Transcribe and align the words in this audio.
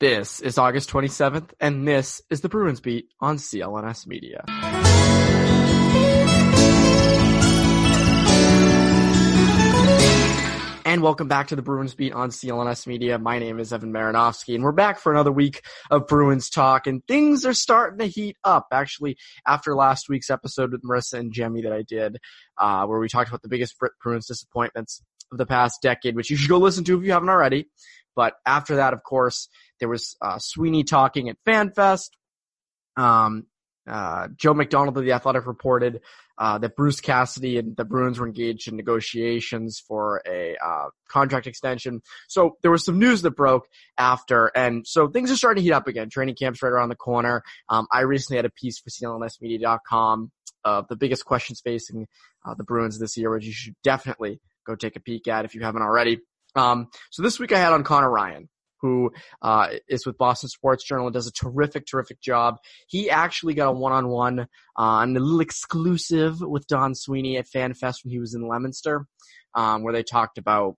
This 0.00 0.40
is 0.40 0.56
August 0.56 0.88
27th, 0.88 1.50
and 1.60 1.86
this 1.86 2.22
is 2.30 2.40
the 2.40 2.48
Bruins 2.48 2.80
Beat 2.80 3.10
on 3.20 3.36
CLNS 3.36 4.06
Media. 4.06 4.46
And 10.86 11.02
welcome 11.02 11.28
back 11.28 11.48
to 11.48 11.56
the 11.56 11.60
Bruins 11.60 11.94
Beat 11.94 12.14
on 12.14 12.30
CLNS 12.30 12.86
Media. 12.86 13.18
My 13.18 13.38
name 13.38 13.60
is 13.60 13.74
Evan 13.74 13.92
Marinofsky, 13.92 14.54
and 14.54 14.64
we're 14.64 14.72
back 14.72 14.98
for 14.98 15.12
another 15.12 15.32
week 15.32 15.60
of 15.90 16.06
Bruins 16.06 16.48
talk, 16.48 16.86
and 16.86 17.06
things 17.06 17.44
are 17.44 17.52
starting 17.52 17.98
to 17.98 18.06
heat 18.06 18.38
up. 18.42 18.68
Actually, 18.72 19.18
after 19.46 19.76
last 19.76 20.08
week's 20.08 20.30
episode 20.30 20.72
with 20.72 20.82
Marissa 20.82 21.18
and 21.18 21.30
Jemmy 21.30 21.60
that 21.60 21.74
I 21.74 21.82
did, 21.82 22.16
uh, 22.56 22.86
where 22.86 22.98
we 22.98 23.10
talked 23.10 23.28
about 23.28 23.42
the 23.42 23.48
biggest 23.48 23.76
Bruins 24.02 24.26
disappointments 24.26 25.02
of 25.30 25.36
the 25.36 25.44
past 25.44 25.82
decade, 25.82 26.16
which 26.16 26.30
you 26.30 26.38
should 26.38 26.48
go 26.48 26.56
listen 26.56 26.84
to 26.84 26.98
if 26.98 27.04
you 27.04 27.12
haven't 27.12 27.28
already. 27.28 27.66
But 28.16 28.34
after 28.44 28.76
that, 28.76 28.92
of 28.92 29.02
course, 29.02 29.48
there 29.80 29.88
was 29.88 30.16
uh, 30.22 30.38
Sweeney 30.38 30.84
talking 30.84 31.28
at 31.28 31.36
FanFest. 31.46 32.10
Um, 32.96 33.46
uh, 33.88 34.28
Joe 34.36 34.54
McDonald 34.54 34.96
of 34.96 35.04
The 35.04 35.12
Athletic 35.12 35.46
reported 35.46 36.00
uh, 36.38 36.58
that 36.58 36.76
Bruce 36.76 37.00
Cassidy 37.00 37.58
and 37.58 37.76
the 37.76 37.84
Bruins 37.84 38.18
were 38.18 38.26
engaged 38.26 38.68
in 38.68 38.76
negotiations 38.76 39.82
for 39.86 40.22
a 40.26 40.56
uh, 40.64 40.88
contract 41.08 41.46
extension. 41.46 42.00
So 42.28 42.56
there 42.62 42.70
was 42.70 42.84
some 42.84 42.98
news 42.98 43.22
that 43.22 43.32
broke 43.32 43.66
after, 43.98 44.46
and 44.54 44.86
so 44.86 45.08
things 45.08 45.30
are 45.30 45.36
starting 45.36 45.62
to 45.62 45.64
heat 45.64 45.72
up 45.72 45.86
again. 45.86 46.08
Training 46.08 46.36
camp's 46.36 46.62
right 46.62 46.72
around 46.72 46.88
the 46.88 46.96
corner. 46.96 47.42
Um, 47.68 47.86
I 47.92 48.02
recently 48.02 48.36
had 48.36 48.46
a 48.46 48.50
piece 48.50 48.78
for 48.78 48.90
CLNSmedia.com 48.90 50.30
of 50.64 50.88
the 50.88 50.96
biggest 50.96 51.24
questions 51.24 51.60
facing 51.60 52.06
uh, 52.44 52.54
the 52.54 52.64
Bruins 52.64 52.98
this 52.98 53.16
year, 53.16 53.30
which 53.30 53.44
you 53.44 53.52
should 53.52 53.74
definitely 53.82 54.40
go 54.66 54.74
take 54.74 54.96
a 54.96 55.00
peek 55.00 55.26
at 55.26 55.44
if 55.44 55.54
you 55.54 55.62
haven't 55.62 55.82
already. 55.82 56.20
Um, 56.54 56.88
so 57.10 57.22
this 57.22 57.38
week 57.38 57.52
I 57.52 57.58
had 57.58 57.72
on 57.72 57.84
Connor 57.84 58.10
Ryan 58.10 58.48
who 58.80 59.10
uh, 59.42 59.68
is 59.88 60.06
with 60.06 60.18
Boston 60.18 60.48
Sports 60.48 60.84
Journal 60.84 61.06
and 61.06 61.14
does 61.14 61.26
a 61.26 61.32
terrific, 61.32 61.86
terrific 61.86 62.20
job. 62.20 62.56
He 62.86 63.10
actually 63.10 63.54
got 63.54 63.68
a 63.68 63.72
one-on-one, 63.72 64.40
uh, 64.40 64.46
and 64.76 65.16
a 65.16 65.20
little 65.20 65.40
exclusive 65.40 66.40
with 66.40 66.66
Don 66.66 66.94
Sweeney 66.94 67.36
at 67.36 67.46
FanFest 67.46 68.04
when 68.04 68.12
he 68.12 68.18
was 68.18 68.34
in 68.34 68.42
Leominster, 68.42 69.06
um, 69.54 69.82
where 69.82 69.92
they 69.92 70.02
talked 70.02 70.38
about 70.38 70.76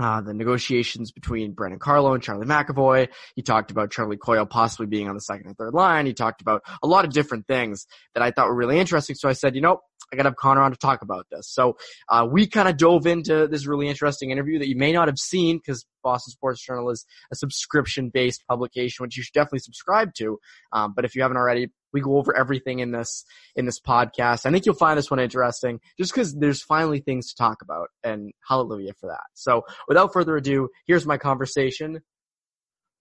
uh, 0.00 0.20
the 0.20 0.34
negotiations 0.34 1.12
between 1.12 1.52
Brandon 1.52 1.78
Carlo 1.78 2.14
and 2.14 2.22
Charlie 2.22 2.46
McAvoy. 2.46 3.08
He 3.34 3.42
talked 3.42 3.70
about 3.70 3.90
Charlie 3.90 4.16
Coyle 4.16 4.46
possibly 4.46 4.86
being 4.86 5.08
on 5.08 5.14
the 5.14 5.20
second 5.20 5.46
and 5.46 5.56
third 5.56 5.74
line. 5.74 6.06
He 6.06 6.14
talked 6.14 6.40
about 6.40 6.62
a 6.82 6.86
lot 6.86 7.04
of 7.04 7.12
different 7.12 7.46
things 7.46 7.86
that 8.14 8.22
I 8.22 8.30
thought 8.30 8.48
were 8.48 8.54
really 8.54 8.78
interesting. 8.78 9.16
So 9.16 9.28
I 9.28 9.32
said, 9.32 9.54
you 9.54 9.60
know, 9.60 9.80
I 10.12 10.16
got 10.16 10.24
to 10.24 10.30
have 10.30 10.36
Connor 10.36 10.62
on 10.62 10.72
to 10.72 10.76
talk 10.76 11.02
about 11.02 11.26
this. 11.30 11.48
So 11.48 11.76
uh, 12.08 12.26
we 12.30 12.46
kind 12.46 12.68
of 12.68 12.76
dove 12.76 13.06
into 13.06 13.46
this 13.46 13.66
really 13.66 13.88
interesting 13.88 14.30
interview 14.30 14.58
that 14.58 14.68
you 14.68 14.76
may 14.76 14.92
not 14.92 15.08
have 15.08 15.18
seen 15.18 15.58
because 15.58 15.86
Boston 16.02 16.32
Sports 16.32 16.64
Journal 16.64 16.90
is 16.90 17.04
a 17.30 17.36
subscription-based 17.36 18.44
publication, 18.48 19.04
which 19.04 19.16
you 19.16 19.22
should 19.22 19.34
definitely 19.34 19.60
subscribe 19.60 20.14
to. 20.14 20.38
Um, 20.72 20.94
but 20.96 21.04
if 21.04 21.14
you 21.14 21.22
haven't 21.22 21.36
already, 21.36 21.68
we 21.92 22.00
go 22.00 22.16
over 22.16 22.36
everything 22.36 22.78
in 22.80 22.92
this 22.92 23.24
in 23.56 23.66
this 23.66 23.80
podcast. 23.80 24.46
I 24.46 24.50
think 24.50 24.66
you'll 24.66 24.74
find 24.74 24.98
this 24.98 25.10
one 25.10 25.20
interesting, 25.20 25.80
just 25.98 26.12
because 26.12 26.34
there's 26.34 26.62
finally 26.62 27.00
things 27.00 27.28
to 27.28 27.36
talk 27.36 27.62
about, 27.62 27.88
and 28.02 28.32
hallelujah 28.46 28.92
for 28.98 29.08
that. 29.08 29.24
So 29.34 29.64
without 29.88 30.12
further 30.12 30.36
ado, 30.36 30.68
here's 30.86 31.06
my 31.06 31.18
conversation 31.18 32.00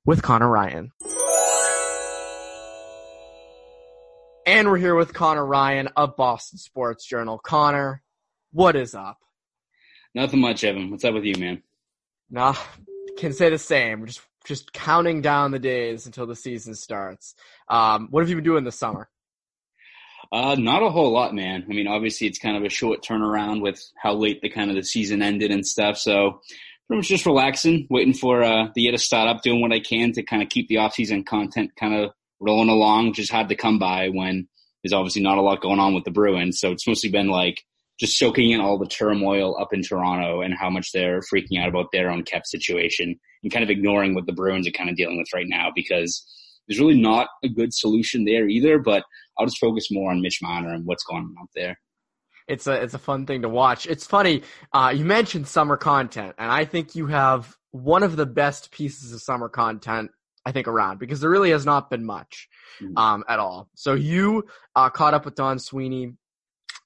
with 0.05 0.21
Connor 0.21 0.49
Ryan. 0.49 0.91
And 4.45 4.67
we're 4.67 4.77
here 4.77 4.95
with 4.95 5.13
Connor 5.13 5.45
Ryan 5.45 5.89
of 5.95 6.15
Boston 6.15 6.57
Sports 6.57 7.07
Journal. 7.07 7.37
Connor, 7.37 8.01
what 8.51 8.75
is 8.75 8.95
up? 8.95 9.19
Nothing 10.15 10.39
much, 10.39 10.63
Evan. 10.63 10.89
What's 10.89 11.05
up 11.05 11.13
with 11.13 11.23
you, 11.23 11.35
man? 11.37 11.61
Nah, 12.31 12.55
can 13.19 13.33
say 13.33 13.49
the 13.49 13.59
same. 13.59 13.99
We're 13.99 14.07
just 14.07 14.21
just 14.49 14.73
counting 14.73 15.21
down 15.21 15.51
the 15.51 15.59
days 15.59 16.07
until 16.07 16.25
the 16.25 16.35
season 16.35 16.73
starts. 16.73 17.35
Um, 17.69 18.07
what 18.09 18.21
have 18.21 18.29
you 18.29 18.35
been 18.35 18.43
doing 18.43 18.63
this 18.63 18.79
summer? 18.79 19.07
Uh, 20.31 20.55
not 20.55 20.81
a 20.81 20.89
whole 20.89 21.11
lot, 21.11 21.35
man. 21.35 21.65
I 21.69 21.73
mean, 21.73 21.87
obviously 21.87 22.25
it's 22.25 22.39
kind 22.39 22.57
of 22.57 22.63
a 22.63 22.69
short 22.69 23.03
turnaround 23.03 23.61
with 23.61 23.79
how 23.95 24.15
late 24.15 24.41
the 24.41 24.49
kind 24.49 24.71
of 24.71 24.75
the 24.75 24.83
season 24.83 25.21
ended 25.21 25.51
and 25.51 25.65
stuff. 25.65 25.97
So 25.97 26.41
pretty 26.87 26.99
much 26.99 27.07
just 27.07 27.27
relaxing, 27.27 27.85
waiting 27.91 28.15
for 28.15 28.43
uh, 28.43 28.69
the 28.73 28.81
year 28.81 28.91
to 28.91 28.97
start 28.97 29.29
up, 29.29 29.43
doing 29.43 29.61
what 29.61 29.71
I 29.71 29.79
can 29.79 30.13
to 30.13 30.23
kind 30.23 30.41
of 30.41 30.49
keep 30.49 30.67
the 30.67 30.77
off 30.77 30.95
season 30.95 31.23
content 31.23 31.75
kind 31.79 31.93
of 31.93 32.11
rolling 32.39 32.69
along. 32.69 33.13
Just 33.13 33.31
had 33.31 33.49
to 33.49 33.55
come 33.55 33.77
by 33.77 34.09
when 34.09 34.47
there's 34.83 34.93
obviously 34.93 35.21
not 35.21 35.37
a 35.37 35.41
lot 35.41 35.61
going 35.61 35.79
on 35.79 35.93
with 35.93 36.05
the 36.05 36.11
Bruins. 36.11 36.59
So 36.59 36.71
it's 36.71 36.87
mostly 36.87 37.11
been 37.11 37.27
like 37.27 37.63
just 37.99 38.17
soaking 38.17 38.51
in 38.51 38.61
all 38.61 38.77
the 38.77 38.87
turmoil 38.87 39.59
up 39.59 39.73
in 39.73 39.81
Toronto 39.81 40.41
and 40.41 40.53
how 40.53 40.69
much 40.69 40.91
they're 40.91 41.19
freaking 41.21 41.61
out 41.61 41.67
about 41.67 41.91
their 41.91 42.09
own 42.09 42.23
cap 42.23 42.45
situation 42.45 43.19
and 43.43 43.51
kind 43.51 43.63
of 43.63 43.69
ignoring 43.69 44.15
what 44.15 44.25
the 44.25 44.33
Bruins 44.33 44.67
are 44.67 44.71
kind 44.71 44.89
of 44.89 44.95
dealing 44.95 45.17
with 45.17 45.27
right 45.33 45.47
now 45.47 45.69
because 45.75 46.25
there's 46.67 46.79
really 46.79 46.99
not 46.99 47.27
a 47.43 47.49
good 47.49 47.73
solution 47.73 48.25
there 48.25 48.47
either. 48.47 48.79
But 48.79 49.03
I'll 49.37 49.45
just 49.45 49.59
focus 49.59 49.87
more 49.91 50.11
on 50.11 50.21
Mitch 50.21 50.39
Marner 50.41 50.73
and 50.73 50.85
what's 50.85 51.03
going 51.03 51.23
on 51.23 51.35
out 51.41 51.49
there. 51.55 51.77
It's 52.47 52.67
a 52.67 52.81
it's 52.81 52.93
a 52.93 52.99
fun 52.99 53.25
thing 53.25 53.43
to 53.43 53.49
watch. 53.49 53.85
It's 53.85 54.07
funny. 54.07 54.43
Uh, 54.73 54.93
you 54.95 55.05
mentioned 55.05 55.47
summer 55.47 55.77
content, 55.77 56.35
and 56.37 56.51
I 56.51 56.65
think 56.65 56.95
you 56.95 57.07
have 57.07 57.55
one 57.71 58.01
of 58.01 58.15
the 58.15 58.25
best 58.25 58.71
pieces 58.71 59.13
of 59.13 59.21
summer 59.21 59.49
content 59.49 60.09
I 60.45 60.51
think, 60.51 60.67
around 60.67 60.99
because 60.99 61.19
there 61.19 61.29
really 61.29 61.51
has 61.51 61.65
not 61.65 61.89
been 61.89 62.03
much 62.03 62.47
mm-hmm. 62.81 62.97
um, 62.97 63.23
at 63.27 63.39
all. 63.39 63.69
So 63.75 63.93
you 63.93 64.45
uh, 64.75 64.89
caught 64.89 65.13
up 65.13 65.25
with 65.25 65.35
Don 65.35 65.59
Sweeney 65.59 66.13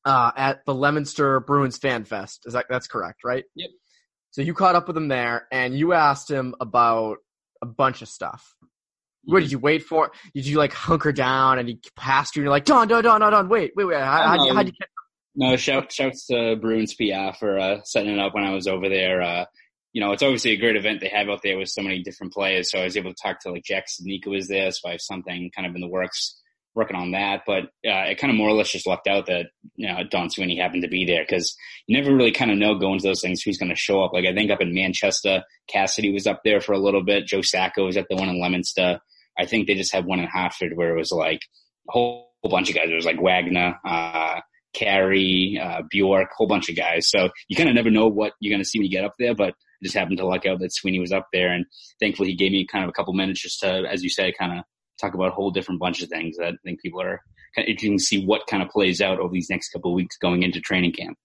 uh, 0.05 0.31
at 0.35 0.65
the 0.65 0.73
Leominster 0.73 1.39
Bruins 1.39 1.77
Fan 1.77 2.05
Fest. 2.05 2.43
Is 2.45 2.53
that 2.53 2.65
that's 2.69 2.87
correct, 2.87 3.23
right? 3.23 3.45
Yep. 3.55 3.69
So 4.31 4.41
you 4.41 4.53
caught 4.53 4.75
up 4.75 4.87
with 4.87 4.97
him 4.97 5.07
there, 5.07 5.47
and 5.51 5.77
you 5.77 5.93
asked 5.93 6.29
him 6.29 6.55
about 6.59 7.17
a 7.61 7.65
bunch 7.65 8.01
of 8.01 8.09
stuff. 8.09 8.55
What 9.25 9.39
did 9.39 9.45
mm-hmm. 9.45 9.51
you 9.51 9.59
wait 9.59 9.83
for? 9.83 10.11
Did 10.33 10.45
you 10.45 10.57
like 10.57 10.73
hunker 10.73 11.13
down 11.13 11.59
and 11.59 11.69
he 11.69 11.79
passed 11.95 12.35
you 12.35 12.41
and 12.41 12.45
you're 12.45 12.51
like, 12.51 12.65
Don, 12.65 12.87
Don, 12.87 13.03
Don, 13.03 13.21
Don, 13.21 13.31
Don, 13.31 13.47
wait, 13.47 13.71
wait, 13.75 13.85
wait. 13.85 14.01
How, 14.01 14.21
how'd, 14.23 14.45
you, 14.45 14.53
how'd 14.53 14.67
you 14.67 14.73
No, 15.35 15.55
shout, 15.55 15.91
shouts 15.91 16.25
to 16.27 16.57
Bruins 16.57 16.93
PR 16.93 17.33
for 17.39 17.57
uh, 17.57 17.81
setting 17.83 18.11
it 18.11 18.19
up 18.19 18.35
when 18.35 18.43
I 18.43 18.53
was 18.53 18.67
over 18.67 18.89
there. 18.89 19.21
Uh, 19.21 19.45
you 19.93 20.01
know, 20.01 20.11
it's 20.11 20.23
obviously 20.23 20.51
a 20.51 20.57
great 20.57 20.75
event 20.75 20.99
they 20.99 21.07
have 21.07 21.29
out 21.29 21.41
there 21.41 21.57
with 21.57 21.69
so 21.69 21.81
many 21.81 22.03
different 22.03 22.33
players. 22.33 22.69
So 22.69 22.79
I 22.79 22.83
was 22.83 22.97
able 22.97 23.13
to 23.13 23.21
talk 23.21 23.39
to 23.41 23.51
like 23.51 23.63
Jack 23.63 23.85
Studnicka 23.87 24.27
was 24.27 24.47
there, 24.47 24.71
so 24.71 24.89
I 24.89 24.93
have 24.93 25.01
something 25.01 25.51
kind 25.55 25.67
of 25.67 25.75
in 25.75 25.81
the 25.81 25.87
works 25.87 26.41
working 26.75 26.95
on 26.95 27.11
that. 27.11 27.41
But 27.45 27.63
uh, 27.85 28.09
it 28.09 28.17
kind 28.17 28.31
of 28.31 28.37
more 28.37 28.49
or 28.49 28.53
less 28.53 28.71
just 28.71 28.87
lucked 28.87 29.07
out 29.07 29.27
that 29.27 29.47
you 29.75 29.87
know 29.87 29.99
Don 30.09 30.29
Sweeney 30.29 30.57
happened 30.57 30.83
to 30.83 30.89
be 30.89 31.05
there 31.05 31.23
because 31.27 31.55
you 31.87 31.97
never 31.97 32.15
really 32.15 32.31
kind 32.31 32.51
of 32.51 32.57
know 32.57 32.75
going 32.77 32.99
to 32.99 33.07
those 33.07 33.21
things 33.21 33.41
who's 33.41 33.57
going 33.57 33.69
to 33.69 33.75
show 33.75 34.03
up. 34.03 34.13
Like 34.13 34.25
I 34.25 34.33
think 34.33 34.51
up 34.51 34.61
in 34.61 34.73
Manchester, 34.73 35.43
Cassidy 35.67 36.11
was 36.11 36.27
up 36.27 36.41
there 36.43 36.61
for 36.61 36.73
a 36.73 36.79
little 36.79 37.03
bit. 37.03 37.27
Joe 37.27 37.41
Sacco 37.41 37.85
was 37.85 37.97
at 37.97 38.05
the 38.09 38.15
one 38.15 38.29
in 38.29 38.39
Leominster. 38.39 38.99
I 39.37 39.45
think 39.45 39.67
they 39.67 39.75
just 39.75 39.93
had 39.93 40.05
one 40.05 40.19
in 40.19 40.27
Hartford 40.27 40.73
where 40.75 40.95
it 40.95 40.97
was 40.97 41.11
like 41.11 41.41
a 41.89 41.91
whole, 41.91 42.29
bunch 42.43 42.69
of 42.69 42.75
guys. 42.75 42.89
It 42.89 42.95
was 42.95 43.05
like 43.05 43.21
Wagner. 43.21 43.79
Uh, 43.85 44.41
Carey, 44.73 45.59
uh, 45.61 45.83
Bjork, 45.89 46.29
whole 46.35 46.47
bunch 46.47 46.69
of 46.69 46.75
guys. 46.75 47.07
So 47.09 47.29
you 47.47 47.55
kind 47.55 47.69
of 47.69 47.75
never 47.75 47.91
know 47.91 48.07
what 48.07 48.33
you're 48.39 48.51
going 48.51 48.63
to 48.63 48.67
see 48.67 48.79
when 48.79 48.85
you 48.85 48.91
get 48.91 49.05
up 49.05 49.13
there, 49.19 49.35
but 49.35 49.49
it 49.49 49.83
just 49.83 49.95
happened 49.95 50.17
to 50.17 50.25
luck 50.25 50.45
out 50.45 50.59
that 50.59 50.73
Sweeney 50.73 50.99
was 50.99 51.11
up 51.11 51.27
there, 51.31 51.51
and 51.51 51.65
thankfully 51.99 52.29
he 52.29 52.35
gave 52.35 52.51
me 52.51 52.65
kind 52.65 52.83
of 52.83 52.89
a 52.89 52.93
couple 52.93 53.13
minutes 53.13 53.41
just 53.41 53.59
to, 53.59 53.83
as 53.89 54.03
you 54.03 54.09
say, 54.09 54.33
kind 54.37 54.59
of 54.59 54.65
talk 55.03 55.13
about 55.13 55.29
a 55.29 55.35
whole 55.35 55.51
different 55.51 55.79
bunch 55.79 56.01
of 56.01 56.09
things 56.09 56.37
that 56.37 56.47
I 56.47 56.51
think 56.63 56.81
people 56.81 57.01
are 57.01 57.21
kind 57.55 57.67
of 57.67 57.69
interesting 57.69 57.97
to 57.97 58.03
see 58.03 58.25
what 58.25 58.47
kind 58.47 58.63
of 58.63 58.69
plays 58.69 59.01
out 59.01 59.19
over 59.19 59.33
these 59.33 59.49
next 59.49 59.69
couple 59.69 59.91
of 59.91 59.95
weeks 59.95 60.17
going 60.17 60.43
into 60.43 60.61
training 60.61 60.93
camp. 60.93 61.17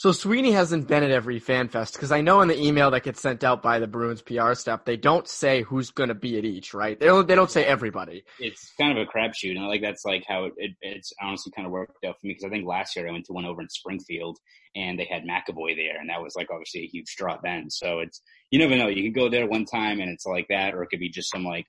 So 0.00 0.12
Sweeney 0.12 0.52
hasn't 0.52 0.88
been 0.88 1.02
at 1.02 1.10
every 1.10 1.38
fan 1.40 1.68
fest 1.68 1.92
because 1.92 2.10
I 2.10 2.22
know 2.22 2.40
in 2.40 2.48
the 2.48 2.58
email 2.58 2.90
that 2.92 3.02
gets 3.02 3.20
sent 3.20 3.44
out 3.44 3.62
by 3.62 3.80
the 3.80 3.86
Bruins 3.86 4.22
PR 4.22 4.54
staff, 4.54 4.86
they 4.86 4.96
don't 4.96 5.28
say 5.28 5.60
who's 5.60 5.90
going 5.90 6.08
to 6.08 6.14
be 6.14 6.38
at 6.38 6.46
each, 6.46 6.72
right? 6.72 6.98
They 6.98 7.04
don't. 7.04 7.28
They 7.28 7.34
don't 7.34 7.50
say 7.50 7.66
everybody. 7.66 8.24
It's 8.38 8.72
kind 8.80 8.96
of 8.96 9.06
a 9.06 9.10
crapshoot, 9.10 9.56
and 9.56 9.68
like 9.68 9.82
that's 9.82 10.06
like 10.06 10.24
how 10.26 10.44
it, 10.44 10.54
it, 10.56 10.70
it's 10.80 11.12
honestly 11.20 11.52
kind 11.54 11.66
of 11.66 11.72
worked 11.72 12.02
out 12.02 12.18
for 12.18 12.26
me 12.26 12.30
because 12.32 12.44
I 12.44 12.48
think 12.48 12.66
last 12.66 12.96
year 12.96 13.06
I 13.06 13.12
went 13.12 13.26
to 13.26 13.34
one 13.34 13.44
over 13.44 13.60
in 13.60 13.68
Springfield 13.68 14.38
and 14.74 14.98
they 14.98 15.04
had 15.04 15.24
McAvoy 15.24 15.76
there, 15.76 16.00
and 16.00 16.08
that 16.08 16.22
was 16.22 16.34
like 16.34 16.48
obviously 16.50 16.84
a 16.84 16.86
huge 16.86 17.14
draw 17.16 17.36
then. 17.42 17.68
So 17.68 17.98
it's 17.98 18.22
you 18.50 18.58
never 18.58 18.76
know. 18.76 18.88
You 18.88 19.02
could 19.02 19.20
go 19.20 19.28
there 19.28 19.46
one 19.46 19.66
time 19.66 20.00
and 20.00 20.10
it's 20.10 20.24
like 20.24 20.46
that, 20.48 20.72
or 20.72 20.82
it 20.82 20.88
could 20.88 21.00
be 21.00 21.10
just 21.10 21.30
some 21.30 21.44
like 21.44 21.66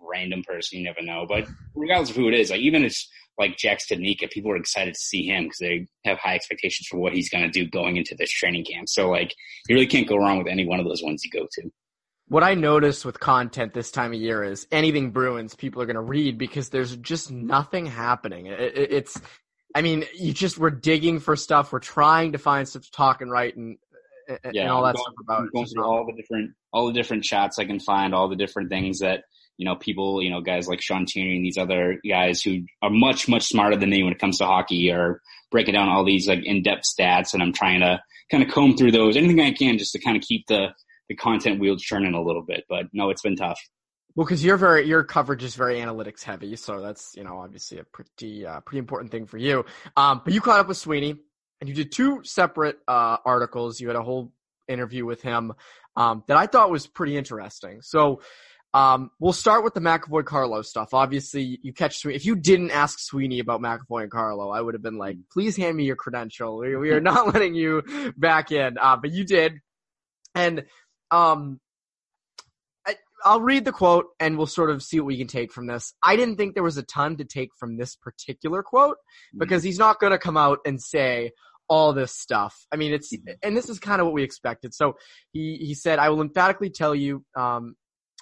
random 0.00 0.42
person. 0.42 0.78
You 0.78 0.84
never 0.84 1.02
know. 1.02 1.26
But 1.28 1.46
regardless 1.74 2.10
of 2.10 2.16
who 2.16 2.28
it 2.28 2.34
is, 2.34 2.50
like 2.50 2.60
even 2.60 2.84
if 2.84 2.92
it's 2.92 3.10
like 3.38 3.56
Jack 3.56 3.78
Studnicka, 3.80 4.30
people 4.30 4.50
are 4.50 4.56
excited 4.56 4.94
to 4.94 5.00
see 5.00 5.26
him 5.26 5.44
because 5.44 5.58
they 5.58 5.86
have 6.04 6.18
high 6.18 6.34
expectations 6.34 6.86
for 6.88 6.98
what 6.98 7.12
he's 7.12 7.28
going 7.28 7.44
to 7.44 7.50
do 7.50 7.68
going 7.68 7.96
into 7.96 8.14
this 8.14 8.30
training 8.30 8.64
camp. 8.64 8.88
So 8.88 9.10
like 9.10 9.34
you 9.68 9.74
really 9.74 9.86
can't 9.86 10.08
go 10.08 10.16
wrong 10.16 10.38
with 10.38 10.48
any 10.48 10.66
one 10.66 10.80
of 10.80 10.86
those 10.86 11.02
ones 11.02 11.22
you 11.24 11.30
go 11.30 11.46
to. 11.52 11.70
What 12.28 12.42
I 12.42 12.54
notice 12.54 13.04
with 13.04 13.20
content 13.20 13.72
this 13.72 13.92
time 13.92 14.12
of 14.12 14.18
year 14.18 14.42
is 14.42 14.66
anything 14.72 15.10
Bruins 15.10 15.54
people 15.54 15.80
are 15.80 15.86
going 15.86 15.94
to 15.94 16.00
read 16.00 16.38
because 16.38 16.70
there's 16.70 16.96
just 16.96 17.30
nothing 17.30 17.86
happening. 17.86 18.46
It, 18.46 18.60
it, 18.60 18.92
it's, 18.92 19.20
I 19.76 19.82
mean, 19.82 20.04
you 20.18 20.32
just 20.32 20.58
we're 20.58 20.70
digging 20.70 21.20
for 21.20 21.36
stuff. 21.36 21.72
We're 21.72 21.78
trying 21.78 22.32
to 22.32 22.38
find 22.38 22.66
stuff 22.66 22.82
to 22.82 22.90
talk 22.90 23.20
and 23.20 23.30
write 23.30 23.56
and 23.56 23.76
yeah, 24.52 24.62
and 24.62 24.70
all 24.70 24.82
that 24.82 24.96
going, 24.96 25.04
stuff 25.04 25.14
about 25.22 25.52
going 25.52 25.66
through 25.66 25.84
all 25.84 26.06
the 26.06 26.20
different 26.20 26.52
all 26.72 26.86
the 26.86 26.92
different 26.92 27.24
shots 27.24 27.58
I 27.58 27.64
can 27.64 27.78
find, 27.78 28.14
all 28.14 28.28
the 28.28 28.36
different 28.36 28.70
things 28.70 28.98
that 29.00 29.24
you 29.56 29.64
know, 29.64 29.76
people, 29.76 30.22
you 30.22 30.30
know, 30.30 30.40
guys 30.40 30.68
like 30.68 30.80
Sean 30.80 31.06
Tierney 31.06 31.36
and 31.36 31.44
these 31.44 31.58
other 31.58 32.00
guys 32.08 32.42
who 32.42 32.62
are 32.82 32.90
much, 32.90 33.28
much 33.28 33.44
smarter 33.44 33.76
than 33.76 33.90
me 33.90 34.02
when 34.02 34.12
it 34.12 34.18
comes 34.18 34.38
to 34.38 34.46
hockey 34.46 34.90
are 34.92 35.20
breaking 35.50 35.74
down 35.74 35.88
all 35.88 36.04
these 36.04 36.28
like 36.28 36.44
in-depth 36.44 36.84
stats. 36.84 37.34
And 37.34 37.42
I'm 37.42 37.52
trying 37.52 37.80
to 37.80 38.00
kind 38.30 38.42
of 38.42 38.50
comb 38.50 38.76
through 38.76 38.92
those, 38.92 39.16
anything 39.16 39.40
I 39.40 39.52
can 39.52 39.78
just 39.78 39.92
to 39.92 40.00
kind 40.00 40.16
of 40.16 40.22
keep 40.22 40.46
the, 40.46 40.68
the 41.08 41.14
content 41.14 41.60
wheels 41.60 41.82
churning 41.82 42.14
a 42.14 42.22
little 42.22 42.42
bit. 42.42 42.64
But 42.68 42.86
no, 42.92 43.10
it's 43.10 43.22
been 43.22 43.36
tough. 43.36 43.60
Well, 44.14 44.24
because 44.24 44.42
you're 44.42 44.56
very 44.56 44.86
your 44.88 45.04
coverage 45.04 45.44
is 45.44 45.54
very 45.54 45.76
analytics 45.76 46.22
heavy, 46.22 46.56
so 46.56 46.80
that's 46.80 47.12
you 47.16 47.22
know 47.22 47.36
obviously 47.36 47.78
a 47.78 47.84
pretty 47.84 48.46
uh, 48.46 48.60
pretty 48.60 48.78
important 48.78 49.10
thing 49.10 49.26
for 49.26 49.36
you. 49.36 49.66
Um, 49.94 50.22
but 50.24 50.32
you 50.32 50.40
caught 50.40 50.58
up 50.58 50.68
with 50.68 50.78
Sweeney, 50.78 51.16
and 51.60 51.68
you 51.68 51.74
did 51.74 51.92
two 51.92 52.22
separate 52.24 52.78
uh, 52.88 53.18
articles. 53.26 53.78
You 53.78 53.88
had 53.88 53.96
a 53.96 54.02
whole 54.02 54.32
interview 54.68 55.04
with 55.04 55.20
him 55.20 55.52
um, 55.96 56.24
that 56.28 56.38
I 56.38 56.46
thought 56.46 56.70
was 56.70 56.86
pretty 56.86 57.14
interesting. 57.14 57.82
So 57.82 58.22
um, 58.76 59.10
we'll 59.18 59.32
start 59.32 59.64
with 59.64 59.72
the 59.72 59.80
McAvoy 59.80 60.26
Carlo 60.26 60.60
stuff. 60.60 60.92
Obviously, 60.92 61.58
you 61.62 61.72
catch 61.72 61.96
Sweeney. 61.96 62.16
If 62.16 62.26
you 62.26 62.36
didn't 62.36 62.72
ask 62.72 62.98
Sweeney 62.98 63.38
about 63.38 63.62
McAvoy 63.62 64.02
and 64.02 64.10
Carlo, 64.10 64.50
I 64.50 64.60
would 64.60 64.74
have 64.74 64.82
been 64.82 64.98
like, 64.98 65.16
please 65.32 65.56
hand 65.56 65.78
me 65.78 65.84
your 65.84 65.96
credential. 65.96 66.58
We, 66.58 66.76
we 66.76 66.90
are 66.90 67.00
not 67.00 67.26
letting 67.34 67.54
you 67.54 67.82
back 68.18 68.52
in. 68.52 68.76
Uh, 68.76 68.98
but 68.98 69.12
you 69.12 69.24
did. 69.24 69.60
And, 70.34 70.66
um, 71.10 71.58
I, 72.86 72.96
I'll 73.24 73.40
read 73.40 73.64
the 73.64 73.72
quote 73.72 74.08
and 74.20 74.36
we'll 74.36 74.46
sort 74.46 74.68
of 74.68 74.82
see 74.82 75.00
what 75.00 75.06
we 75.06 75.16
can 75.16 75.26
take 75.26 75.52
from 75.52 75.66
this. 75.66 75.94
I 76.02 76.16
didn't 76.16 76.36
think 76.36 76.52
there 76.52 76.62
was 76.62 76.76
a 76.76 76.82
ton 76.82 77.16
to 77.16 77.24
take 77.24 77.52
from 77.58 77.78
this 77.78 77.96
particular 77.96 78.62
quote 78.62 78.98
mm-hmm. 78.98 79.38
because 79.38 79.62
he's 79.62 79.78
not 79.78 80.00
going 80.00 80.12
to 80.12 80.18
come 80.18 80.36
out 80.36 80.58
and 80.66 80.82
say, 80.82 81.32
all 81.68 81.92
this 81.92 82.12
stuff. 82.12 82.64
I 82.70 82.76
mean, 82.76 82.92
it's, 82.92 83.12
mm-hmm. 83.12 83.32
and 83.42 83.56
this 83.56 83.68
is 83.68 83.80
kind 83.80 84.00
of 84.00 84.06
what 84.06 84.14
we 84.14 84.22
expected. 84.22 84.72
So 84.72 84.98
he, 85.32 85.56
he 85.56 85.74
said, 85.74 85.98
I 85.98 86.10
will 86.10 86.20
emphatically 86.20 86.70
tell 86.70 86.94
you, 86.94 87.24
um, 87.34 87.74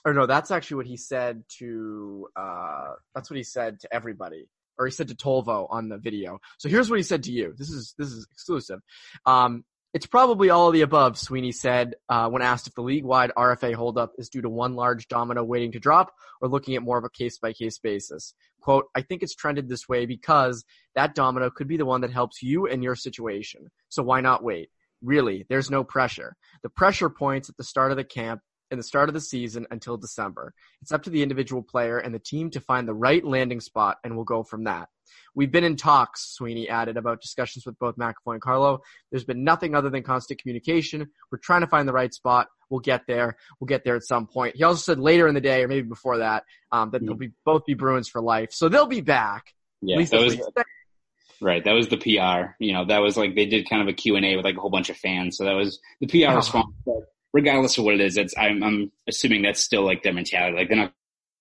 or 0.05 0.15
no, 0.15 0.27
that's 0.27 0.51
actually 0.51 0.77
what 0.77 0.87
he 0.87 0.97
said 0.97 1.45
to, 1.59 2.29
uh, 2.37 2.93
that's 3.15 3.31
what 3.31 3.37
he 3.37 3.43
said 3.43 3.81
to 3.81 3.95
everybody. 3.95 4.49
Or 4.77 4.87
he 4.87 4.93
said 4.93 5.09
to 5.09 5.15
Tolvo 5.15 5.69
on 5.71 5.89
the 5.89 5.99
video. 5.99 6.41
So 6.59 6.69
here's 6.69 6.91
what 6.91 6.99
he 6.99 7.05
said 7.05 7.25
to 7.25 7.33
you. 7.33 7.55
This 7.56 7.71
is, 7.71 7.95
this 7.97 8.09
is 8.09 8.27
exclusive. 8.33 8.81
Um, 9.25 9.65
it's 9.95 10.06
probably 10.06 10.51
all 10.51 10.67
of 10.67 10.73
the 10.73 10.81
above, 10.81 11.17
Sweeney 11.17 11.53
said, 11.53 11.95
uh, 12.09 12.29
when 12.29 12.43
asked 12.43 12.67
if 12.67 12.75
the 12.75 12.83
league-wide 12.83 13.31
RFA 13.39 13.75
holdup 13.75 14.15
is 14.19 14.29
due 14.29 14.43
to 14.43 14.51
one 14.51 14.75
large 14.75 15.06
domino 15.06 15.45
waiting 15.45 15.71
to 15.73 15.79
drop 15.79 16.12
or 16.41 16.49
looking 16.49 16.75
at 16.75 16.83
more 16.83 16.99
of 16.99 17.05
a 17.05 17.09
case-by-case 17.09 17.79
basis. 17.79 18.35
Quote, 18.61 18.87
I 18.97 19.03
think 19.03 19.23
it's 19.23 19.37
trended 19.37 19.69
this 19.69 19.89
way 19.89 20.05
because 20.06 20.65
that 20.97 21.15
domino 21.15 21.49
could 21.49 21.69
be 21.69 21.77
the 21.77 21.87
one 21.87 22.01
that 22.01 22.11
helps 22.11 22.43
you 22.43 22.67
in 22.67 22.83
your 22.83 22.97
situation. 22.97 23.71
So 23.89 24.03
why 24.03 24.21
not 24.21 24.43
wait? 24.43 24.69
Really, 25.01 25.47
there's 25.49 25.71
no 25.71 25.85
pressure. 25.85 26.35
The 26.65 26.71
pressure 26.71 27.09
points 27.09 27.49
at 27.49 27.56
the 27.56 27.62
start 27.62 27.93
of 27.93 27.97
the 27.97 28.03
camp 28.03 28.41
in 28.70 28.78
the 28.78 28.84
start 28.84 29.08
of 29.08 29.14
the 29.14 29.20
season 29.20 29.66
until 29.70 29.96
December. 29.96 30.52
It's 30.82 30.93
up 30.93 31.02
to 31.05 31.11
the 31.11 31.22
individual 31.22 31.62
player 31.62 31.99
and 31.99 32.14
the 32.14 32.19
team 32.19 32.50
to 32.50 32.61
find 32.61 32.88
the 32.88 32.94
right 32.94 33.25
landing 33.25 33.61
spot, 33.61 33.99
and 34.05 34.16
we'll 34.16 34.25
go 34.25 34.43
from 34.43 34.64
that. 34.64 34.88
We've 35.34 35.50
been 35.50 35.64
in 35.64 35.76
talks, 35.76 36.34
Sweeney 36.34 36.69
added, 36.69 36.96
about 36.96 37.20
discussions 37.20 37.66
with 37.66 37.78
both 37.78 37.96
McAvoy 37.96 38.34
and 38.34 38.40
Carlo. 38.40 38.81
There's 39.11 39.25
been 39.25 39.44
nothing 39.44 39.75
other 39.75 39.90
than 39.90 40.02
constant 40.02 40.40
communication. 40.40 41.08
We're 41.31 41.38
trying 41.38 41.62
to 41.62 41.66
find 41.66 41.88
the 41.88 41.93
right 41.93 42.12
spot. 42.12 42.49
We'll 42.70 42.81
get 42.81 43.02
there. 43.06 43.37
We'll 43.61 43.66
get 43.66 43.84
there 43.84 43.96
at 43.96 44.05
some 44.05 44.26
point. 44.26 44.56
He 44.56 44.62
also 44.62 44.81
said 44.81 44.99
later 44.99 45.28
in 45.28 45.34
the 45.34 45.40
day, 45.40 45.62
or 45.62 45.69
maybe 45.69 45.88
before 45.88 46.19
that, 46.19 46.44
um, 46.72 46.90
that 46.90 46.99
mm-hmm. 46.99 47.06
they'll 47.06 47.17
be 47.17 47.32
both 47.44 47.64
be 47.67 47.75
Bruins 47.75 48.08
for 48.08 48.20
life. 48.20 48.52
So 48.52 48.69
they'll 48.69 48.87
be 48.87 49.00
back. 49.00 49.52
Yeah, 49.82 50.02
that 50.02 50.20
was, 50.20 50.40
right. 51.40 51.62
That 51.62 51.72
was 51.72 51.88
the 51.88 51.99
PR. 51.99 52.55
You 52.58 52.72
know, 52.72 52.87
that 52.87 53.00
was 53.00 53.17
like 53.19 53.34
they 53.34 53.44
did 53.44 53.69
kind 53.69 53.82
of 53.82 53.88
a 53.88 53.93
Q 53.93 54.17
and 54.17 54.25
A 54.25 54.37
with 54.37 54.44
like 54.44 54.56
a 54.56 54.60
whole 54.60 54.70
bunch 54.70 54.88
of 54.88 54.96
fans. 54.96 55.37
So 55.37 55.44
that 55.44 55.52
was 55.52 55.78
the 56.00 56.06
PR 56.06 56.32
oh. 56.32 56.37
response 56.37 56.75
regardless 57.34 57.76
of 57.76 57.84
what 57.84 57.94
it 57.94 58.00
is, 58.00 58.34
I'm, 58.38 58.62
I'm 58.62 58.92
assuming 59.06 59.42
that's 59.42 59.60
still 59.60 59.84
like 59.84 60.02
their 60.02 60.14
mentality. 60.14 60.56
Like 60.56 60.69
they're 60.69 60.78
not 60.78 60.94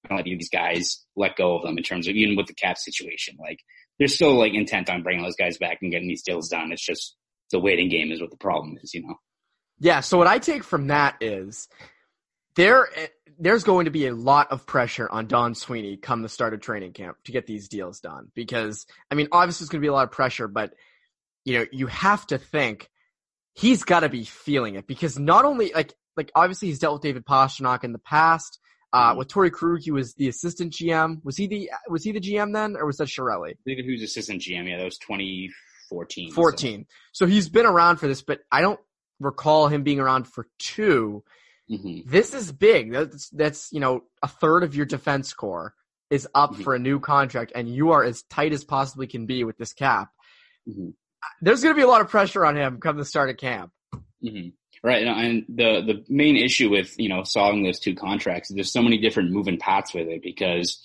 gonna 0.10 0.18
let 0.18 0.26
these 0.26 0.50
guys 0.50 1.06
let 1.16 1.38
go 1.38 1.56
of 1.56 1.64
them 1.64 1.78
in 1.78 1.84
terms 1.84 2.08
of 2.10 2.16
even 2.16 2.36
with 2.36 2.48
the 2.48 2.54
cap 2.54 2.78
situation. 2.78 3.38
Like 3.40 3.60
they're 4.00 4.10
still 4.10 4.34
like 4.34 4.54
intent 4.54 4.90
on 4.90 5.04
bringing 5.04 5.24
those 5.24 5.38
guys 5.38 5.58
back 5.58 5.78
and 5.82 5.92
getting 5.92 6.10
these 6.10 6.24
deals 6.24 6.50
done. 6.50 6.72
It's 6.74 6.86
just 6.86 7.16
the 7.52 7.60
waiting 7.60 7.90
game 7.90 8.12
is 8.12 8.20
what 8.20 8.32
the 8.32 8.38
problem 8.38 8.78
is, 8.82 8.94
you 8.94 9.04
know. 9.04 9.16
Yeah. 9.80 10.02
So 10.02 10.18
what 10.18 10.28
I 10.28 10.40
take 10.40 10.64
from 10.64 10.88
that 10.88 11.18
is 11.22 11.68
there 12.56 12.88
there's 13.40 13.64
going 13.64 13.86
to 13.86 13.92
be 13.92 14.08
a 14.08 14.16
lot 14.16 14.52
of 14.52 14.66
pressure 14.66 15.10
on 15.10 15.28
Don 15.28 15.56
Sweeney 15.56 15.98
come 15.98 16.22
the 16.22 16.30
start 16.30 16.54
of 16.54 16.62
training 16.62 16.94
camp 16.94 17.18
to 17.26 17.32
get 17.32 17.48
these 17.48 17.68
deals 17.68 18.00
done 18.00 18.32
because 18.34 18.86
I 19.12 19.16
mean 19.16 19.28
obviously 19.32 19.66
it's 19.66 19.70
going 19.70 19.82
to 19.82 19.86
be 19.86 19.90
a 19.90 19.94
lot 19.94 20.06
of 20.06 20.12
pressure, 20.12 20.48
but 20.48 20.74
you 21.46 21.60
know 21.60 21.66
you 21.72 21.88
have 21.88 22.26
to 22.28 22.40
think 22.40 22.90
he's 23.54 23.84
got 23.84 24.02
to 24.02 24.10
be 24.10 24.24
feeling 24.24 24.76
it 24.76 24.88
because 24.88 25.18
not 25.18 25.46
only 25.46 25.72
like 25.74 25.94
like 26.16 26.32
obviously 26.36 26.68
he's 26.68 26.80
dealt 26.80 26.94
with 26.94 27.02
David 27.02 27.26
Pastrnak 27.26 27.84
in 27.84 27.92
the 27.92 28.00
past. 28.00 28.60
Uh, 28.92 29.10
mm-hmm. 29.10 29.18
with 29.18 29.28
Torey 29.28 29.52
Krug, 29.52 29.82
he 29.82 29.90
was 29.90 30.14
the 30.14 30.28
assistant 30.28 30.72
GM. 30.72 31.18
Was 31.24 31.36
he 31.36 31.48
the 31.48 31.72
was 31.90 32.04
he 32.04 32.12
the 32.12 32.20
GM 32.20 32.54
then, 32.54 32.76
or 32.76 32.86
was 32.86 32.98
that 32.98 33.08
Chiarelli? 33.08 33.50
I 33.50 33.56
think 33.66 33.80
he 33.80 33.92
was 33.92 34.04
assistant 34.04 34.42
GM. 34.42 34.70
Yeah, 34.70 34.78
that 34.78 34.86
was 34.86 35.00
2014. 35.00 36.32
14. 36.32 36.86
So. 37.12 37.26
so 37.26 37.32
he's 37.32 37.50
been 37.50 37.66
around 37.66 37.98
for 37.98 38.08
this, 38.08 38.22
but 38.22 38.42
I 38.52 38.62
don't 38.62 38.80
recall 39.20 39.68
him 39.68 39.82
being 39.82 40.00
around 40.00 40.28
for 40.28 40.48
2 40.60 41.24
mm-hmm. 41.72 42.00
This 42.06 42.36
is 42.36 42.52
big. 42.52 42.92
That's 42.92 43.30
that's 43.30 43.72
you 43.72 43.80
know 43.80 44.04
a 44.22 44.28
third 44.28 44.64
of 44.64 44.76
your 44.76 44.86
defense 44.86 45.34
core 45.34 45.74
is 46.12 46.28
up 46.36 46.52
mm-hmm. 46.52 46.62
for 46.62 46.76
a 46.76 46.80
new 46.80 47.00
contract, 47.00 47.52
and 47.56 47.68
you 47.68 47.92
are 47.94 48.04
as 48.04 48.22
tight 48.30 48.54
as 48.54 48.64
possibly 48.64 49.08
can 49.08 49.26
be 49.26 49.44
with 49.44 49.58
this 49.58 49.74
cap. 49.74 50.10
There's 51.42 51.62
going 51.62 51.76
to 51.76 51.78
be 51.78 51.84
a 51.84 51.88
lot 51.88 52.02
of 52.02 52.10
pressure 52.10 52.46
on 52.46 52.56
him 52.56 52.80
come 52.80 52.98
the 52.98 53.06
start 53.06 53.30
of 53.30 53.38
camp. 53.38 53.72
Mm-hmm. 54.24 54.50
Right, 54.86 55.08
and 55.08 55.46
the 55.48 55.82
the 55.82 56.04
main 56.10 56.36
issue 56.36 56.70
with 56.70 56.94
you 57.00 57.08
know 57.08 57.24
solving 57.24 57.64
those 57.64 57.80
two 57.80 57.96
contracts 57.96 58.50
is 58.50 58.56
there's 58.56 58.74
so 58.74 58.82
many 58.82 58.98
different 58.98 59.32
moving 59.32 59.58
parts 59.58 59.94
with 59.94 60.10
it 60.10 60.22
because 60.22 60.78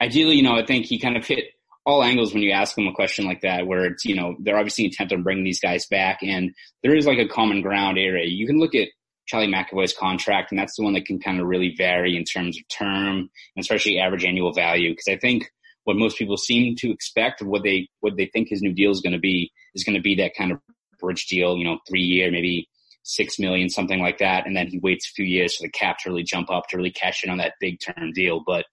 ideally, 0.00 0.36
you 0.36 0.42
know, 0.42 0.54
I 0.54 0.64
think 0.64 0.86
he 0.86 0.98
kind 0.98 1.16
of 1.16 1.26
hit 1.26 1.44
all 1.86 2.04
angles 2.04 2.34
when 2.34 2.42
you 2.42 2.52
ask 2.52 2.76
him 2.76 2.86
a 2.86 2.92
question 2.92 3.24
like 3.24 3.40
that, 3.40 3.66
where 3.66 3.86
it's 3.86 4.04
you 4.04 4.14
know 4.14 4.36
they're 4.38 4.58
obviously 4.58 4.84
intent 4.84 5.12
on 5.12 5.22
bringing 5.22 5.44
these 5.44 5.60
guys 5.60 5.86
back, 5.86 6.18
and 6.22 6.54
there 6.82 6.94
is 6.94 7.06
like 7.06 7.18
a 7.18 7.28
common 7.28 7.62
ground 7.62 7.98
area. 7.98 8.26
You 8.26 8.46
can 8.46 8.58
look 8.58 8.74
at 8.74 8.88
Charlie 9.26 9.52
McAvoy's 9.52 9.94
contract, 9.94 10.52
and 10.52 10.58
that's 10.58 10.76
the 10.76 10.82
one 10.82 10.94
that 10.94 11.06
can 11.06 11.18
kind 11.18 11.40
of 11.40 11.46
really 11.46 11.74
vary 11.76 12.16
in 12.16 12.24
terms 12.24 12.58
of 12.58 12.68
term 12.68 13.30
and 13.56 13.62
especially 13.62 13.98
average 13.98 14.24
annual 14.24 14.52
value. 14.52 14.90
Because 14.90 15.08
I 15.08 15.16
think 15.16 15.50
what 15.84 15.96
most 15.96 16.18
people 16.18 16.36
seem 16.36 16.76
to 16.76 16.90
expect, 16.90 17.40
of 17.40 17.48
what 17.48 17.62
they 17.62 17.88
what 18.00 18.16
they 18.16 18.26
think 18.26 18.48
his 18.48 18.62
new 18.62 18.72
deal 18.72 18.90
is 18.90 19.00
going 19.00 19.14
to 19.14 19.18
be, 19.18 19.50
is 19.78 19.84
going 19.84 19.96
to 19.96 20.02
be 20.02 20.16
that 20.16 20.34
kind 20.36 20.52
of 20.52 20.58
bridge 21.00 21.26
deal, 21.26 21.56
you 21.56 21.64
know, 21.64 21.78
three 21.88 22.02
year, 22.02 22.30
maybe 22.30 22.68
six 23.04 23.38
million, 23.38 23.70
something 23.70 24.00
like 24.00 24.18
that, 24.18 24.46
and 24.46 24.56
then 24.56 24.66
he 24.66 24.78
waits 24.78 25.08
a 25.08 25.14
few 25.14 25.24
years 25.24 25.56
for 25.56 25.66
the 25.66 25.70
cap 25.70 25.98
to 25.98 26.10
really 26.10 26.22
jump 26.22 26.50
up 26.50 26.68
to 26.68 26.76
really 26.76 26.90
cash 26.90 27.24
in 27.24 27.30
on 27.30 27.38
that 27.38 27.54
big 27.60 27.78
term 27.80 28.12
deal. 28.12 28.42
But 28.46 28.66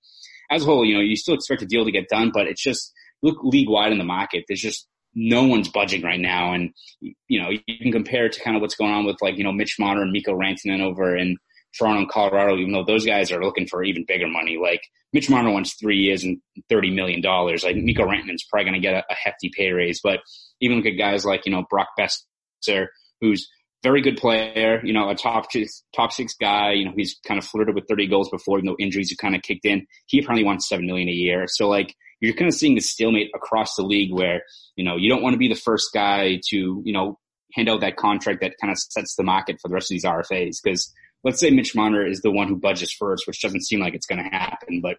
as 0.52 0.64
a 0.64 0.66
whole, 0.66 0.86
you 0.86 0.96
know, 0.96 1.02
you 1.02 1.16
still 1.16 1.36
expect 1.36 1.62
a 1.62 1.66
deal 1.66 1.86
to 1.86 1.92
get 1.92 2.10
done, 2.10 2.32
but 2.34 2.48
it's 2.48 2.62
just 2.62 2.92
look 3.24 3.38
league 3.44 3.70
wide 3.70 3.92
in 3.92 3.98
the 3.98 4.04
market. 4.04 4.44
There's 4.48 4.62
just 4.62 4.88
no 5.14 5.46
one's 5.46 5.70
budging 5.70 6.02
right 6.02 6.20
now, 6.20 6.54
and 6.54 6.72
you 7.00 7.42
know, 7.42 7.50
you 7.50 7.80
can 7.80 7.92
compare 7.92 8.26
it 8.26 8.34
to 8.34 8.42
kind 8.42 8.58
of 8.58 8.62
what's 8.62 8.76
going 8.76 8.92
on 8.92 9.06
with 9.06 9.22
like 9.22 9.38
you 9.38 9.44
know 9.44 9.54
Mitch 9.54 9.78
Marner 9.80 10.02
and 10.02 10.12
Mikko 10.12 10.38
Rantanen 10.38 10.82
over 10.82 11.16
in 11.16 11.38
Toronto 11.77 12.01
and 12.01 12.10
Colorado, 12.10 12.58
even 12.58 12.72
though 12.72 12.84
those 12.84 13.05
guys 13.05 13.32
are 13.32 13.44
looking 13.44 13.67
for 13.67 13.84
even 13.84 14.05
bigger 14.08 14.27
money. 14.27 14.58
Like 14.62 14.82
Mitch 15.13 15.29
Marner 15.29 15.51
wants 15.51 15.75
three 15.75 15.98
years 15.98 16.24
and 16.24 16.39
thirty 16.70 16.91
million 16.91 17.22
dollars. 17.22 17.63
Like 17.63 17.75
Mikko 17.75 18.05
Rantanen's 18.05 18.46
probably 18.50 18.65
going 18.65 18.82
to 18.82 18.88
get 18.88 18.94
a, 18.94 19.03
a, 19.10 19.15
hefty 19.15 19.51
pay 19.55 19.72
raise. 19.72 20.00
But 20.03 20.20
even 20.62 20.77
look 20.77 20.86
at 20.86 20.98
guys 20.98 21.25
like 21.25 21.46
you 21.46 21.51
know 21.51 21.65
Brock 21.70 21.89
Boeser, 22.00 22.88
who's 23.22 23.48
very 23.86 24.01
good 24.01 24.17
player, 24.17 24.82
you 24.84 24.91
know, 24.91 25.10
a 25.10 25.15
top 25.15 25.51
six, 25.51 25.84
top 25.96 26.12
six 26.12 26.34
guy. 26.34 26.72
You 26.72 26.86
know, 26.86 26.94
he's 26.96 27.20
kind 27.27 27.38
of 27.38 27.46
flirted 27.46 27.75
with 27.75 27.86
30 27.88 28.08
goals 28.08 28.29
before, 28.32 28.58
even 28.58 28.65
though 28.65 28.75
injuries 28.79 29.12
have 29.12 29.20
kind 29.20 29.36
of 29.36 29.44
kicked 29.44 29.63
in. 29.63 29.86
He 30.08 30.17
apparently 30.17 30.44
wants 30.44 30.67
seven 30.67 30.88
million 30.88 31.08
a 31.08 31.12
year. 31.12 31.46
So 31.48 31.70
like, 31.70 31.96
you're 32.20 32.34
kind 32.34 32.48
of 32.48 32.55
seeing 32.55 32.74
the 32.74 32.82
stalemate 32.82 33.29
across 33.36 33.75
the 33.75 33.84
league 33.84 34.12
where, 34.12 34.41
you 34.75 34.84
know, 34.84 34.96
you 34.96 35.08
don't 35.08 35.22
want 35.22 35.34
to 35.36 35.38
be 35.38 35.48
the 35.48 35.53
first 35.53 35.89
guy 35.94 36.39
to, 36.50 36.82
you 36.84 36.94
know, 36.94 37.20
hand 37.53 37.70
out 37.70 37.82
that 37.82 37.96
contract 37.96 38.41
that 38.41 38.55
kind 38.60 38.72
of 38.72 38.79
sets 38.79 39.15
the 39.15 39.24
market 39.24 39.58
for 39.62 39.67
the 39.67 39.75
rest 39.75 39.91
of 39.91 39.96
these 39.96 40.03
RFAs. 40.03 40.58
Because 40.63 40.91
let's 41.25 41.39
say 41.39 41.50
Mitch 41.50 41.75
Marner 41.75 42.05
is 42.05 42.22
the 42.22 42.32
one 42.32 42.48
who 42.48 42.55
budgets 42.55 42.94
first, 42.94 43.27
which 43.27 43.41
doesn't 43.41 43.65
seem 43.65 43.79
like 43.82 43.96
it's 43.96 44.05
going 44.05 44.24
to 44.24 44.29
happen, 44.29 44.79
but 44.79 44.98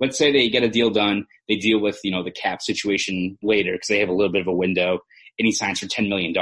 let's 0.00 0.18
say 0.18 0.32
they 0.32 0.50
get 0.50 0.64
a 0.64 0.68
deal 0.68 0.90
done, 0.90 1.26
they 1.48 1.56
deal 1.56 1.80
with, 1.80 1.98
you 2.02 2.10
know, 2.10 2.22
the 2.22 2.32
cap 2.32 2.60
situation 2.60 3.38
later 3.42 3.72
because 3.72 3.88
they 3.88 4.00
have 4.00 4.08
a 4.08 4.14
little 4.14 4.32
bit 4.32 4.42
of 4.42 4.48
a 4.48 4.52
window 4.52 4.98
and 5.38 5.46
he 5.46 5.52
signs 5.52 5.78
for 5.80 5.86
$10 5.86 6.08
million. 6.08 6.34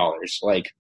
Like 0.42 0.72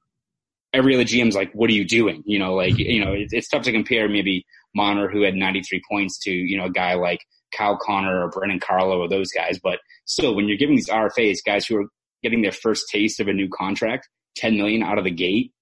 every 0.72 0.94
other 0.94 1.04
GM's 1.04 1.36
like, 1.36 1.52
what 1.52 1.70
are 1.70 1.74
you 1.74 1.84
doing? 1.84 2.22
You 2.26 2.38
know, 2.38 2.54
like, 2.54 2.78
you 2.78 3.04
know, 3.04 3.12
it's, 3.12 3.32
it's 3.32 3.48
tough 3.48 3.62
to 3.64 3.72
compare 3.72 4.08
maybe 4.08 4.46
Marner 4.74 5.08
who 5.08 5.22
had 5.22 5.34
93 5.34 5.82
points 5.90 6.18
to, 6.20 6.30
you 6.30 6.56
know, 6.56 6.66
a 6.66 6.70
guy 6.70 6.94
like 6.94 7.20
Kyle 7.56 7.78
Connor 7.78 8.24
or 8.24 8.30
Brandon 8.30 8.58
Carlo 8.58 8.98
or 8.98 9.08
those 9.08 9.30
guys. 9.32 9.58
But 9.62 9.80
still, 10.06 10.34
when 10.34 10.48
you're 10.48 10.56
giving 10.56 10.76
these 10.76 10.88
RFAs, 10.88 11.38
guys 11.44 11.66
who 11.66 11.76
are 11.76 11.86
getting 12.22 12.42
their 12.42 12.52
first 12.52 12.86
taste 12.90 13.20
of 13.20 13.28
a 13.28 13.32
new 13.34 13.48
contract, 13.48 14.08
10 14.36 14.56
million 14.56 14.82
out 14.82 14.98
of 14.98 15.04
the 15.04 15.10
gate, 15.10 15.52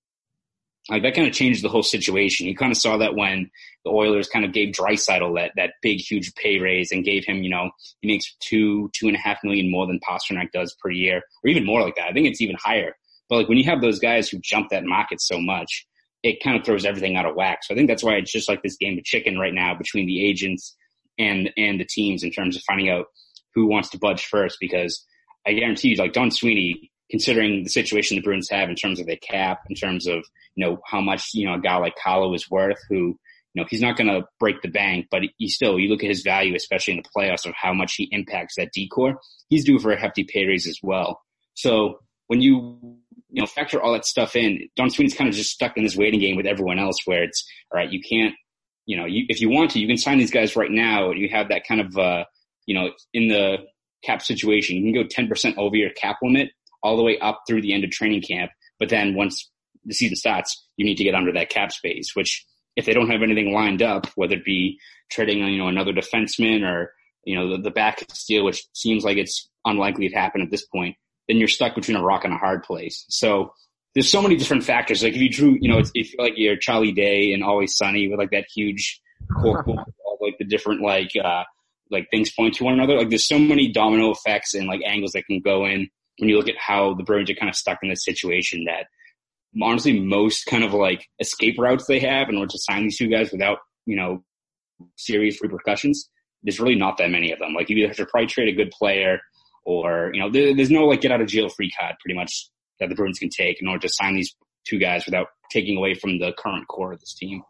like 0.89 1.03
that 1.03 1.15
kind 1.15 1.27
of 1.27 1.33
changed 1.33 1.65
the 1.65 1.69
whole 1.69 1.83
situation. 1.83 2.47
You 2.47 2.55
kind 2.55 2.73
of 2.73 2.77
saw 2.77 2.99
that 2.99 3.17
when 3.17 3.51
the 3.85 3.91
Oilers 3.91 4.29
kind 4.29 4.45
of 4.45 4.53
gave 4.53 4.75
Draisaitl 4.75 5.35
that 5.37 5.53
that 5.57 5.75
big 5.83 5.99
huge 5.99 6.35
pay 6.35 6.59
raise 6.59 6.93
and 6.93 7.05
gave 7.05 7.25
him, 7.25 7.43
you 7.43 7.51
know, 7.51 7.71
he 8.01 8.09
makes 8.09 8.35
two 8.41 8.91
two 8.93 9.07
and 9.07 9.17
a 9.17 9.21
half 9.21 9.39
million 9.43 9.71
more 9.71 9.87
than 9.87 10.01
Pastrnak 10.01 10.53
does 10.53 10.77
per 10.83 10.91
year, 10.91 11.23
or 11.43 11.49
even 11.49 11.65
more 11.65 11.81
like 11.81 11.97
that. 11.97 12.09
I 12.09 12.13
think 12.13 12.27
it's 12.27 12.41
even 12.41 12.57
higher. 12.63 12.97
But 13.29 13.37
like 13.37 13.49
when 13.49 13.59
you 13.59 13.65
have 13.65 13.81
those 13.81 13.99
guys 13.99 14.29
who 14.29 14.39
jump 14.41 14.69
that 14.71 14.85
market 14.85 15.21
so 15.21 15.41
much, 15.41 15.87
it 16.23 16.43
kind 16.43 16.59
of 16.59 16.65
throws 16.65 16.85
everything 16.85 17.17
out 17.17 17.27
of 17.27 17.35
whack. 17.35 17.61
So 17.63 17.75
I 17.75 17.77
think 17.77 17.89
that's 17.89 18.05
why 18.05 18.15
it's 18.15 18.33
just 18.33 18.49
like 18.49 18.63
this 18.63 18.77
game 18.77 18.99
of 18.99 19.05
chicken 19.05 19.39
right 19.39 19.55
now 19.55 19.75
between 19.75 20.07
the 20.07 20.27
agents 20.27 20.77
and 21.19 21.51
and 21.57 21.81
the 21.81 21.87
teams 21.87 22.23
in 22.23 22.31
terms 22.31 22.57
of 22.57 22.63
finding 22.67 22.91
out 22.91 23.07
who 23.55 23.67
wants 23.67 23.89
to 23.91 23.99
budge 23.99 24.27
first. 24.27 24.59
Because 24.61 25.03
I 25.47 25.55
guarantee 25.55 25.89
you, 25.89 25.97
like 25.97 26.13
Don 26.13 26.31
Sweeney 26.31 26.91
considering 27.11 27.63
the 27.63 27.71
situation 27.71 28.17
the 28.17 28.23
Bruins 28.23 28.49
have 28.51 28.69
in 28.69 28.77
terms 28.77 29.01
of 29.01 29.07
their 29.07 29.17
cap, 29.17 29.61
in 29.69 29.77
terms 29.77 30.07
of, 30.07 30.25
you 30.55 30.65
know, 30.65 30.79
how 30.87 31.01
much, 31.01 31.31
you 31.35 31.47
know, 31.47 31.55
a 31.55 31.61
guy 31.61 31.77
like 31.77 31.95
Carlo 32.03 32.33
is 32.35 32.51
worth, 32.51 32.79
who, 32.89 33.19
you 33.55 33.63
know, 33.63 33.67
he's 33.69 33.81
not 33.81 33.97
going 33.97 34.09
to 34.09 34.27
break 34.41 34.63
the 34.63 34.69
bank, 34.69 35.07
but 35.11 35.23
he 35.39 35.49
still, 35.49 35.79
you 35.79 35.89
look 35.89 36.03
at 36.03 36.09
his 36.09 36.23
value, 36.23 36.55
especially 36.57 36.95
in 36.95 37.03
the 37.03 37.09
playoffs 37.17 37.47
of 37.47 37.55
how 37.55 37.73
much 37.73 37.95
he 37.97 38.09
impacts 38.11 38.55
that 38.57 38.73
D 38.73 38.89
corps, 38.89 39.17
he's 39.49 39.65
due 39.65 39.79
for 39.79 39.93
a 39.93 40.01
hefty 40.01 40.25
pay 40.25 40.47
raise 40.47 40.67
as 40.67 40.79
well. 40.83 41.21
So 41.55 42.01
when 42.27 42.41
you, 42.41 42.99
you 43.31 43.43
know, 43.43 43.47
factor 43.47 43.81
all 43.81 43.93
that 43.93 44.07
stuff 44.07 44.35
in, 44.35 44.69
Don 44.77 44.91
Sweeney's 44.91 45.15
kind 45.15 45.29
of 45.29 45.37
just 45.37 45.51
stuck 45.51 45.77
in 45.77 45.85
this 45.85 45.97
waiting 45.97 46.21
game 46.21 46.37
with 46.37 46.47
everyone 46.47 46.79
else 46.79 46.97
where 47.05 47.23
it's, 47.23 47.47
all 47.71 47.79
right, 47.79 47.93
you 47.93 48.01
can't, 48.01 48.35
you 48.87 48.97
know, 48.97 49.05
you, 49.05 49.25
if 49.29 49.41
you 49.41 49.51
want 49.51 49.71
to, 49.73 49.79
you 49.79 49.87
can 49.87 49.99
sign 49.99 50.19
these 50.19 50.31
guys 50.31 50.57
right 50.57 50.71
now. 50.71 51.13
You 51.13 51.29
have 51.31 51.49
that 51.49 51.67
kind 51.67 51.81
of, 51.81 51.97
uh, 51.97 52.25
you 52.67 52.75
know, 52.75 52.91
in 53.13 53.29
the 53.29 53.59
cap 54.05 54.23
situation, 54.23 54.77
you 54.77 54.93
can 54.93 55.03
go 55.03 55.09
10% 55.09 55.57
over 55.57 55.77
your 55.77 55.91
cap 55.91 56.17
limit 56.23 56.51
all 56.85 56.97
the 56.97 57.03
way 57.03 57.19
up 57.19 57.43
through 57.49 57.63
the 57.63 57.73
end 57.73 57.83
of 57.83 57.91
training 57.91 58.23
camp. 58.23 58.53
But 58.79 58.91
then 58.91 59.15
once 59.15 59.51
the 59.85 59.95
season 59.95 60.17
starts, 60.17 60.69
you 60.77 60.85
need 60.85 60.99
to 60.99 61.05
get 61.05 61.15
under 61.15 61.33
that 61.33 61.49
cap 61.49 61.73
space, 61.73 62.15
which 62.15 62.45
if 62.77 62.87
they 62.87 62.93
don't 62.93 63.11
have 63.11 63.23
anything 63.23 63.53
lined 63.53 63.83
up, 63.83 64.07
whether 64.15 64.37
it 64.37 64.45
be 64.45 64.79
trading, 65.11 65.39
you 65.39 65.59
know, 65.59 65.69
another 65.69 65.93
defenseman 65.93 66.63
or, 66.63 66.93
you 67.25 67.35
know, 67.35 67.57
the, 67.57 67.63
the 67.63 67.71
back 67.71 68.05
deal, 68.29 68.45
which 68.45 68.65
seems 68.75 69.05
like 69.05 69.17
it's 69.17 69.49
unlikely 69.65 70.09
to 70.09 70.15
happen 70.15 70.43
at 70.43 70.51
this 70.51 70.67
point, 70.67 70.97
then 71.27 71.39
you're 71.39 71.49
stuck 71.49 71.75
between 71.75 71.97
a 71.97 72.03
rock 72.03 72.25
and 72.25 72.35
a 72.35 72.39
hard 72.39 72.63
place. 72.63 73.07
So 73.09 73.55
there's 73.95 74.11
so 74.11 74.21
many 74.21 74.37
different 74.37 74.65
factors. 74.65 75.03
Like 75.03 75.15
if 75.15 75.21
you 75.21 75.31
drew, 75.31 75.57
you 75.61 75.69
know, 75.69 75.79
it's, 75.79 75.91
if 75.95 76.13
like 76.19 76.35
you're 76.37 76.57
Charlie 76.57 76.93
Day 76.93 77.33
and 77.33 77.43
Always 77.43 77.77
Sunny 77.77 78.09
with 78.09 78.19
like 78.19 78.31
that 78.33 78.47
huge 78.55 79.01
cork 79.41 79.67
like 80.21 80.39
the 80.39 80.45
different 80.45 80.83
like, 80.83 81.11
uh, 81.23 81.45
like 81.91 82.09
things 82.11 82.33
point 82.33 82.55
to 82.55 82.65
one 82.65 82.75
another. 82.75 82.97
Like 82.97 83.11
there's 83.11 83.29
so 83.29 83.39
many 83.39 83.71
domino 83.71 84.11
effects 84.11 84.55
and 84.55 84.67
like 84.67 84.81
angles 84.85 85.13
that 85.13 85.27
can 85.27 85.41
go 85.41 85.67
in 85.67 85.89
when 86.19 86.29
you 86.29 86.37
look 86.37 86.49
at 86.49 86.59
how 86.59 86.95
the 86.95 87.03
Bruins 87.03 87.31
are 87.31 87.35
kind 87.35 87.51
of 87.51 87.57
stuck 87.57 87.79
in 87.83 87.89
this 87.89 88.05
situation 88.05 88.65
that 88.65 88.87
honestly 89.63 90.01
most 90.01 90.47
kind 90.47 90.65
of 90.65 90.75
like 90.75 91.07
escape 91.21 91.57
routes 91.59 91.87
they 91.87 92.01
have 92.01 92.29
in 92.29 92.37
order 92.37 92.51
to 92.51 92.59
sign 92.59 92.85
these 92.85 92.99
two 92.99 93.09
guys 93.09 93.31
without, 93.33 93.59
you 93.87 93.97
know, 93.97 94.23
serious 94.97 95.41
repercussions, 95.43 96.09
there's 96.43 96.61
really 96.61 96.75
not 96.75 96.99
that 96.99 97.11
many 97.11 97.33
of 97.33 97.39
them. 97.39 97.55
Like 97.55 97.69
you 97.69 97.77
either 97.77 97.89
have 97.89 97.97
to 97.97 98.07
probably 98.07 98.27
trade 98.27 98.49
a 98.49 98.57
good 98.57 98.71
player 98.71 99.21
or, 99.65 100.11
you 100.13 100.21
know, 100.21 100.31
there, 100.31 100.55
there's 100.55 100.71
no 100.71 100.87
like 100.87 101.01
get 101.01 101.13
out 101.13 101.21
of 101.21 101.29
jail 101.29 101.49
free 101.49 101.71
card 101.79 101.95
pretty 102.01 102.17
much 102.17 102.51
that 102.81 102.89
the 102.89 102.95
Bruins 102.95 103.19
can 103.19 103.31
take 103.31 103.61
in 103.61 103.69
order 103.69 103.87
to 103.87 103.89
sign 103.89 104.15
these 104.15 104.35
two 104.67 104.79
guys 104.79 105.05
without 105.07 105.29
taking 105.51 105.77
away 105.77 105.95
from 105.95 106.19
the 106.19 106.33
current 106.37 106.67
core 106.69 106.93
of 106.93 107.01
this 107.01 107.15
team. 107.15 107.43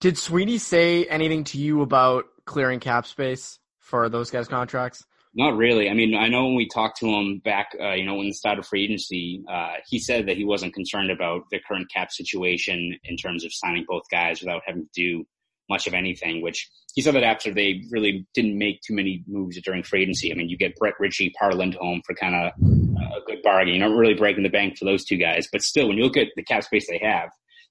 Did 0.00 0.18
Sweeney 0.18 0.58
say 0.58 1.04
anything 1.04 1.44
to 1.44 1.58
you 1.58 1.82
about 1.82 2.24
clearing 2.44 2.80
cap 2.80 3.06
space 3.06 3.58
for 3.78 4.08
those 4.08 4.30
guys' 4.30 4.48
contracts? 4.48 5.04
Not 5.36 5.56
really. 5.56 5.90
I 5.90 5.94
mean, 5.94 6.14
I 6.14 6.28
know 6.28 6.44
when 6.46 6.54
we 6.54 6.68
talked 6.68 6.98
to 7.00 7.06
him 7.06 7.38
back, 7.38 7.72
uh, 7.80 7.92
you 7.92 8.04
know, 8.04 8.14
when 8.14 8.28
the 8.28 8.34
start 8.34 8.60
of 8.60 8.66
free 8.66 8.84
agency, 8.84 9.42
uh, 9.50 9.74
he 9.86 9.98
said 9.98 10.26
that 10.26 10.36
he 10.36 10.44
wasn't 10.44 10.74
concerned 10.74 11.10
about 11.10 11.42
the 11.50 11.58
current 11.66 11.90
cap 11.92 12.12
situation 12.12 12.96
in 13.02 13.16
terms 13.16 13.44
of 13.44 13.52
signing 13.52 13.84
both 13.88 14.04
guys 14.10 14.40
without 14.40 14.62
having 14.64 14.84
to 14.84 14.88
do 14.94 15.26
much 15.68 15.88
of 15.88 15.94
anything, 15.94 16.40
which 16.40 16.70
he 16.94 17.02
said 17.02 17.14
that 17.14 17.24
after 17.24 17.52
they 17.52 17.82
really 17.90 18.24
didn't 18.34 18.56
make 18.56 18.80
too 18.82 18.94
many 18.94 19.24
moves 19.26 19.60
during 19.62 19.82
free 19.82 20.02
agency. 20.02 20.30
I 20.30 20.36
mean, 20.36 20.48
you 20.48 20.56
get 20.56 20.76
Brett 20.76 20.94
Ritchie, 21.00 21.34
Par 21.36 21.52
Lindholm 21.52 22.02
for 22.06 22.14
kind 22.14 22.36
of 22.36 22.52
a 23.00 23.20
good 23.26 23.42
bargain. 23.42 23.74
You're 23.74 23.88
not 23.88 23.96
really 23.96 24.14
breaking 24.14 24.44
the 24.44 24.50
bank 24.50 24.78
for 24.78 24.84
those 24.84 25.04
two 25.04 25.16
guys, 25.16 25.48
but 25.50 25.62
still, 25.62 25.88
when 25.88 25.96
you 25.96 26.04
look 26.04 26.16
at 26.16 26.28
the 26.36 26.44
cap 26.44 26.62
space 26.62 26.86
they 26.88 27.00
have, 27.02 27.30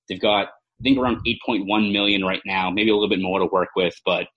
they've 0.10 0.20
got, 0.20 0.48
I 0.48 0.84
think 0.84 0.98
around 0.98 1.22
8.1 1.26 1.94
million 1.94 2.26
right 2.26 2.42
now, 2.46 2.70
maybe 2.72 2.90
a 2.90 2.94
little 2.94 3.08
bit 3.08 3.22
more 3.22 3.40
to 3.40 3.46
work 3.46 3.70
with, 3.76 3.94
but 4.06 4.28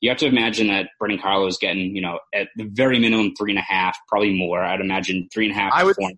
you 0.00 0.08
have 0.08 0.18
to 0.18 0.26
imagine 0.26 0.68
that 0.68 0.88
Brandon 0.98 1.20
Carlo 1.20 1.46
is 1.46 1.58
getting, 1.58 1.94
you 1.94 2.00
know, 2.00 2.18
at 2.34 2.48
the 2.56 2.64
very 2.64 2.98
minimum 2.98 3.34
three 3.36 3.52
and 3.52 3.58
a 3.58 3.62
half, 3.62 3.96
probably 4.08 4.36
more. 4.36 4.62
I'd 4.62 4.80
imagine 4.80 5.28
three 5.32 5.46
and 5.46 5.54
a 5.54 5.58
half. 5.58 5.72
I 5.74 5.84
would, 5.84 5.96
four, 5.96 6.10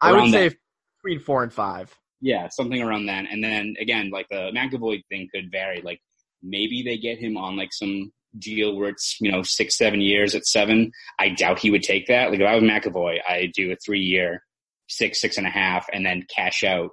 I 0.00 0.12
would 0.12 0.30
say 0.30 0.48
that. 0.48 0.56
between 1.02 1.20
four 1.20 1.42
and 1.42 1.52
five. 1.52 1.94
Yeah, 2.20 2.48
something 2.48 2.80
around 2.80 3.06
then. 3.06 3.26
And 3.30 3.42
then 3.42 3.74
again, 3.80 4.10
like 4.10 4.28
the 4.28 4.50
McAvoy 4.54 5.02
thing 5.08 5.28
could 5.34 5.50
vary. 5.50 5.80
Like 5.82 6.00
maybe 6.42 6.82
they 6.82 6.98
get 6.98 7.18
him 7.18 7.36
on 7.36 7.56
like 7.56 7.72
some 7.72 8.12
deal 8.38 8.76
where 8.76 8.90
it's 8.90 9.16
you 9.20 9.32
know 9.32 9.42
six, 9.42 9.78
seven 9.78 10.00
years 10.00 10.34
at 10.34 10.46
seven. 10.46 10.92
I 11.18 11.30
doubt 11.30 11.58
he 11.58 11.70
would 11.70 11.82
take 11.82 12.06
that. 12.08 12.30
Like 12.30 12.40
if 12.40 12.46
I 12.46 12.54
was 12.54 12.64
McAvoy, 12.64 13.18
I 13.26 13.50
do 13.54 13.72
a 13.72 13.76
three 13.76 14.00
year, 14.00 14.42
six, 14.88 15.20
six 15.20 15.38
and 15.38 15.46
a 15.46 15.50
half, 15.50 15.86
and 15.92 16.04
then 16.04 16.26
cash 16.34 16.64
out 16.64 16.90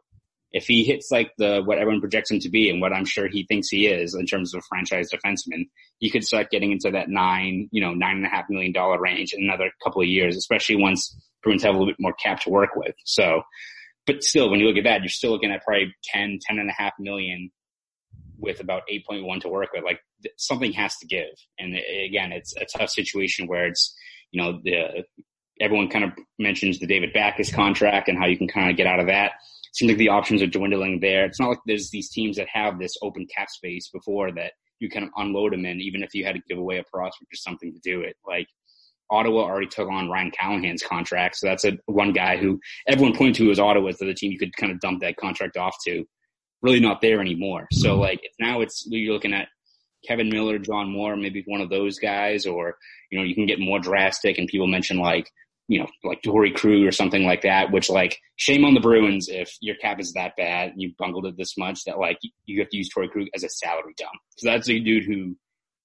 if 0.54 0.68
he 0.68 0.84
hits 0.84 1.12
like 1.12 1.32
the 1.38 1.64
what 1.66 1.80
everyone 1.80 2.00
projects 2.00 2.30
him 2.30 2.40
to 2.40 2.50
be 2.50 2.70
and 2.70 2.80
what 2.80 2.94
I'm 2.94 3.06
sure 3.06 3.28
he 3.28 3.44
thinks 3.44 3.70
he 3.70 3.88
is 3.88 4.14
in 4.14 4.28
terms 4.28 4.54
of 4.54 4.60
a 4.60 4.68
franchise 4.70 5.10
defenseman, 5.12 5.68
he 5.98 6.12
could 6.12 6.24
start 6.24 6.52
getting 6.52 6.72
into 6.72 6.92
that 6.92 7.10
nine, 7.10 7.70
you 7.72 7.82
know, 7.82 7.94
nine 7.94 8.18
and 8.18 8.26
a 8.26 8.30
half 8.30 8.46
million 8.50 8.72
dollar 8.72 9.02
range 9.02 9.34
in 9.34 9.44
another 9.44 9.72
couple 9.84 10.04
of 10.04 10.08
years, 10.08 10.38
especially 10.38 10.76
once 10.76 11.20
Bruins 11.42 11.64
have 11.64 11.74
a 11.74 11.78
little 11.78 11.92
bit 11.92 12.00
more 12.00 12.14
cap 12.14 12.40
to 12.42 12.52
work 12.52 12.76
with. 12.76 12.94
So, 13.04 13.42
but 14.06 14.24
still, 14.24 14.52
when 14.52 14.60
you 14.60 14.68
look 14.68 14.78
at 14.78 14.84
that, 14.84 15.02
you're 15.02 15.10
still 15.10 15.32
looking 15.32 15.52
at 15.52 15.64
probably 15.64 15.94
10, 16.04 16.40
10 16.46 16.60
and 16.60 16.70
a 16.70 16.74
half 16.74 16.94
million 17.00 17.52
with 18.38 18.60
about 18.60 18.84
8.1 18.92 19.42
to 19.42 19.50
work 19.50 19.70
with. 19.74 19.84
Like 19.84 20.02
something 20.38 20.72
has 20.74 20.96
to 20.98 21.08
give. 21.08 21.34
And 21.58 21.74
again, 21.74 22.32
it's 22.32 22.56
a 22.56 22.66
tough 22.78 22.90
situation 22.90 23.48
where 23.48 23.66
it's, 23.66 23.96
you 24.32 24.42
know, 24.42 24.60
the, 24.64 25.04
everyone 25.60 25.90
kind 25.90 26.06
of 26.06 26.12
mentions 26.38 26.80
the 26.80 26.86
David 26.86 27.12
Backes 27.12 27.52
contract 27.52 28.08
and 28.08 28.20
how 28.20 28.28
you 28.28 28.38
can 28.38 28.48
kind 28.48 28.70
of 28.70 28.78
get 28.78 28.86
out 28.86 29.00
of 29.00 29.08
that 29.08 29.32
seems 29.74 29.90
like 29.90 29.98
the 29.98 30.10
options 30.10 30.42
are 30.42 30.48
dwindling 30.48 31.00
there. 31.00 31.26
It's 31.26 31.40
not 31.40 31.50
like 31.50 31.60
there's 31.66 31.90
these 31.90 32.10
teams 32.10 32.38
that 32.38 32.48
have 32.52 32.80
this 32.80 32.96
open 33.02 33.28
cap 33.36 33.50
space 33.50 33.90
before 33.90 34.32
that 34.34 34.54
you 34.80 34.90
kind 34.90 35.06
of 35.06 35.12
unload 35.18 35.54
them 35.54 35.66
in, 35.66 35.82
even 35.82 36.04
if 36.04 36.14
you 36.14 36.26
had 36.26 36.36
to 36.36 36.42
give 36.48 36.58
away 36.58 36.78
a 36.78 36.84
prospect 36.84 37.34
or 37.34 37.38
something 37.38 37.74
to 37.74 37.80
do 37.80 38.02
it. 38.02 38.16
Like 38.26 38.48
Ottawa 39.10 39.42
already 39.44 39.68
took 39.68 39.90
on 39.90 40.10
Ryan 40.10 40.32
Callahan's 40.32 40.84
contract, 40.84 41.38
so 41.38 41.48
that's 41.48 41.66
a 41.66 41.78
one 41.86 42.14
guy 42.14 42.38
who 42.38 42.60
everyone 42.88 43.16
pointed 43.16 43.36
to 43.36 43.52
as 43.52 43.60
Ottawa 43.60 43.90
as 43.90 43.98
the 43.98 44.14
team 44.14 44.32
you 44.32 44.40
could 44.40 44.56
kind 44.56 44.72
of 44.72 44.80
dump 44.80 45.02
that 45.02 45.18
contract 45.18 45.58
off 45.58 45.76
to. 45.86 46.06
Really 46.62 46.80
not 46.80 47.02
there 47.02 47.20
anymore. 47.20 47.68
So 47.74 47.92
mm-hmm. 47.92 48.02
like 48.02 48.22
now 48.40 48.62
it's 48.62 48.86
you're 48.88 49.14
looking 49.14 49.34
at 49.34 49.50
Kevan 50.08 50.30
Miller, 50.30 50.60
John 50.60 50.92
Moore, 50.92 51.16
maybe 51.16 51.44
one 51.46 51.62
of 51.62 51.70
those 51.70 52.00
guys, 52.00 52.46
or 52.46 52.78
you 53.12 53.18
know 53.18 53.26
you 53.26 53.36
can 53.36 53.46
get 53.46 53.60
more 53.60 53.80
drastic. 53.80 54.38
And 54.38 54.48
people 54.48 54.68
mention 54.68 54.98
like 54.98 55.30
you 55.68 55.80
know, 55.80 55.88
like 56.04 56.22
Torey 56.22 56.54
Krug 56.54 56.84
or 56.84 56.92
something 56.92 57.24
like 57.26 57.42
that, 57.44 57.72
which 57.72 57.90
like 57.90 58.20
shame 58.36 58.66
on 58.66 58.74
the 58.74 58.80
Bruins 58.80 59.30
if 59.30 59.56
your 59.62 59.76
cap 59.76 60.00
is 60.00 60.14
that 60.14 60.36
bad 60.36 60.72
and 60.72 60.82
you 60.82 60.94
bungled 60.98 61.26
it 61.26 61.38
this 61.38 61.58
much 61.58 61.84
that 61.86 62.00
like 62.00 62.18
you 62.46 62.60
have 62.60 62.70
to 62.70 62.78
use 62.78 62.90
Torey 62.90 63.10
Krug 63.10 63.28
as 63.34 63.44
a 63.44 63.50
salary 63.50 63.94
dump. 63.98 64.12
So 64.38 64.50
that's 64.50 64.70
a 64.70 64.80
dude 64.80 65.06
who 65.06 65.36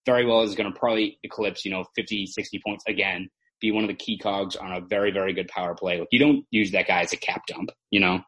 very 0.04 0.26
well 0.26 0.42
is 0.42 0.54
going 0.54 0.72
to 0.72 0.78
probably 0.78 1.18
eclipse, 1.22 1.64
you 1.64 1.70
know, 1.70 1.84
50, 1.94 2.26
60 2.26 2.60
points 2.66 2.84
again, 2.88 3.28
be 3.60 3.70
one 3.70 3.84
of 3.84 3.88
the 3.88 3.94
key 3.94 4.18
cogs 4.18 4.56
on 4.56 4.72
a 4.72 4.80
very, 4.80 5.10
very 5.10 5.32
good 5.32 5.48
power 5.48 5.74
play. 5.74 5.98
Like 6.00 6.08
you 6.10 6.18
don't 6.18 6.44
use 6.50 6.72
that 6.72 6.86
guy 6.86 7.02
as 7.02 7.12
a 7.12 7.16
cap 7.16 7.42
dump, 7.46 7.70
you 7.90 8.00
know? 8.00 8.20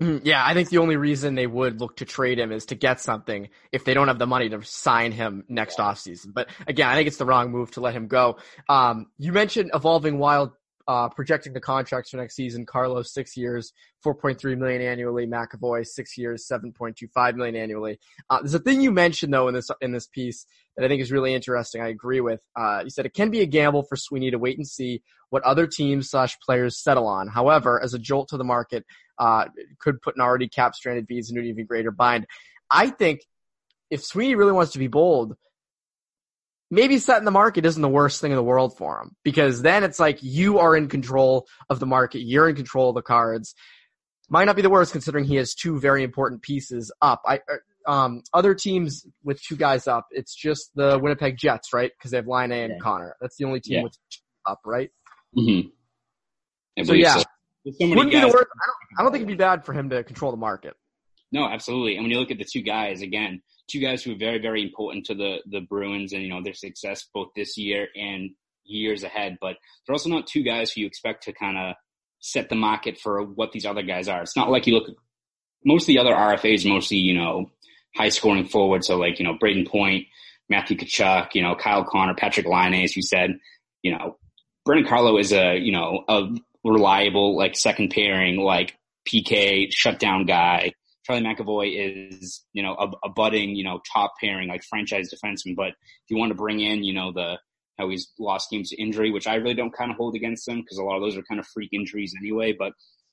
Mm, 0.00 0.20
yeah, 0.22 0.44
I 0.46 0.54
think 0.54 0.68
the 0.68 0.78
only 0.78 0.96
reason 0.96 1.34
they 1.34 1.46
would 1.46 1.80
look 1.80 1.96
to 1.96 2.04
trade 2.04 2.38
him 2.38 2.52
is 2.52 2.66
to 2.66 2.76
get 2.76 3.00
something 3.00 3.48
if 3.72 3.84
they 3.84 3.94
don't 3.94 4.06
have 4.06 4.20
the 4.20 4.28
money 4.28 4.48
to 4.48 4.62
sign 4.62 5.10
him 5.10 5.44
next 5.48 5.78
offseason. 5.78 6.32
But 6.32 6.50
again, 6.68 6.88
I 6.88 6.94
think 6.94 7.08
it's 7.08 7.16
the 7.16 7.24
wrong 7.24 7.50
move 7.50 7.72
to 7.72 7.80
let 7.80 7.94
him 7.94 8.06
go. 8.06 8.38
Um, 8.68 9.06
you 9.18 9.32
mentioned 9.32 9.72
evolving 9.74 10.18
wild 10.18 10.52
uh, 10.88 11.08
projecting 11.10 11.52
the 11.52 11.60
contracts 11.60 12.10
for 12.10 12.16
next 12.16 12.34
season, 12.34 12.64
Carlo's 12.64 13.12
six 13.12 13.36
years, 13.36 13.74
4.3 14.04 14.56
million 14.56 14.80
annually. 14.80 15.26
McAvoy 15.26 15.86
six 15.86 16.16
years, 16.16 16.48
7.25 16.50 17.34
million 17.36 17.54
annually. 17.54 18.00
Uh, 18.30 18.40
there's 18.40 18.54
a 18.54 18.58
thing 18.58 18.80
you 18.80 18.90
mentioned 18.90 19.32
though 19.32 19.48
in 19.48 19.54
this 19.54 19.70
in 19.82 19.92
this 19.92 20.06
piece 20.06 20.46
that 20.76 20.84
I 20.84 20.88
think 20.88 21.02
is 21.02 21.12
really 21.12 21.34
interesting. 21.34 21.82
I 21.82 21.88
agree 21.88 22.22
with. 22.22 22.40
Uh, 22.56 22.80
you 22.84 22.90
said 22.90 23.04
it 23.04 23.12
can 23.12 23.30
be 23.30 23.42
a 23.42 23.46
gamble 23.46 23.82
for 23.82 23.96
Sweeney 23.96 24.30
to 24.30 24.38
wait 24.38 24.56
and 24.56 24.66
see 24.66 25.02
what 25.28 25.42
other 25.42 25.66
teams 25.66 26.08
slash 26.08 26.38
players 26.40 26.82
settle 26.82 27.06
on. 27.06 27.28
However, 27.28 27.78
as 27.82 27.92
a 27.92 27.98
jolt 27.98 28.28
to 28.30 28.38
the 28.38 28.44
market, 28.44 28.86
uh, 29.18 29.44
could 29.78 30.00
put 30.00 30.16
an 30.16 30.22
already 30.22 30.48
cap 30.48 30.74
stranded 30.74 31.06
B's 31.06 31.28
into 31.28 31.42
an 31.42 31.48
even 31.48 31.66
greater 31.66 31.90
bind. 31.90 32.26
I 32.70 32.88
think 32.88 33.20
if 33.90 34.02
Sweeney 34.02 34.36
really 34.36 34.52
wants 34.52 34.72
to 34.72 34.78
be 34.78 34.86
bold, 34.86 35.36
maybe 36.70 36.98
setting 36.98 37.24
the 37.24 37.30
market 37.30 37.64
isn't 37.64 37.80
the 37.80 37.88
worst 37.88 38.20
thing 38.20 38.30
in 38.30 38.36
the 38.36 38.42
world 38.42 38.76
for 38.76 39.00
him 39.00 39.16
because 39.24 39.62
then 39.62 39.84
it's 39.84 39.98
like 39.98 40.18
you 40.22 40.58
are 40.58 40.76
in 40.76 40.88
control 40.88 41.46
of 41.68 41.80
the 41.80 41.86
market, 41.86 42.20
you're 42.20 42.48
in 42.48 42.56
control 42.56 42.90
of 42.90 42.94
the 42.94 43.02
cards. 43.02 43.54
Might 44.30 44.44
not 44.44 44.56
be 44.56 44.62
the 44.62 44.70
worst 44.70 44.92
considering 44.92 45.24
he 45.24 45.36
has 45.36 45.54
two 45.54 45.80
very 45.80 46.02
important 46.02 46.42
pieces 46.42 46.92
up. 47.00 47.22
I 47.26 47.36
uh, 47.36 47.90
um, 47.90 48.22
other 48.34 48.54
teams 48.54 49.06
with 49.24 49.40
two 49.40 49.56
guys 49.56 49.88
up, 49.88 50.06
it's 50.10 50.34
just 50.34 50.70
the 50.74 50.98
Winnipeg 50.98 51.38
Jets, 51.38 51.72
right? 51.72 51.90
Because 51.96 52.10
they 52.10 52.18
have 52.18 52.26
Laine 52.26 52.52
and 52.52 52.74
yeah. 52.74 52.78
Connor. 52.82 53.16
That's 53.22 53.36
the 53.36 53.46
only 53.46 53.60
team 53.60 53.78
yeah. 53.78 53.82
with 53.84 53.96
up, 54.44 54.60
right? 54.66 54.90
Mm-hmm. 55.34 56.84
So 56.84 56.92
yeah, 56.92 57.16
so 57.16 57.24
wouldn't 57.80 58.10
be 58.10 58.20
the 58.20 58.26
worst. 58.26 58.34
I 58.36 58.66
don't, 58.66 58.98
I 58.98 59.02
don't 59.02 59.12
think 59.12 59.22
it'd 59.22 59.28
be 59.28 59.42
bad 59.42 59.64
for 59.64 59.72
him 59.72 59.88
to 59.90 60.04
control 60.04 60.30
the 60.30 60.36
market. 60.36 60.74
No, 61.30 61.46
absolutely. 61.46 61.96
And 61.96 62.04
when 62.04 62.10
you 62.10 62.18
look 62.18 62.30
at 62.30 62.38
the 62.38 62.46
two 62.50 62.62
guys 62.62 63.02
again, 63.02 63.42
two 63.68 63.80
guys 63.80 64.02
who 64.02 64.12
are 64.12 64.18
very, 64.18 64.38
very 64.38 64.62
important 64.62 65.06
to 65.06 65.14
the 65.14 65.38
the 65.46 65.60
Bruins 65.60 66.12
and 66.12 66.22
you 66.22 66.28
know 66.28 66.42
their 66.42 66.54
success 66.54 67.06
both 67.12 67.28
this 67.36 67.56
year 67.56 67.88
and 67.94 68.30
years 68.64 69.04
ahead. 69.04 69.38
But 69.40 69.56
they're 69.86 69.94
also 69.94 70.08
not 70.08 70.26
two 70.26 70.42
guys 70.42 70.72
who 70.72 70.82
you 70.82 70.86
expect 70.86 71.24
to 71.24 71.32
kind 71.32 71.58
of 71.58 71.74
set 72.20 72.48
the 72.48 72.54
market 72.54 72.98
for 72.98 73.22
what 73.22 73.52
these 73.52 73.66
other 73.66 73.82
guys 73.82 74.08
are. 74.08 74.22
It's 74.22 74.36
not 74.36 74.50
like 74.50 74.66
you 74.66 74.74
look. 74.74 74.88
Most 75.64 75.82
of 75.82 75.86
the 75.88 75.98
other 75.98 76.14
RFAs, 76.14 76.66
mostly 76.66 76.98
you 76.98 77.14
know 77.14 77.50
high 77.94 78.08
scoring 78.08 78.46
forward. 78.46 78.84
So 78.84 78.96
like 78.96 79.18
you 79.18 79.24
know 79.24 79.36
Brayden 79.36 79.68
Point, 79.68 80.06
Matthew 80.48 80.76
Tkachuk, 80.78 81.34
you 81.34 81.42
know 81.42 81.54
Kyle 81.54 81.84
Connor, 81.84 82.14
Patrick 82.14 82.46
Laine, 82.46 82.82
as 82.82 82.96
you 82.96 83.02
said. 83.02 83.38
You 83.82 83.92
know 83.92 84.18
Brandon 84.64 84.88
Carlo 84.88 85.18
is 85.18 85.32
a 85.32 85.58
you 85.58 85.72
know 85.72 86.04
a 86.08 86.28
reliable 86.64 87.36
like 87.36 87.56
second 87.56 87.90
pairing 87.90 88.36
like 88.38 88.76
PK 89.06 89.68
shutdown 89.70 90.26
guy 90.26 90.72
Charlie 91.08 91.22
McAvoy 91.24 92.12
is, 92.12 92.44
you 92.52 92.62
know, 92.62 92.74
a, 92.74 93.06
a 93.06 93.08
budding, 93.08 93.56
you 93.56 93.64
know, 93.64 93.80
top 93.90 94.12
pairing, 94.20 94.48
like 94.48 94.62
franchise 94.62 95.10
defenseman. 95.10 95.56
But 95.56 95.68
if 95.68 96.10
you 96.10 96.18
want 96.18 96.30
to 96.30 96.36
bring 96.36 96.60
in, 96.60 96.84
you 96.84 96.92
know, 96.92 97.12
the, 97.12 97.38
how 97.78 97.88
he's 97.88 98.12
lost 98.18 98.50
games 98.50 98.70
to 98.70 98.76
injury, 98.76 99.10
which 99.10 99.26
I 99.26 99.36
really 99.36 99.54
don't 99.54 99.74
kind 99.74 99.90
of 99.90 99.96
hold 99.96 100.16
against 100.16 100.46
him 100.46 100.60
because 100.60 100.76
a 100.76 100.82
lot 100.82 100.96
of 100.96 101.02
those 101.02 101.16
are 101.16 101.22
kind 101.22 101.40
of 101.40 101.46
freak 101.46 101.70
injuries 101.72 102.14
anyway. 102.20 102.54
But 102.58 102.72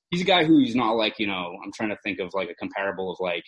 he's 0.09 0.21
a 0.21 0.25
guy 0.25 0.43
who's 0.43 0.75
not 0.75 0.97
like, 0.97 1.19
you 1.19 1.27
know, 1.27 1.57
I'm 1.63 1.71
trying 1.71 1.89
to 1.89 1.97
think 2.03 2.19
of 2.19 2.33
like 2.33 2.49
a 2.49 2.55
comparable 2.55 3.11
of 3.11 3.17
like, 3.21 3.45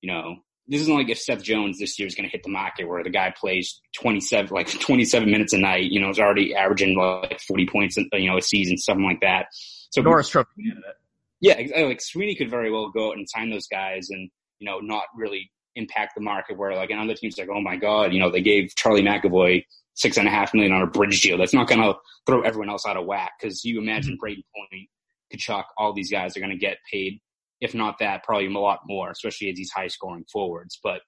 you 0.00 0.10
know, 0.10 0.36
this 0.66 0.80
isn't 0.82 0.94
like 0.94 1.10
if 1.10 1.18
Seth 1.18 1.42
Jones 1.42 1.78
this 1.78 1.98
year 1.98 2.06
is 2.08 2.14
going 2.14 2.26
to 2.26 2.32
hit 2.32 2.42
the 2.42 2.50
market 2.50 2.88
where 2.88 3.04
the 3.04 3.10
guy 3.10 3.34
plays 3.38 3.82
27, 4.00 4.48
like 4.54 4.70
27 4.80 5.30
minutes 5.30 5.52
a 5.52 5.58
night, 5.58 5.90
you 5.90 6.00
know, 6.00 6.08
is 6.08 6.18
already 6.18 6.54
averaging 6.54 6.96
like 6.96 7.40
40 7.40 7.66
points, 7.66 7.96
you 7.98 8.30
know, 8.30 8.38
a 8.38 8.42
season, 8.42 8.78
something 8.78 9.04
like 9.04 9.20
that. 9.20 9.46
So 9.90 10.00
Norris 10.00 10.30
Trophy 10.30 10.48
candidate. 10.56 10.94
Yeah, 11.40 11.60
like 11.86 12.00
Sweeney 12.02 12.34
could 12.34 12.50
very 12.50 12.70
well 12.70 12.90
go 12.90 13.10
out 13.10 13.16
and 13.16 13.28
sign 13.28 13.50
those 13.50 13.66
guys 13.66 14.08
and, 14.10 14.30
you 14.58 14.66
know, 14.66 14.78
not 14.80 15.04
really 15.16 15.50
impact 15.76 16.14
the 16.14 16.20
market 16.20 16.58
where 16.58 16.74
like 16.74 16.90
another 16.90 17.14
team's 17.14 17.38
like, 17.38 17.48
oh 17.50 17.60
my 17.60 17.76
God, 17.76 18.12
you 18.12 18.20
know, 18.20 18.30
they 18.30 18.42
gave 18.42 18.74
Charlie 18.76 19.02
McAvoy 19.02 19.64
six 19.94 20.16
and 20.16 20.28
a 20.28 20.30
half 20.30 20.52
million 20.52 20.72
on 20.72 20.82
a 20.82 20.86
bridge 20.86 21.20
deal. 21.20 21.38
That's 21.38 21.54
not 21.54 21.68
going 21.68 21.80
to 21.80 21.94
throw 22.26 22.42
everyone 22.42 22.70
else 22.70 22.86
out 22.86 22.96
of 22.96 23.06
whack 23.06 23.32
because 23.40 23.64
you 23.64 23.80
imagine 23.80 24.14
mm-hmm. 24.14 24.24
Brayden 24.24 24.44
Point, 24.54 24.88
Tkachuk, 25.32 25.64
all 25.78 25.92
these 25.92 26.10
guys 26.10 26.36
are 26.36 26.40
going 26.40 26.52
to 26.52 26.58
get 26.58 26.78
paid. 26.90 27.20
If 27.60 27.74
not 27.74 27.98
that, 28.00 28.24
probably 28.24 28.46
a 28.46 28.58
lot 28.58 28.80
more, 28.86 29.10
especially 29.10 29.50
as 29.50 29.56
these 29.56 29.70
high 29.70 29.88
scoring 29.88 30.24
forwards. 30.32 30.78
But 30.82 31.00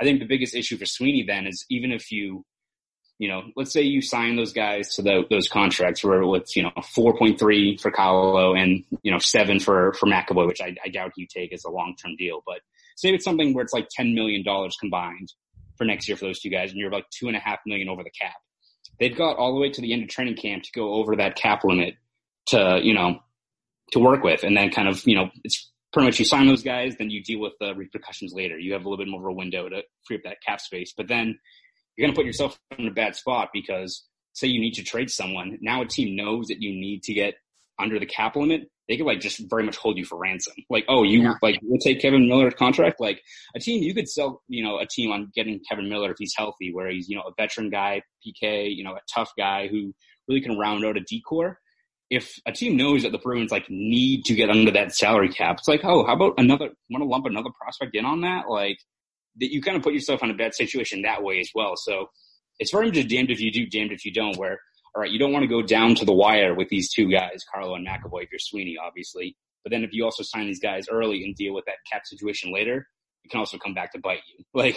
I 0.00 0.04
think 0.04 0.18
the 0.18 0.26
biggest 0.26 0.54
issue 0.54 0.76
for 0.76 0.86
Sweeney 0.86 1.24
then 1.26 1.46
is 1.46 1.64
even 1.70 1.92
if 1.92 2.10
you 2.10 2.44
you 3.20 3.28
know, 3.28 3.42
let's 3.54 3.70
say 3.70 3.82
you 3.82 4.00
sign 4.00 4.36
those 4.36 4.54
guys 4.54 4.94
to 4.94 5.02
the, 5.02 5.24
those 5.28 5.46
contracts 5.46 6.02
where 6.02 6.22
it's, 6.36 6.56
you 6.56 6.62
know, 6.62 6.70
4.3 6.78 7.78
for 7.78 7.90
Carlo 7.90 8.54
and, 8.54 8.82
you 9.02 9.12
know, 9.12 9.18
seven 9.18 9.60
for, 9.60 9.92
for 9.92 10.06
McAvoy, 10.06 10.46
which 10.46 10.62
I, 10.62 10.74
I 10.82 10.88
doubt 10.88 11.12
you 11.16 11.26
take 11.26 11.52
as 11.52 11.64
a 11.64 11.70
long-term 11.70 12.16
deal. 12.16 12.42
But 12.46 12.60
say 12.96 13.10
it's 13.10 13.26
something 13.26 13.52
where 13.52 13.62
it's 13.62 13.74
like 13.74 13.88
$10 13.90 14.14
million 14.14 14.42
combined 14.80 15.34
for 15.76 15.84
next 15.84 16.08
year 16.08 16.16
for 16.16 16.24
those 16.24 16.40
two 16.40 16.48
guys 16.48 16.70
and 16.70 16.78
you're 16.78 16.90
like 16.90 17.04
two 17.10 17.28
and 17.28 17.36
a 17.36 17.40
half 17.40 17.58
million 17.66 17.90
over 17.90 18.02
the 18.02 18.10
cap. 18.10 18.36
They've 18.98 19.14
got 19.14 19.36
all 19.36 19.52
the 19.54 19.60
way 19.60 19.68
to 19.68 19.82
the 19.82 19.92
end 19.92 20.02
of 20.02 20.08
training 20.08 20.36
camp 20.36 20.62
to 20.62 20.72
go 20.74 20.94
over 20.94 21.16
that 21.16 21.36
cap 21.36 21.60
limit 21.62 21.96
to, 22.46 22.80
you 22.82 22.94
know, 22.94 23.20
to 23.92 23.98
work 23.98 24.24
with. 24.24 24.44
And 24.44 24.56
then 24.56 24.70
kind 24.70 24.88
of, 24.88 25.06
you 25.06 25.16
know, 25.16 25.28
it's 25.44 25.70
pretty 25.92 26.06
much 26.06 26.18
you 26.18 26.24
sign 26.24 26.46
those 26.46 26.62
guys, 26.62 26.96
then 26.96 27.10
you 27.10 27.22
deal 27.22 27.40
with 27.40 27.52
the 27.60 27.74
repercussions 27.74 28.32
later. 28.32 28.58
You 28.58 28.72
have 28.72 28.86
a 28.86 28.88
little 28.88 29.04
bit 29.04 29.10
more 29.10 29.20
of 29.20 29.26
a 29.26 29.36
window 29.36 29.68
to 29.68 29.82
free 30.06 30.16
up 30.16 30.22
that 30.24 30.42
cap 30.46 30.62
space. 30.62 30.94
But 30.96 31.08
then 31.08 31.38
you're 32.00 32.06
going 32.06 32.14
to 32.14 32.18
put 32.18 32.26
yourself 32.26 32.58
in 32.78 32.88
a 32.88 32.90
bad 32.90 33.14
spot 33.14 33.50
because 33.52 34.06
say 34.32 34.48
you 34.48 34.58
need 34.58 34.72
to 34.72 34.82
trade 34.82 35.10
someone. 35.10 35.58
Now 35.60 35.82
a 35.82 35.86
team 35.86 36.16
knows 36.16 36.46
that 36.46 36.62
you 36.62 36.70
need 36.70 37.02
to 37.02 37.12
get 37.12 37.34
under 37.78 37.98
the 37.98 38.06
cap 38.06 38.36
limit. 38.36 38.70
They 38.88 38.96
could 38.96 39.04
like 39.04 39.20
just 39.20 39.38
very 39.50 39.64
much 39.64 39.76
hold 39.76 39.98
you 39.98 40.06
for 40.06 40.18
ransom. 40.18 40.54
Like, 40.70 40.86
oh, 40.88 41.02
you 41.02 41.22
yeah. 41.22 41.34
like 41.42 41.60
we'll 41.62 41.78
take 41.78 42.00
Kevan 42.00 42.26
Miller's 42.26 42.54
contract. 42.54 43.00
Like 43.00 43.20
a 43.54 43.60
team, 43.60 43.82
you 43.82 43.94
could 43.94 44.08
sell, 44.08 44.42
you 44.48 44.64
know, 44.64 44.78
a 44.78 44.86
team 44.86 45.12
on 45.12 45.30
getting 45.34 45.60
Kevan 45.68 45.90
Miller 45.90 46.10
if 46.10 46.16
he's 46.18 46.34
healthy, 46.34 46.72
where 46.72 46.88
he's, 46.88 47.06
you 47.06 47.16
know, 47.16 47.22
a 47.22 47.32
veteran 47.36 47.68
guy, 47.68 48.00
PK, 48.26 48.74
you 48.74 48.82
know, 48.82 48.92
a 48.92 49.00
tough 49.14 49.30
guy 49.36 49.68
who 49.68 49.92
really 50.26 50.40
can 50.40 50.58
round 50.58 50.86
out 50.86 50.96
a 50.96 51.00
D 51.00 51.20
corps. 51.20 51.58
If 52.08 52.34
a 52.46 52.52
team 52.52 52.78
knows 52.78 53.02
that 53.02 53.12
the 53.12 53.18
Bruins 53.18 53.52
like 53.52 53.66
need 53.68 54.24
to 54.24 54.34
get 54.34 54.48
under 54.48 54.70
that 54.70 54.94
salary 54.94 55.28
cap, 55.28 55.58
it's 55.58 55.68
like, 55.68 55.84
oh, 55.84 56.06
how 56.06 56.14
about 56.14 56.34
another? 56.38 56.70
Want 56.88 57.02
to 57.02 57.08
lump 57.08 57.26
another 57.26 57.50
prospect 57.60 57.94
in 57.94 58.06
on 58.06 58.22
that? 58.22 58.48
Like, 58.48 58.78
that 59.38 59.52
you 59.52 59.62
kind 59.62 59.76
of 59.76 59.82
put 59.82 59.94
yourself 59.94 60.22
in 60.22 60.30
a 60.30 60.34
bad 60.34 60.54
situation 60.54 61.02
that 61.02 61.22
way 61.22 61.40
as 61.40 61.50
well. 61.54 61.74
So 61.76 62.10
it's 62.58 62.70
very 62.70 62.86
much 62.86 63.08
damned 63.08 63.30
if 63.30 63.40
you 63.40 63.50
do, 63.50 63.66
damned 63.66 63.92
if 63.92 64.04
you 64.04 64.12
don't. 64.12 64.36
Where 64.36 64.58
all 64.94 65.02
right, 65.02 65.10
you 65.10 65.18
don't 65.18 65.32
want 65.32 65.44
to 65.44 65.48
go 65.48 65.62
down 65.62 65.94
to 65.96 66.04
the 66.04 66.12
wire 66.12 66.54
with 66.54 66.68
these 66.68 66.92
two 66.92 67.10
guys, 67.10 67.44
Carlo 67.52 67.74
and 67.74 67.86
McAvoy, 67.86 68.24
if 68.24 68.32
you're 68.32 68.38
Sweeney, 68.38 68.76
obviously. 68.82 69.36
But 69.62 69.70
then 69.70 69.84
if 69.84 69.92
you 69.92 70.04
also 70.04 70.22
sign 70.22 70.46
these 70.46 70.60
guys 70.60 70.88
early 70.90 71.24
and 71.24 71.34
deal 71.34 71.54
with 71.54 71.64
that 71.66 71.76
cap 71.90 72.02
situation 72.06 72.52
later, 72.52 72.88
it 73.24 73.30
can 73.30 73.38
also 73.38 73.58
come 73.58 73.74
back 73.74 73.92
to 73.92 74.00
bite 74.00 74.22
you. 74.36 74.44
Like 74.54 74.76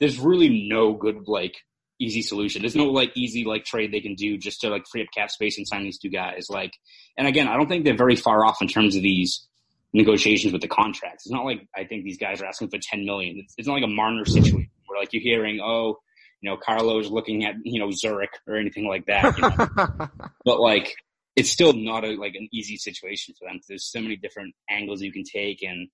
there's 0.00 0.18
really 0.18 0.68
no 0.68 0.92
good 0.94 1.28
like 1.28 1.54
easy 2.00 2.22
solution. 2.22 2.62
There's 2.62 2.74
no 2.74 2.86
like 2.86 3.12
easy 3.14 3.44
like 3.44 3.64
trade 3.64 3.92
they 3.92 4.00
can 4.00 4.14
do 4.14 4.36
just 4.36 4.60
to 4.62 4.68
like 4.68 4.86
free 4.90 5.02
up 5.02 5.08
cap 5.14 5.30
space 5.30 5.56
and 5.56 5.66
sign 5.66 5.84
these 5.84 5.98
two 5.98 6.10
guys. 6.10 6.46
Like, 6.50 6.72
and 7.16 7.28
again, 7.28 7.48
I 7.48 7.56
don't 7.56 7.68
think 7.68 7.84
they're 7.84 7.96
very 7.96 8.16
far 8.16 8.44
off 8.44 8.60
in 8.60 8.68
terms 8.68 8.96
of 8.96 9.02
these 9.02 9.46
negotiations 9.94 10.52
with 10.52 10.60
the 10.60 10.68
contracts. 10.68 11.24
It's 11.24 11.32
not 11.32 11.44
like 11.46 11.66
I 11.74 11.84
think 11.84 12.04
these 12.04 12.18
guys 12.18 12.42
are 12.42 12.46
asking 12.46 12.68
for 12.68 12.78
10 12.78 13.06
million. 13.06 13.38
It's, 13.38 13.54
it's 13.56 13.68
not 13.68 13.74
like 13.74 13.84
a 13.84 13.88
Marner 13.88 14.24
situation 14.26 14.70
where 14.86 15.00
like 15.00 15.12
you're 15.12 15.22
hearing, 15.22 15.60
oh, 15.62 15.98
you 16.42 16.50
know, 16.50 16.58
Carlo's 16.58 17.10
looking 17.10 17.44
at, 17.44 17.54
you 17.62 17.78
know, 17.78 17.90
Zurich 17.90 18.30
or 18.46 18.56
anything 18.56 18.86
like 18.86 19.06
that. 19.06 19.38
You 19.38 19.42
know? 19.48 20.08
but 20.44 20.60
like, 20.60 20.94
it's 21.36 21.50
still 21.50 21.72
not 21.72 22.04
a, 22.04 22.16
like 22.16 22.34
an 22.34 22.48
easy 22.52 22.76
situation 22.76 23.34
for 23.38 23.48
them. 23.48 23.60
There's 23.68 23.90
so 23.90 24.00
many 24.00 24.16
different 24.16 24.54
angles 24.68 25.00
you 25.00 25.12
can 25.12 25.24
take 25.24 25.62
and 25.62 25.88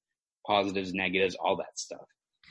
positives, 0.46 0.92
negatives, 0.92 1.36
all 1.36 1.56
that 1.56 1.78
stuff. 1.78 2.04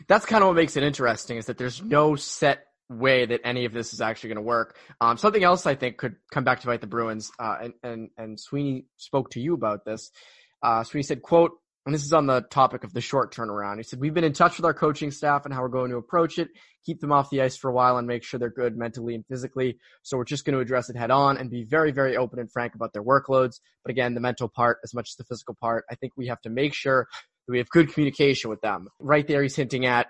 That's 0.07 0.25
kind 0.25 0.43
of 0.43 0.47
what 0.47 0.55
makes 0.55 0.77
it 0.77 0.83
interesting 0.83 1.37
is 1.37 1.47
that 1.47 1.57
there's 1.57 1.81
no 1.83 2.15
set 2.15 2.65
way 2.89 3.25
that 3.25 3.41
any 3.43 3.65
of 3.65 3.73
this 3.73 3.93
is 3.93 4.01
actually 4.01 4.29
going 4.29 4.37
to 4.37 4.41
work. 4.41 4.77
Um, 5.01 5.17
something 5.17 5.43
else 5.43 5.65
I 5.65 5.75
think 5.75 5.97
could 5.97 6.15
come 6.31 6.43
back 6.43 6.61
to 6.61 6.67
bite 6.67 6.81
the 6.81 6.87
Bruins, 6.87 7.31
uh, 7.37 7.57
and, 7.61 7.73
and, 7.83 8.09
and 8.17 8.39
Sweeney 8.39 8.85
spoke 8.97 9.31
to 9.31 9.39
you 9.39 9.53
about 9.53 9.85
this, 9.85 10.11
uh, 10.61 10.83
so 10.83 10.97
he 10.97 11.03
said, 11.03 11.21
quote, 11.21 11.51
and 11.85 11.95
this 11.95 12.03
is 12.03 12.13
on 12.13 12.27
the 12.27 12.41
topic 12.41 12.83
of 12.83 12.93
the 12.93 13.01
short 13.01 13.33
turnaround. 13.33 13.77
He 13.77 13.83
said, 13.83 13.99
we've 13.99 14.13
been 14.13 14.23
in 14.23 14.33
touch 14.33 14.57
with 14.57 14.65
our 14.65 14.73
coaching 14.73 15.11
staff 15.11 15.45
and 15.45 15.53
how 15.53 15.61
we're 15.61 15.69
going 15.69 15.89
to 15.91 15.97
approach 15.97 16.37
it, 16.37 16.49
keep 16.85 16.99
them 16.99 17.11
off 17.11 17.29
the 17.29 17.41
ice 17.41 17.57
for 17.57 17.69
a 17.69 17.73
while 17.73 17.97
and 17.97 18.07
make 18.07 18.23
sure 18.23 18.39
they're 18.39 18.49
good 18.49 18.77
mentally 18.77 19.15
and 19.15 19.25
physically. 19.25 19.79
So 20.03 20.17
we're 20.17 20.25
just 20.25 20.45
going 20.45 20.53
to 20.53 20.59
address 20.59 20.89
it 20.89 20.97
head 20.97 21.09
on 21.09 21.37
and 21.37 21.49
be 21.49 21.63
very, 21.63 21.91
very 21.91 22.17
open 22.17 22.37
and 22.37 22.51
frank 22.51 22.75
about 22.75 22.93
their 22.93 23.03
workloads. 23.03 23.59
But 23.83 23.91
again, 23.91 24.13
the 24.13 24.19
mental 24.19 24.49
part 24.49 24.79
as 24.83 24.93
much 24.93 25.09
as 25.11 25.15
the 25.15 25.23
physical 25.23 25.55
part, 25.59 25.85
I 25.89 25.95
think 25.95 26.13
we 26.15 26.27
have 26.27 26.41
to 26.41 26.49
make 26.49 26.73
sure 26.73 27.07
that 27.47 27.51
we 27.51 27.57
have 27.57 27.69
good 27.69 27.91
communication 27.91 28.49
with 28.49 28.61
them. 28.61 28.87
Right 28.99 29.27
there, 29.27 29.41
he's 29.41 29.55
hinting 29.55 29.85
at 29.85 30.07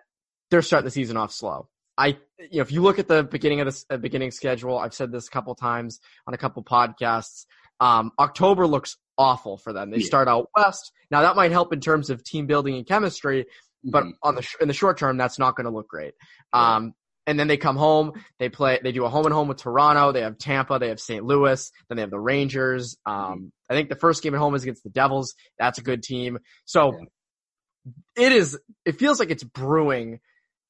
they're 0.49 0.61
starting 0.61 0.85
the 0.85 0.91
season 0.91 1.15
off 1.15 1.31
slow. 1.31 1.69
I, 1.97 2.17
you 2.39 2.57
know, 2.57 2.61
if 2.61 2.71
you 2.71 2.81
look 2.81 2.97
at 2.97 3.07
the 3.07 3.23
beginning 3.23 3.61
of 3.61 3.67
the 3.67 3.95
uh, 3.95 3.97
beginning 3.97 4.31
schedule, 4.31 4.77
I've 4.77 4.93
said 4.93 5.11
this 5.11 5.27
a 5.27 5.31
couple 5.31 5.53
times 5.53 5.99
on 6.25 6.33
a 6.33 6.37
couple 6.37 6.63
podcasts. 6.63 7.45
Um, 7.79 8.11
October 8.17 8.67
looks 8.67 8.97
awful 9.19 9.57
for 9.57 9.73
them. 9.73 9.91
They 9.91 9.97
yeah. 9.97 10.05
start 10.05 10.27
out 10.27 10.49
west. 10.55 10.91
Now 11.11 11.21
that 11.21 11.35
might 11.35 11.51
help 11.51 11.73
in 11.73 11.81
terms 11.81 12.09
of 12.09 12.23
team 12.23 12.47
building 12.47 12.75
and 12.75 12.87
chemistry, 12.87 13.45
but 13.83 14.03
mm-hmm. 14.03 14.11
on 14.23 14.35
the 14.35 14.47
in 14.61 14.67
the 14.67 14.73
short 14.73 14.97
term, 14.97 15.17
that's 15.17 15.37
not 15.37 15.55
going 15.55 15.65
to 15.65 15.71
look 15.71 15.87
great. 15.87 16.13
Um, 16.53 16.93
and 17.27 17.39
then 17.39 17.47
they 17.47 17.57
come 17.57 17.75
home. 17.75 18.13
They 18.39 18.49
play. 18.49 18.79
They 18.81 18.91
do 18.91 19.05
a 19.05 19.09
home 19.09 19.25
and 19.25 19.33
home 19.33 19.47
with 19.47 19.57
Toronto. 19.57 20.11
They 20.11 20.21
have 20.21 20.39
Tampa. 20.39 20.79
They 20.79 20.89
have 20.89 20.99
St. 20.99 21.23
Louis. 21.23 21.71
Then 21.87 21.97
they 21.97 22.01
have 22.01 22.09
the 22.09 22.19
Rangers. 22.19 22.97
Um, 23.05 23.15
mm-hmm. 23.15 23.45
I 23.69 23.75
think 23.75 23.89
the 23.89 23.95
first 23.95 24.23
game 24.23 24.33
at 24.33 24.39
home 24.39 24.55
is 24.55 24.63
against 24.63 24.83
the 24.83 24.89
Devils. 24.89 25.35
That's 25.59 25.77
a 25.77 25.83
good 25.83 26.01
team. 26.01 26.39
So 26.65 26.97
yeah. 26.97 28.25
it 28.25 28.31
is. 28.31 28.57
It 28.83 28.93
feels 28.93 29.19
like 29.19 29.29
it's 29.29 29.43
brewing. 29.43 30.21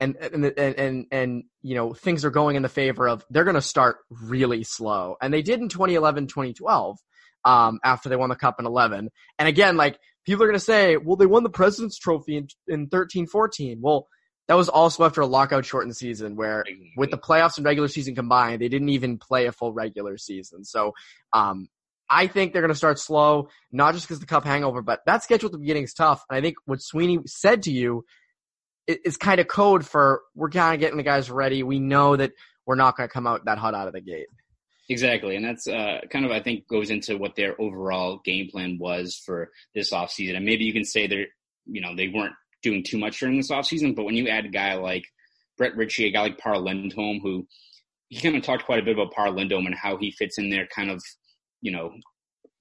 And, 0.01 0.15
and, 0.15 0.45
and, 0.45 0.79
and, 0.79 1.05
and, 1.11 1.43
you 1.61 1.75
know, 1.75 1.93
things 1.93 2.23
are 2.23 2.29
going 2.29 2.55
in 2.55 2.63
the 2.63 2.69
favor 2.69 3.07
of 3.07 3.25
they're 3.29 3.43
going 3.43 3.55
to 3.55 3.61
start 3.61 3.97
really 4.09 4.63
slow. 4.63 5.17
And 5.21 5.33
they 5.33 5.41
did 5.41 5.59
in 5.59 5.67
2011, 5.67 6.27
2012 6.27 6.97
um, 7.45 7.79
after 7.83 8.09
they 8.09 8.15
won 8.15 8.29
the 8.29 8.35
cup 8.35 8.59
in 8.59 8.65
11. 8.65 9.09
And 9.37 9.47
again, 9.47 9.77
like 9.77 9.99
people 10.25 10.43
are 10.43 10.47
going 10.47 10.59
to 10.59 10.63
say, 10.63 10.97
well, 10.97 11.15
they 11.15 11.25
won 11.25 11.43
the 11.43 11.49
President's 11.49 11.97
Trophy 11.97 12.37
in, 12.37 12.47
in 12.67 12.87
13, 12.87 13.27
14. 13.27 13.79
Well, 13.81 14.07
that 14.47 14.55
was 14.55 14.69
also 14.69 15.05
after 15.05 15.21
a 15.21 15.27
lockout 15.27 15.65
shortened 15.65 15.95
season 15.95 16.35
where 16.35 16.65
with 16.97 17.11
the 17.11 17.17
playoffs 17.17 17.57
and 17.57 17.65
regular 17.65 17.87
season 17.87 18.15
combined, 18.15 18.61
they 18.61 18.67
didn't 18.67 18.89
even 18.89 19.17
play 19.17 19.45
a 19.45 19.51
full 19.51 19.73
regular 19.73 20.17
season. 20.17 20.65
So, 20.65 20.93
um, 21.33 21.69
I 22.09 22.25
think 22.25 22.51
they're 22.51 22.63
going 22.63 22.69
to 22.69 22.75
start 22.75 22.97
slow, 22.97 23.49
not 23.71 23.93
just 23.93 24.07
because 24.07 24.19
the 24.19 24.25
cup 24.25 24.43
hangover, 24.43 24.81
but 24.81 25.01
that 25.05 25.21
schedule 25.21 25.47
at 25.47 25.51
the 25.51 25.59
beginning 25.59 25.83
is 25.83 25.93
tough. 25.93 26.25
And 26.27 26.37
I 26.37 26.41
think 26.41 26.55
what 26.65 26.81
Sweeney 26.81 27.19
said 27.27 27.63
to 27.63 27.71
you 27.71 28.03
is 28.87 29.17
kind 29.17 29.39
of 29.39 29.47
code 29.47 29.85
for 29.85 30.21
we're 30.33 30.49
kind 30.49 30.73
of 30.73 30.79
getting 30.79 30.97
the 30.97 31.03
guys 31.03 31.29
ready. 31.29 31.61
We 31.61 31.79
know 31.79 32.15
that 32.15 32.31
we're 32.65 32.75
not 32.75 32.97
going 32.97 33.07
to 33.07 33.13
come 33.13 33.27
out 33.27 33.45
that 33.45 33.59
hot 33.59 33.75
out 33.75 33.87
of 33.87 33.93
the 33.93 34.01
gate. 34.01 34.27
Exactly. 34.89 35.35
And 35.35 35.45
that's 35.45 35.67
uh, 35.67 35.99
kind 36.11 36.25
of, 36.25 36.31
I 36.31 36.41
think, 36.41 36.67
goes 36.67 36.89
into 36.89 37.15
what 37.17 37.35
their 37.35 37.59
overall 37.61 38.21
game 38.25 38.49
plan 38.49 38.77
was 38.79 39.21
for 39.23 39.51
this 39.75 39.93
offseason. 39.93 40.35
And 40.35 40.45
maybe 40.45 40.65
you 40.65 40.73
can 40.73 40.83
say 40.83 41.05
they're, 41.05 41.27
you 41.65 41.79
know, 41.79 41.95
they 41.95 42.07
weren't 42.07 42.33
doing 42.63 42.83
too 42.83 42.97
much 42.97 43.19
during 43.19 43.37
this 43.37 43.51
offseason, 43.51 43.95
but 43.95 44.03
when 44.03 44.15
you 44.15 44.27
add 44.27 44.45
a 44.45 44.49
guy 44.49 44.73
like 44.73 45.03
Brett 45.57 45.75
Ritchie, 45.77 46.07
a 46.07 46.11
guy 46.11 46.21
like 46.21 46.39
Par 46.39 46.57
Lindholm, 46.57 47.19
who 47.21 47.47
he 48.09 48.19
kind 48.19 48.35
of 48.35 48.43
talked 48.43 48.65
quite 48.65 48.79
a 48.79 48.83
bit 48.83 48.95
about 48.95 49.13
Par 49.13 49.29
Lindholm 49.29 49.67
and 49.67 49.75
how 49.75 49.95
he 49.97 50.11
fits 50.11 50.39
in 50.39 50.49
there 50.49 50.67
kind 50.75 50.89
of, 50.89 51.01
you 51.61 51.71
know, 51.71 51.93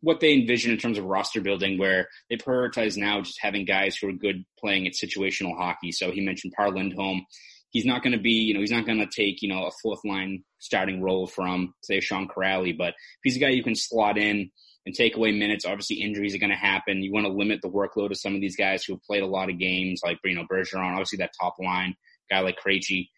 what 0.01 0.21
they 0.21 0.35
envision 0.35 0.71
in 0.71 0.79
terms 0.79 0.99
of 0.99 1.05
roster 1.05 1.41
building, 1.41 1.79
where 1.79 2.09
they 2.29 2.37
prioritize 2.37 2.97
now 2.97 3.21
just 3.21 3.41
having 3.41 3.65
guys 3.65 3.97
who 3.97 4.09
are 4.09 4.13
good 4.13 4.45
playing 4.59 4.87
at 4.87 4.93
situational 4.93 5.57
hockey. 5.57 5.91
So 5.91 6.11
he 6.13 6.21
mentioned 6.21 6.53
Par 6.57 6.71
Lindholm. 6.71 7.25
He's 7.71 7.85
not 7.85 8.03
going 8.03 8.13
to 8.13 8.19
be, 8.19 8.31
you 8.31 8.55
know, 8.55 8.61
he's 8.61 8.71
not 8.71 8.87
going 8.87 8.99
to 8.99 9.07
take, 9.07 9.43
you 9.43 9.49
know, 9.49 9.65
a 9.65 9.71
fourth 9.83 10.01
line 10.05 10.43
starting 10.59 11.03
role 11.03 11.27
from, 11.27 11.75
say, 11.83 12.01
Sean 12.01 12.27
Kuraly, 12.27 12.77
but 12.77 12.95
he's 13.23 13.37
a 13.37 13.41
guy 13.41 13.51
you 13.51 13.63
can 13.63 13.75
slot 13.75 14.17
in 14.17 14.51
and 14.87 14.95
take 14.95 15.17
away 15.17 15.33
minutes, 15.33 15.67
obviously 15.67 15.97
injuries 15.97 16.35
are 16.35 16.39
going 16.39 16.49
to 16.49 16.57
happen. 16.57 17.03
You 17.03 17.13
want 17.13 17.27
to 17.27 17.33
limit 17.33 17.61
the 17.61 17.69
workload 17.69 18.11
of 18.11 18.17
some 18.19 18.35
of 18.35 18.41
these 18.41 18.57
guys 18.57 18.85
who 18.85 18.95
have 18.95 19.03
played 19.03 19.23
a 19.23 19.27
lot 19.27 19.51
of 19.51 19.59
games, 19.59 20.01
like, 20.03 20.19
you 20.25 20.35
know, 20.35 20.47
Bergeron, 20.51 20.93
obviously 20.93 21.19
that 21.19 21.33
top 21.39 21.57
line, 21.63 21.95
guy 22.31 22.41
like 22.41 22.57
Krejci. 22.59 23.09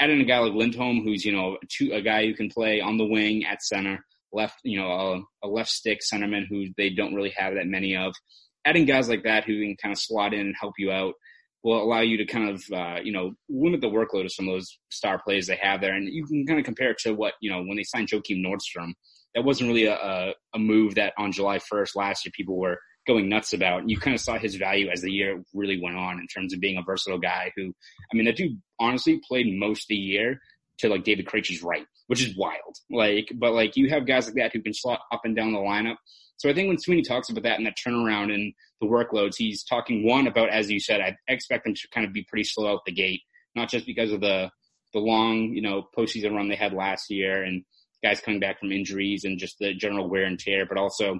Adding 0.00 0.20
a 0.20 0.24
guy 0.24 0.38
like 0.40 0.52
Lindholm, 0.52 1.02
who's, 1.02 1.24
you 1.24 1.32
know, 1.32 1.54
a, 1.54 1.66
two, 1.66 1.94
a 1.94 2.02
guy 2.02 2.26
who 2.26 2.34
can 2.34 2.50
play 2.50 2.82
on 2.82 2.98
the 2.98 3.06
wing 3.06 3.46
at 3.46 3.62
center 3.62 4.04
left, 4.34 4.56
you 4.64 4.78
know, 4.78 4.90
a, 4.90 5.46
a 5.46 5.48
left 5.48 5.70
stick 5.70 6.00
centerman 6.00 6.42
who 6.46 6.66
they 6.76 6.90
don't 6.90 7.14
really 7.14 7.32
have 7.36 7.54
that 7.54 7.66
many 7.66 7.96
of. 7.96 8.12
Adding 8.66 8.84
guys 8.84 9.08
like 9.08 9.22
that 9.24 9.44
who 9.44 9.60
can 9.60 9.76
kind 9.82 9.92
of 9.92 9.98
slot 9.98 10.34
in 10.34 10.40
and 10.40 10.54
help 10.60 10.74
you 10.76 10.90
out 10.90 11.14
will 11.64 11.82
allow 11.82 12.00
you 12.00 12.18
to 12.18 12.26
kind 12.26 12.50
of, 12.50 12.62
uh, 12.72 13.00
you 13.02 13.10
know, 13.10 13.32
limit 13.48 13.80
the 13.80 13.88
workload 13.88 14.26
of 14.26 14.32
some 14.32 14.46
of 14.46 14.54
those 14.54 14.78
star 14.90 15.18
players 15.18 15.46
they 15.46 15.56
have 15.56 15.80
there. 15.80 15.94
And 15.94 16.06
you 16.06 16.24
can 16.26 16.46
kind 16.46 16.58
of 16.58 16.64
compare 16.64 16.90
it 16.90 16.98
to 16.98 17.14
what, 17.14 17.34
you 17.40 17.50
know, 17.50 17.62
when 17.62 17.76
they 17.76 17.84
signed 17.84 18.08
Joakim 18.08 18.44
Nordstrom, 18.44 18.92
that 19.34 19.44
wasn't 19.44 19.68
really 19.68 19.86
a, 19.86 20.34
a 20.54 20.58
move 20.58 20.94
that 20.94 21.14
on 21.18 21.32
July 21.32 21.58
1st 21.58 21.96
last 21.96 22.24
year 22.24 22.32
people 22.36 22.56
were 22.58 22.78
going 23.06 23.28
nuts 23.28 23.54
about. 23.54 23.88
You 23.88 23.98
kind 23.98 24.14
of 24.14 24.20
saw 24.20 24.38
his 24.38 24.56
value 24.56 24.88
as 24.90 25.00
the 25.00 25.10
year 25.10 25.42
really 25.54 25.80
went 25.82 25.96
on 25.96 26.18
in 26.18 26.26
terms 26.26 26.52
of 26.52 26.60
being 26.60 26.76
a 26.76 26.82
versatile 26.82 27.18
guy 27.18 27.50
who, 27.56 27.74
I 28.12 28.16
mean, 28.16 28.26
that 28.26 28.36
dude 28.36 28.60
honestly 28.78 29.20
played 29.26 29.46
most 29.58 29.84
of 29.84 29.88
the 29.88 29.96
year 29.96 30.40
to 30.78 30.88
like 30.88 31.04
David 31.04 31.26
Krejci's 31.26 31.62
right, 31.62 31.86
which 32.08 32.22
is 32.22 32.36
wild. 32.36 32.76
Like, 32.90 33.30
but 33.34 33.52
like 33.52 33.76
you 33.76 33.88
have 33.90 34.06
guys 34.06 34.26
like 34.26 34.36
that 34.36 34.52
who 34.52 34.62
can 34.62 34.74
slot 34.74 35.00
up 35.12 35.22
and 35.24 35.34
down 35.34 35.52
the 35.52 35.58
lineup. 35.58 35.96
So 36.36 36.48
I 36.48 36.54
think 36.54 36.68
when 36.68 36.78
Sweeney 36.78 37.02
talks 37.02 37.30
about 37.30 37.44
that 37.44 37.58
and 37.58 37.66
that 37.66 37.76
turnaround 37.76 38.32
and 38.34 38.52
the 38.80 38.86
workloads, 38.86 39.36
he's 39.36 39.64
talking 39.64 40.06
one 40.06 40.26
about, 40.26 40.50
as 40.50 40.70
you 40.70 40.80
said, 40.80 41.00
I 41.00 41.16
expect 41.28 41.64
them 41.64 41.74
to 41.74 41.88
kind 41.92 42.06
of 42.06 42.12
be 42.12 42.24
pretty 42.28 42.44
slow 42.44 42.72
out 42.72 42.80
the 42.84 42.92
gate, 42.92 43.22
not 43.54 43.70
just 43.70 43.86
because 43.86 44.12
of 44.12 44.20
the 44.20 44.50
the 44.92 45.00
long, 45.00 45.52
you 45.52 45.60
know, 45.60 45.88
postseason 45.96 46.34
run 46.34 46.48
they 46.48 46.54
had 46.54 46.72
last 46.72 47.10
year 47.10 47.42
and 47.42 47.64
guys 48.04 48.20
coming 48.20 48.38
back 48.38 48.60
from 48.60 48.70
injuries 48.70 49.24
and 49.24 49.38
just 49.38 49.58
the 49.58 49.74
general 49.74 50.08
wear 50.08 50.24
and 50.24 50.38
tear, 50.38 50.66
but 50.66 50.78
also 50.78 51.18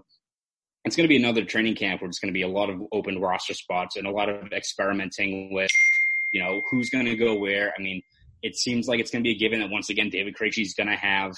it's 0.84 0.96
going 0.96 1.04
to 1.04 1.08
be 1.08 1.16
another 1.16 1.44
training 1.44 1.74
camp 1.74 2.00
where 2.00 2.08
it's 2.08 2.18
going 2.18 2.32
to 2.32 2.38
be 2.38 2.42
a 2.42 2.48
lot 2.48 2.70
of 2.70 2.80
open 2.92 3.20
roster 3.20 3.54
spots 3.54 3.96
and 3.96 4.06
a 4.06 4.10
lot 4.10 4.28
of 4.28 4.52
experimenting 4.52 5.52
with, 5.52 5.70
you 6.32 6.42
know, 6.42 6.60
who's 6.70 6.90
going 6.90 7.06
to 7.06 7.16
go 7.16 7.36
where. 7.36 7.72
I 7.76 7.82
mean, 7.82 8.02
it 8.42 8.54
seems 8.54 8.86
like 8.86 9.00
it's 9.00 9.10
going 9.10 9.24
to 9.24 9.28
be 9.28 9.34
a 9.34 9.38
given 9.38 9.60
that 9.60 9.70
once 9.70 9.88
again 9.88 10.10
David 10.10 10.36
Krejci 10.40 10.62
is 10.62 10.74
going 10.74 10.88
to 10.88 10.96
have 10.96 11.32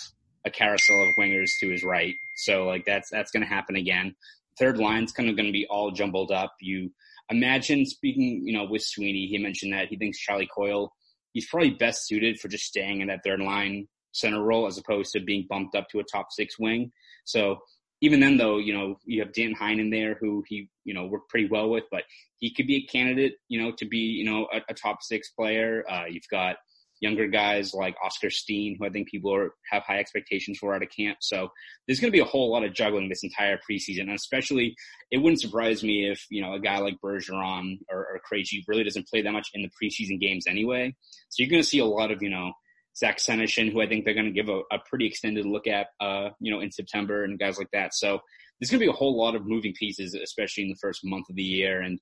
a 0.47 0.51
carousel 0.51 1.03
of 1.03 1.15
wingers 1.19 1.51
to 1.61 1.69
his 1.69 1.83
right. 1.83 2.15
So 2.37 2.65
like 2.65 2.85
that's 2.87 3.11
that's 3.11 3.31
going 3.31 3.43
to 3.43 3.49
happen 3.49 3.77
again. 3.77 4.15
Third 4.59 4.79
line's 4.79 5.13
kind 5.13 5.29
of 5.29 5.37
going 5.37 5.47
to 5.47 5.53
be 5.53 5.67
all 5.69 5.91
jumbled 5.91 6.31
up. 6.31 6.55
You 6.61 6.91
imagine 7.29 7.85
speaking, 7.85 8.43
you 8.47 8.55
know, 8.57 8.65
with 8.65 8.83
Sweeney, 8.83 9.27
he 9.27 9.37
mentioned 9.39 9.75
that 9.75 9.89
he 9.89 9.97
thinks 9.97 10.19
Charlie 10.19 10.49
Coyle 10.55 10.93
he's 11.37 11.47
probably 11.47 11.69
best 11.69 12.07
suited 12.07 12.41
for 12.41 12.49
just 12.49 12.65
staying 12.65 13.03
in 13.03 13.09
that 13.09 13.21
third 13.23 13.41
line 13.41 13.87
center 14.13 14.43
role 14.43 14.67
as 14.67 14.79
opposed 14.79 15.13
to 15.13 15.21
being 15.21 15.47
bumped 15.47 15.77
up 15.77 15.87
to 15.87 15.99
a 15.99 16.03
top 16.03 16.29
six 16.31 16.59
wing. 16.59 16.91
So 17.27 17.59
even 18.01 18.21
then 18.21 18.39
though, 18.39 18.57
you 18.57 18.73
know, 18.73 18.97
you 19.05 19.21
have 19.21 19.35
Dan 19.35 19.55
Heinen 19.55 19.91
there 19.91 20.17
who 20.19 20.43
he, 20.49 20.71
you 20.85 20.95
know, 20.95 21.05
worked 21.05 21.29
pretty 21.29 21.47
well 21.47 21.69
with, 21.69 21.85
but 21.91 22.05
he 22.39 22.55
could 22.55 22.67
be 22.67 22.77
a 22.77 22.91
candidate, 22.91 23.35
you 23.49 23.61
know, 23.63 23.71
to 23.77 23.85
be, 23.85 23.99
you 23.99 24.25
know, 24.25 24.49
a, 24.51 24.63
a 24.71 24.73
top 24.73 25.03
six 25.03 25.29
player. 25.33 25.85
Uh, 25.91 26.05
you've 26.09 26.29
got 26.31 26.57
younger 27.01 27.27
guys 27.27 27.73
like 27.75 27.95
Oskar 28.05 28.31
Steen, 28.31 28.77
who 28.79 28.87
I 28.87 28.91
think 28.91 29.09
people 29.09 29.35
are, 29.35 29.53
have 29.71 29.83
high 29.83 29.99
expectations 29.99 30.59
for 30.59 30.75
out 30.75 30.83
of 30.83 30.89
camp. 30.97 31.19
So 31.21 31.49
there's 31.87 32.01
going 32.01 32.11
to 32.11 32.17
be 32.17 32.23
a 32.23 32.25
whole 32.25 32.51
lot 32.51 32.65
of 32.65 32.75
juggling 32.75 33.09
this 33.09 33.25
entire 33.25 33.59
preseason, 33.69 34.03
and 34.03 34.13
especially 34.13 34.75
it 35.11 35.19
wouldn't 35.19 35.41
surprise 35.41 35.83
me 35.83 36.11
if 36.11 36.25
you 36.31 36.43
know 36.43 36.55
a 36.55 36.61
guy 36.61 36.79
like 36.79 36.97
Bergeron 37.05 37.79
or, 37.91 37.99
or 37.99 38.21
Krejci 38.31 38.63
really 38.67 38.85
doesn't 38.85 39.09
play 39.09 39.23
that 39.23 39.33
much 39.33 39.49
in 39.55 39.63
the 39.63 39.71
preseason 39.81 40.21
games 40.21 40.47
anyway. 40.47 40.95
So 41.29 41.43
you're 41.43 41.51
going 41.51 41.63
to 41.63 41.69
see 41.69 41.79
a 41.79 41.87
lot 41.87 42.11
of 42.11 42.23
you 42.23 42.31
know 42.31 42.53
Zach 42.97 43.19
Senyshyn, 43.19 43.73
who 43.73 43.83
I 43.83 43.87
think 43.87 44.05
they're 44.05 44.15
going 44.15 44.27
to 44.27 44.33
give 44.33 44.49
a, 44.49 44.61
a, 44.73 44.79
pretty 44.89 45.07
extended 45.07 45.45
look 45.45 45.67
at, 45.67 45.89
uh, 46.01 46.31
you 46.41 46.51
know, 46.51 46.61
in 46.61 46.71
September 46.73 47.25
and 47.25 47.39
guys 47.39 47.59
like 47.59 47.71
that. 47.75 47.93
So 47.93 48.21
there's 48.59 48.71
going 48.71 48.81
to 48.81 48.87
be 48.87 48.91
a 48.91 48.97
whole 48.97 49.19
lot 49.19 49.35
of 49.35 49.47
moving 49.47 49.75
pieces, 49.79 50.15
especially 50.15 50.65
in 50.65 50.71
the 50.71 50.79
first 50.81 51.01
month 51.05 51.29
of 51.29 51.37
the 51.37 51.43
year. 51.43 51.83
And 51.83 52.01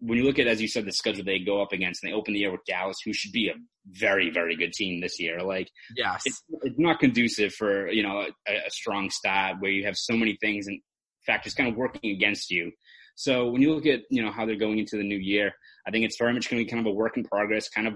when 0.00 0.16
you 0.18 0.24
look 0.24 0.38
at, 0.38 0.46
as 0.46 0.60
you 0.60 0.68
said, 0.68 0.86
the 0.86 0.92
schedule 0.92 1.24
they 1.24 1.38
go 1.38 1.62
up 1.62 1.72
against, 1.72 2.02
and 2.02 2.10
they 2.10 2.16
open 2.16 2.32
the 2.32 2.40
year 2.40 2.50
with 2.50 2.64
Dallas, 2.66 2.96
who 3.04 3.12
should 3.12 3.32
be 3.32 3.48
a 3.48 3.54
very, 3.86 4.30
very 4.30 4.56
good 4.56 4.72
team 4.72 5.00
this 5.00 5.20
year. 5.20 5.42
Like, 5.42 5.70
yes, 5.96 6.22
it's, 6.24 6.42
it's 6.62 6.78
not 6.78 7.00
conducive 7.00 7.54
for 7.54 7.88
you 7.90 8.02
know 8.02 8.26
a, 8.48 8.52
a, 8.52 8.70
strong 8.70 9.10
stat 9.10 9.56
where 9.60 9.70
you 9.70 9.84
have 9.84 9.96
so 9.96 10.14
many 10.14 10.38
things 10.40 10.66
and 10.66 10.80
factors 11.26 11.54
kind 11.54 11.68
of 11.68 11.76
working 11.76 12.10
against 12.10 12.50
you. 12.50 12.72
So 13.14 13.50
when 13.50 13.60
you 13.60 13.74
look 13.74 13.86
at 13.86 14.00
you 14.10 14.22
know 14.22 14.32
how 14.32 14.46
they're 14.46 14.56
going 14.56 14.78
into 14.78 14.96
the 14.96 15.04
new 15.04 15.18
year, 15.18 15.52
I 15.86 15.90
think 15.90 16.04
it's 16.04 16.18
very 16.18 16.32
much 16.32 16.50
going 16.50 16.60
to 16.60 16.64
be 16.64 16.70
kind 16.70 16.86
of 16.86 16.90
a 16.90 16.94
work 16.94 17.16
in 17.16 17.24
progress, 17.24 17.68
kind 17.68 17.86
of 17.86 17.94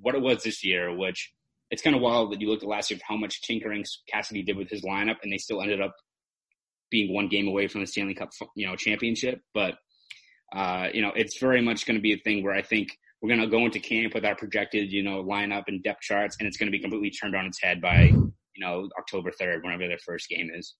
what 0.00 0.14
it 0.14 0.20
was 0.20 0.42
this 0.42 0.62
year. 0.62 0.94
Which 0.94 1.32
it's 1.70 1.82
kind 1.82 1.96
of 1.96 2.02
wild 2.02 2.32
that 2.32 2.40
you 2.40 2.50
look 2.50 2.62
at 2.62 2.68
last 2.68 2.90
year 2.90 3.00
how 3.06 3.16
much 3.16 3.42
tinkering 3.42 3.84
Cassidy 4.12 4.42
did 4.42 4.58
with 4.58 4.68
his 4.68 4.82
lineup, 4.82 5.16
and 5.22 5.32
they 5.32 5.38
still 5.38 5.62
ended 5.62 5.80
up 5.80 5.94
being 6.90 7.12
one 7.12 7.28
game 7.28 7.48
away 7.48 7.66
from 7.66 7.80
the 7.80 7.86
Stanley 7.86 8.14
Cup, 8.14 8.30
you 8.54 8.66
know, 8.66 8.76
championship. 8.76 9.40
But 9.54 9.76
uh, 10.52 10.88
you 10.92 11.02
know, 11.02 11.12
it's 11.14 11.38
very 11.38 11.60
much 11.60 11.86
going 11.86 11.96
to 11.96 12.02
be 12.02 12.12
a 12.12 12.18
thing 12.18 12.42
where 12.42 12.54
I 12.54 12.62
think 12.62 12.96
we're 13.20 13.28
going 13.28 13.40
to 13.40 13.46
go 13.46 13.64
into 13.64 13.80
camp 13.80 14.14
with 14.14 14.24
our 14.24 14.36
projected, 14.36 14.92
you 14.92 15.02
know, 15.02 15.22
lineup 15.24 15.64
and 15.68 15.82
depth 15.82 16.02
charts, 16.02 16.36
and 16.38 16.46
it's 16.46 16.56
going 16.56 16.68
to 16.68 16.72
be 16.72 16.80
completely 16.80 17.10
turned 17.10 17.34
on 17.34 17.46
its 17.46 17.60
head 17.60 17.80
by, 17.80 18.02
you 18.04 18.32
know, 18.58 18.88
October 18.98 19.30
3rd, 19.30 19.62
whenever 19.62 19.88
their 19.88 19.98
first 19.98 20.28
game 20.28 20.50
is. 20.54 20.74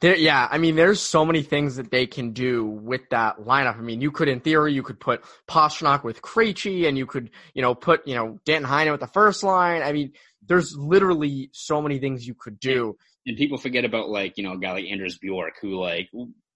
There, 0.00 0.16
yeah, 0.16 0.46
I 0.48 0.58
mean, 0.58 0.76
there's 0.76 1.00
so 1.00 1.24
many 1.24 1.42
things 1.42 1.76
that 1.76 1.90
they 1.90 2.06
can 2.06 2.30
do 2.32 2.64
with 2.64 3.02
that 3.10 3.40
lineup. 3.40 3.78
I 3.78 3.80
mean, 3.80 4.00
you 4.00 4.12
could, 4.12 4.28
in 4.28 4.40
theory, 4.40 4.72
you 4.72 4.84
could 4.84 5.00
put 5.00 5.24
Pastrnak 5.48 6.04
with 6.04 6.22
Krejci, 6.22 6.86
and 6.86 6.96
you 6.96 7.04
could, 7.04 7.30
you 7.52 7.62
know, 7.62 7.74
put, 7.74 8.06
you 8.06 8.14
know, 8.14 8.38
Danton 8.44 8.70
Heinen 8.70 8.92
with 8.92 9.00
the 9.00 9.08
first 9.08 9.42
line. 9.42 9.82
I 9.82 9.92
mean, 9.92 10.12
there's 10.46 10.76
literally 10.76 11.50
so 11.52 11.82
many 11.82 11.98
things 11.98 12.26
you 12.26 12.34
could 12.34 12.60
do. 12.60 12.96
And 13.26 13.36
people 13.36 13.58
forget 13.58 13.84
about 13.84 14.08
like, 14.08 14.38
you 14.38 14.44
know, 14.44 14.52
a 14.52 14.58
guy 14.58 14.72
like 14.72 14.86
Anders 14.86 15.18
Bjork, 15.18 15.54
who 15.60 15.80
like, 15.80 16.08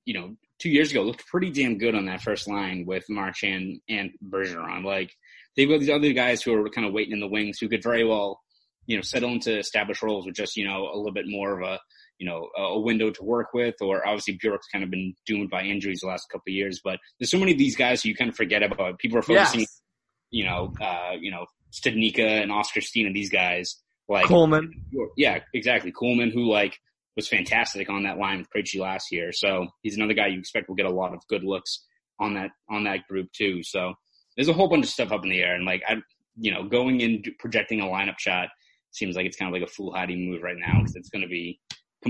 you 0.05 0.14
know, 0.14 0.37
two 0.62 0.70
years 0.70 0.92
ago 0.92 1.03
looked 1.03 1.27
pretty 1.27 1.51
damn 1.51 1.77
good 1.77 1.96
on 1.96 2.07
that 2.07 2.22
first 2.22 2.48
line 2.48 2.85
with 2.87 3.05
Marchand 3.09 3.81
and 3.88 4.12
Bergeron. 4.25 4.85
Like 4.85 5.11
they've 5.57 5.68
got 5.68 5.81
these 5.81 5.90
other 5.90 6.12
guys 6.12 6.40
who 6.40 6.55
are 6.55 6.68
kind 6.68 6.87
of 6.87 6.92
waiting 6.92 7.12
in 7.12 7.20
the 7.20 7.27
wings 7.27 7.59
who 7.59 7.68
could 7.68 7.83
very 7.83 8.05
well, 8.05 8.40
you 8.87 8.96
know, 8.96 9.03
settle 9.03 9.31
into 9.31 9.59
established 9.59 10.03
roles 10.03 10.25
with 10.25 10.37
just, 10.37 10.57
you 10.57 10.64
know, 10.64 10.85
a 10.85 10.96
little 10.96 11.12
bit 11.12 11.27
more 11.27 11.61
of 11.61 11.68
a, 11.68 11.81
you 12.18 12.29
know, 12.29 12.48
a 12.57 12.79
window 12.79 13.11
to 13.11 13.25
work 13.25 13.48
with, 13.53 13.75
or 13.81 14.07
obviously 14.07 14.38
Bjork's 14.40 14.68
kind 14.68 14.85
of 14.85 14.90
been 14.90 15.12
doomed 15.27 15.51
by 15.51 15.62
injuries 15.62 16.01
the 16.01 16.07
last 16.07 16.29
couple 16.31 16.44
of 16.48 16.55
years, 16.55 16.81
but 16.85 17.01
there's 17.18 17.31
so 17.31 17.38
many 17.38 17.51
of 17.51 17.59
these 17.59 17.75
guys 17.75 18.01
who 18.01 18.11
you 18.11 18.14
kind 18.14 18.31
of 18.31 18.37
forget 18.37 18.62
about. 18.62 19.01
People 19.01 19.18
are 19.18 19.22
focusing, 19.22 19.61
yes. 19.61 19.83
you 20.31 20.44
know, 20.44 20.72
uh, 20.81 21.16
you 21.20 21.33
know, 21.33 21.46
Studnicka 21.72 22.42
and 22.42 22.53
Oskar 22.53 22.81
Steen 22.81 23.07
and 23.07 23.16
these 23.16 23.31
guys 23.31 23.83
like 24.09 24.27
Kuhlman. 24.27 24.68
Yeah, 25.16 25.40
exactly. 25.55 25.90
Kuhlman, 25.90 26.33
who 26.33 26.48
like 26.48 26.79
was 27.16 27.29
fantastic 27.29 27.90
on 27.90 28.05
that 28.05 28.18
line 28.18 28.38
with 28.38 28.48
Krejci 28.51 28.81
last 28.81 29.12
year. 29.12 29.33
So 29.33 29.66
he's 29.83 29.96
another 29.96 30.14
guy 30.14 30.29
you 30.29 30.38
expect 30.38 30.68
will 30.68 30.77
get 30.77 30.87
a 30.87 30.90
lot 30.90 31.14
of 31.14 31.20
good 31.29 31.44
looks 31.44 31.85
on 32.20 32.35
that 32.35 32.51
on 32.70 32.85
that 32.85 33.07
group 33.09 33.29
too. 33.33 33.62
So 33.62 33.94
there's 34.37 34.48
a 34.48 34.53
whole 34.53 34.68
bunch 34.68 34.85
of 34.85 34.90
stuff 34.90 35.12
up 35.12 35.25
in 35.25 35.31
the 35.31 35.42
air, 35.42 35.55
and 35.55 35.64
like 35.64 35.83
I, 35.87 35.96
you 36.37 36.53
know, 36.53 36.64
going 36.64 37.01
in 37.01 37.22
projecting 37.38 37.81
a 37.81 37.85
lineup 37.85 38.18
shot 38.18 38.48
seems 38.92 39.16
like 39.16 39.27
it's 39.27 39.37
kind 39.37 39.55
of 39.55 39.61
like 39.61 39.68
a 39.68 39.72
foolhardy 39.72 40.16
move 40.16 40.42
right 40.42 40.57
now 40.59 40.79
because 40.79 40.96
it's 40.96 41.09
going 41.09 41.22
to 41.22 41.29
be, 41.29 41.59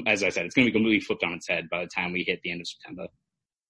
as 0.07 0.23
I 0.23 0.31
said, 0.31 0.47
it's 0.47 0.55
going 0.55 0.67
to 0.67 0.71
be 0.71 0.73
completely 0.73 1.01
flipped 1.01 1.25
on 1.25 1.33
its 1.33 1.49
head 1.49 1.69
by 1.71 1.81
the 1.81 1.91
time 1.95 2.13
we 2.13 2.25
hit 2.25 2.41
the 2.43 2.51
end 2.51 2.61
of 2.61 2.67
September. 2.67 3.07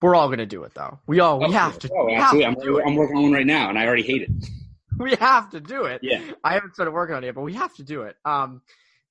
We're 0.01 0.15
all 0.15 0.29
going 0.29 0.39
to 0.39 0.47
do 0.47 0.65
it 0.65 0.75
though. 0.75 0.99
We 1.07 1.21
all 1.21 1.39
we 1.39 1.47
oh, 1.47 1.51
have 1.53 1.79
to. 1.81 1.91
Oh, 1.93 2.11
absolutely. 2.11 2.45
I'm, 2.83 2.89
I'm 2.89 2.97
working 2.97 3.17
on 3.17 3.23
one 3.23 3.33
right 3.33 3.47
now, 3.47 3.69
and 3.69 3.79
I 3.79 3.87
already 3.87 4.03
hate 4.03 4.23
it. 4.23 4.31
we 4.99 5.15
have 5.17 5.51
to 5.51 5.61
do 5.61 5.85
it. 5.85 6.01
Yeah. 6.03 6.21
I 6.43 6.55
haven't 6.55 6.75
started 6.75 6.93
working 6.93 7.15
on 7.15 7.25
it, 7.25 7.35
but 7.35 7.43
we 7.43 7.55
have 7.55 7.75
to 7.77 7.83
do 7.83 8.03
it. 8.03 8.17
Um, 8.25 8.63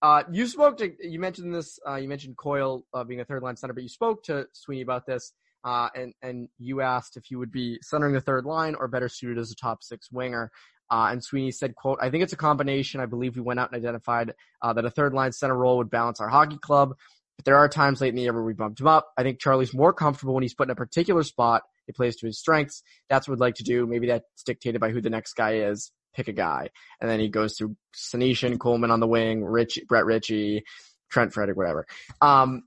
uh, 0.01 0.23
you 0.31 0.47
spoke 0.47 0.77
to, 0.77 0.91
you 0.99 1.19
mentioned 1.19 1.53
this, 1.53 1.79
uh, 1.87 1.95
you 1.95 2.07
mentioned 2.07 2.37
Coyle 2.37 2.85
uh, 2.93 3.03
being 3.03 3.19
a 3.19 3.25
third 3.25 3.43
line 3.43 3.55
center, 3.55 3.73
but 3.73 3.83
you 3.83 3.89
spoke 3.89 4.23
to 4.23 4.47
Sweeney 4.53 4.81
about 4.81 5.05
this, 5.05 5.33
uh, 5.63 5.89
and, 5.95 6.13
and 6.21 6.49
you 6.57 6.81
asked 6.81 7.17
if 7.17 7.25
he 7.25 7.35
would 7.35 7.51
be 7.51 7.77
centering 7.83 8.13
the 8.13 8.21
third 8.21 8.45
line 8.45 8.75
or 8.75 8.87
better 8.87 9.09
suited 9.09 9.37
as 9.37 9.51
a 9.51 9.55
top 9.55 9.83
six 9.83 10.11
winger. 10.11 10.51
Uh, 10.89 11.07
and 11.11 11.23
Sweeney 11.23 11.51
said, 11.51 11.75
quote, 11.75 11.99
I 12.01 12.09
think 12.09 12.23
it's 12.23 12.33
a 12.33 12.37
combination. 12.37 12.99
I 12.99 13.05
believe 13.05 13.35
we 13.35 13.41
went 13.41 13.59
out 13.59 13.71
and 13.71 13.77
identified 13.77 14.33
uh, 14.61 14.73
that 14.73 14.83
a 14.83 14.89
third 14.89 15.13
line 15.13 15.31
center 15.31 15.55
role 15.55 15.77
would 15.77 15.89
balance 15.89 16.19
our 16.19 16.27
hockey 16.27 16.57
club. 16.57 16.95
But 17.37 17.45
there 17.45 17.55
are 17.55 17.69
times 17.69 18.01
late 18.01 18.09
in 18.09 18.15
the 18.15 18.23
year 18.23 18.33
where 18.33 18.43
we 18.43 18.53
bumped 18.53 18.81
him 18.81 18.87
up. 18.87 19.07
I 19.17 19.23
think 19.23 19.39
Charlie's 19.39 19.73
more 19.73 19.93
comfortable 19.93 20.33
when 20.33 20.43
he's 20.43 20.53
put 20.53 20.67
in 20.67 20.71
a 20.71 20.75
particular 20.75 21.23
spot. 21.23 21.63
It 21.87 21.95
plays 21.95 22.17
to 22.17 22.25
his 22.25 22.39
strengths. 22.39 22.83
That's 23.09 23.27
what 23.27 23.35
we'd 23.35 23.45
like 23.45 23.55
to 23.55 23.63
do. 23.63 23.87
Maybe 23.87 24.07
that's 24.07 24.43
dictated 24.45 24.81
by 24.81 24.89
who 24.89 24.99
the 24.99 25.09
next 25.09 25.33
guy 25.33 25.55
is. 25.55 25.91
Pick 26.13 26.28
a 26.28 26.34
guy. 26.34 26.69
And 27.00 27.10
then 27.10 27.19
he 27.19 27.30
goes 27.30 27.58
through 27.58 27.76
Senyshyn, 27.95 28.58
Kuhlman 28.58 28.91
on 28.91 29.00
the 29.00 29.08
wing, 29.08 29.43
Rich, 29.43 29.80
Brett 29.88 30.06
Ritchie, 30.06 30.63
Trent 31.10 31.34
Frederic, 31.34 31.58
whatever. 31.58 31.86
Um, 32.21 32.63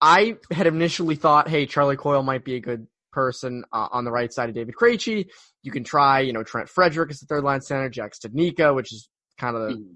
I 0.00 0.36
had 0.50 0.66
initially 0.66 1.16
thought, 1.16 1.48
hey, 1.48 1.66
Charlie 1.66 1.96
Coyle 1.96 2.22
might 2.22 2.44
be 2.44 2.54
a 2.54 2.60
good 2.60 2.86
person 3.12 3.64
uh, 3.72 3.88
on 3.90 4.04
the 4.04 4.12
right 4.12 4.32
side 4.32 4.48
of 4.48 4.54
David 4.54 4.74
Krejci. 4.74 5.26
You 5.62 5.72
can 5.72 5.84
try, 5.84 6.20
you 6.20 6.32
know, 6.32 6.42
Trent 6.42 6.68
Frederic 6.68 7.10
as 7.10 7.20
the 7.20 7.26
third 7.26 7.44
line 7.44 7.62
center, 7.62 7.88
Jack 7.88 8.12
Studnicka, 8.12 8.74
which 8.74 8.92
is 8.92 9.08
kind 9.38 9.56
of 9.56 9.62
the 9.62 9.74
mm. 9.76 9.94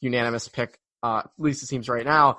unanimous 0.00 0.48
pick, 0.48 0.78
uh, 1.02 1.18
at 1.18 1.30
least 1.38 1.62
it 1.62 1.66
seems 1.66 1.88
right 1.88 2.04
now. 2.04 2.38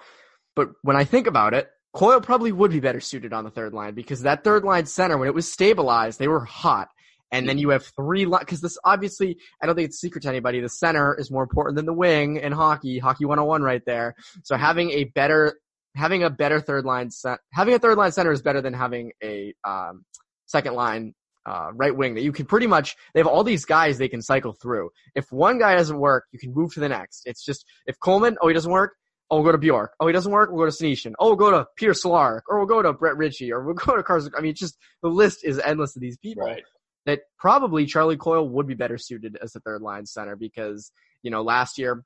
But 0.55 0.69
when 0.81 0.95
I 0.95 1.03
think 1.03 1.27
about 1.27 1.53
it, 1.53 1.69
Coyle 1.93 2.21
probably 2.21 2.51
would 2.51 2.71
be 2.71 2.79
better 2.79 2.99
suited 2.99 3.31
on 3.31 3.43
the 3.43 3.51
third 3.51 3.73
line 3.73 3.93
because 3.93 4.23
that 4.23 4.43
third 4.43 4.63
line 4.63 4.85
center, 4.87 5.17
when 5.17 5.27
it 5.27 5.35
was 5.35 5.51
stabilized, 5.51 6.19
they 6.19 6.27
were 6.27 6.43
hot. 6.43 6.89
And 7.31 7.47
then 7.47 7.57
you 7.57 7.69
have 7.69 7.85
three 7.95 8.25
because 8.25 8.61
this 8.61 8.77
obviously 8.83 9.37
I 9.61 9.65
don't 9.65 9.75
think 9.75 9.89
it's 9.89 9.99
secret 9.99 10.21
to 10.23 10.29
anybody. 10.29 10.61
The 10.61 10.69
center 10.69 11.13
is 11.19 11.29
more 11.29 11.43
important 11.43 11.75
than 11.75 11.85
the 11.85 11.93
wing 11.93 12.37
in 12.37 12.51
hockey. 12.51 12.99
Hockey 12.99 13.25
101 13.25 13.61
right 13.61 13.81
there. 13.85 14.15
So 14.43 14.55
having 14.55 14.91
a 14.91 15.05
better 15.05 15.59
having 15.95 16.23
a 16.23 16.29
better 16.29 16.59
third 16.59 16.85
line 16.85 17.09
set 17.09 17.39
having 17.51 17.73
a 17.73 17.79
third 17.79 17.97
line 17.97 18.11
center 18.11 18.31
is 18.31 18.41
better 18.41 18.61
than 18.61 18.73
having 18.73 19.11
a 19.23 19.53
um, 19.65 20.05
second 20.45 20.75
line 20.75 21.13
uh, 21.47 21.69
right 21.73 21.95
wing 21.95 22.13
that 22.15 22.23
you 22.23 22.31
can 22.31 22.45
pretty 22.45 22.67
much 22.67 22.95
they 23.13 23.19
have 23.19 23.27
all 23.27 23.43
these 23.43 23.65
guys 23.65 23.97
they 23.97 24.09
can 24.09 24.21
cycle 24.21 24.53
through. 24.53 24.89
If 25.15 25.31
one 25.31 25.59
guy 25.59 25.75
doesn't 25.75 25.97
work, 25.97 26.25
you 26.31 26.39
can 26.39 26.53
move 26.53 26.73
to 26.73 26.79
the 26.79 26.89
next. 26.89 27.23
It's 27.25 27.43
just 27.43 27.65
if 27.85 27.97
Kuhlman, 27.99 28.35
oh 28.41 28.49
he 28.49 28.53
doesn't 28.53 28.71
work, 28.71 28.95
oh 29.31 29.37
we'll 29.37 29.45
go 29.45 29.51
to 29.53 29.57
Bjork. 29.57 29.93
Oh 29.99 30.07
he 30.07 30.13
doesn't 30.13 30.31
work, 30.31 30.49
we'll 30.51 30.65
go 30.65 30.69
to 30.69 30.83
Senyshyn. 30.83 31.13
Oh 31.19 31.27
we'll 31.27 31.35
go 31.37 31.51
to 31.51 31.65
Peter 31.77 31.93
Cehlarik, 31.93 32.41
or 32.49 32.57
we'll 32.57 32.67
go 32.67 32.81
to 32.81 32.91
Brett 32.91 33.15
Ritchie, 33.15 33.51
or 33.51 33.63
we'll 33.63 33.75
go 33.75 33.95
to 33.95 34.03
Karson. 34.03 34.31
I 34.37 34.41
mean, 34.41 34.55
just 34.55 34.77
the 35.01 35.09
list 35.09 35.45
is 35.45 35.59
endless 35.59 35.95
of 35.95 36.01
these 36.01 36.17
people. 36.17 36.45
Right. 36.45 36.63
That 37.07 37.21
probably 37.39 37.87
Charlie 37.87 38.17
Coyle 38.17 38.47
would 38.47 38.67
be 38.67 38.75
better 38.75 38.99
suited 38.99 39.37
as 39.41 39.55
a 39.55 39.59
third 39.59 39.81
line 39.81 40.05
center 40.05 40.35
because 40.35 40.91
you 41.23 41.31
know 41.31 41.41
last 41.41 41.79
year 41.79 42.03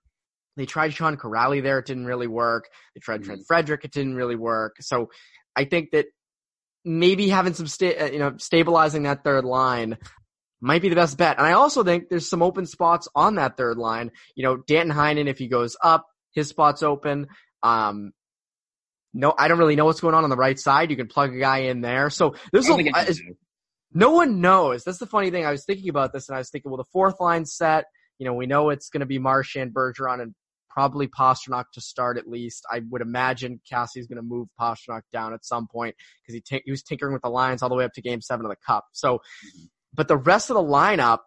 they 0.56 0.66
tried 0.66 0.94
Sean 0.94 1.18
Kuraly 1.18 1.62
there, 1.62 1.80
it 1.80 1.86
didn't 1.86 2.06
really 2.06 2.28
work. 2.28 2.70
They 2.96 3.00
tried 3.00 3.22
mm-hmm. 3.22 3.32
Trent 3.32 3.44
Frederic, 3.48 3.84
it 3.84 3.92
didn't 3.92 4.16
really 4.16 4.36
work. 4.36 4.78
So 4.80 5.10
I 5.56 5.66
think 5.66 5.92
that 5.92 6.06
maybe 6.86 7.30
having 7.30 7.54
some 7.54 7.68
sta- 7.68 7.98
uh, 8.00 8.12
you 8.12 8.20
know 8.20 8.36
stabilizing 8.38 9.04
that 9.04 9.24
third 9.24 9.44
line 9.44 9.98
might 10.62 10.82
be 10.82 10.90
the 10.90 10.96
best 10.96 11.18
bet. 11.18 11.38
And 11.38 11.48
I 11.48 11.54
also 11.54 11.84
think 11.84 12.10
there's 12.10 12.30
some 12.30 12.44
open 12.44 12.66
spots 12.66 13.08
on 13.16 13.36
that 13.36 13.58
third 13.58 13.78
line. 13.78 14.12
You 14.36 14.44
know, 14.44 14.58
Danton 14.58 14.96
Heinen, 14.96 15.28
if 15.28 15.40
he 15.40 15.48
goes 15.48 15.76
up, 15.84 16.06
his 16.34 16.50
spot's 16.50 16.84
open. 16.84 17.28
Um, 17.64 18.12
no, 19.14 19.34
I 19.38 19.48
don't 19.48 19.58
really 19.58 19.76
know 19.76 19.86
what's 19.86 20.00
going 20.00 20.16
on 20.16 20.24
on 20.24 20.30
the 20.30 20.38
right 20.38 20.58
side. 20.58 20.90
You 20.92 20.98
can 20.98 21.08
plug 21.08 21.36
a 21.36 21.40
guy 21.40 21.60
in 21.60 21.82
there. 21.82 22.10
So 22.10 22.36
there's 22.52 22.70
a, 22.70 22.78
no 23.94 24.12
one 24.12 24.42
knows. 24.42 24.84
That's 24.84 25.00
the 25.00 25.06
funny 25.06 25.32
thing. 25.32 25.46
I 25.46 25.52
was 25.52 25.66
thinking 25.66 25.90
about 25.90 26.14
this 26.14 26.30
and 26.30 26.36
I 26.36 26.40
was 26.40 26.50
thinking, 26.50 26.72
well, 26.72 26.78
the 26.78 26.90
fourth 26.92 27.20
line 27.20 27.46
set, 27.46 27.86
you 28.20 28.26
know, 28.26 28.34
we 28.34 28.46
know 28.46 28.70
it's 28.70 28.90
going 28.90 29.02
to 29.02 29.06
be 29.06 29.20
Marchand, 29.20 29.74
Bergeron, 29.74 30.22
and 30.22 30.34
probably 30.70 31.08
Pastrnak 31.08 31.66
to 31.74 31.82
start 31.82 32.18
at 32.18 32.28
least. 32.28 32.66
I 32.72 32.82
would 32.90 33.02
imagine 33.02 33.60
Cassie's 33.70 34.08
going 34.08 34.18
to 34.18 34.24
move 34.24 34.48
Pastrnak 34.60 35.02
down 35.12 35.34
at 35.34 35.44
some 35.44 35.68
point 35.68 35.96
because 36.22 36.36
he, 36.36 36.42
t- 36.42 36.62
he 36.64 36.72
was 36.72 36.84
tinkering 36.84 37.14
with 37.14 37.22
the 37.22 37.30
lines 37.30 37.62
all 37.62 37.70
the 37.70 37.76
way 37.76 37.84
up 37.84 37.94
to 37.94 38.02
game 38.02 38.22
seven 38.22 38.46
of 38.46 38.50
the 38.50 38.58
cup. 38.66 38.86
So, 38.94 39.22
but 39.94 40.08
the 40.08 40.18
rest 40.18 40.50
of 40.50 40.56
the 40.56 40.64
lineup 40.64 41.20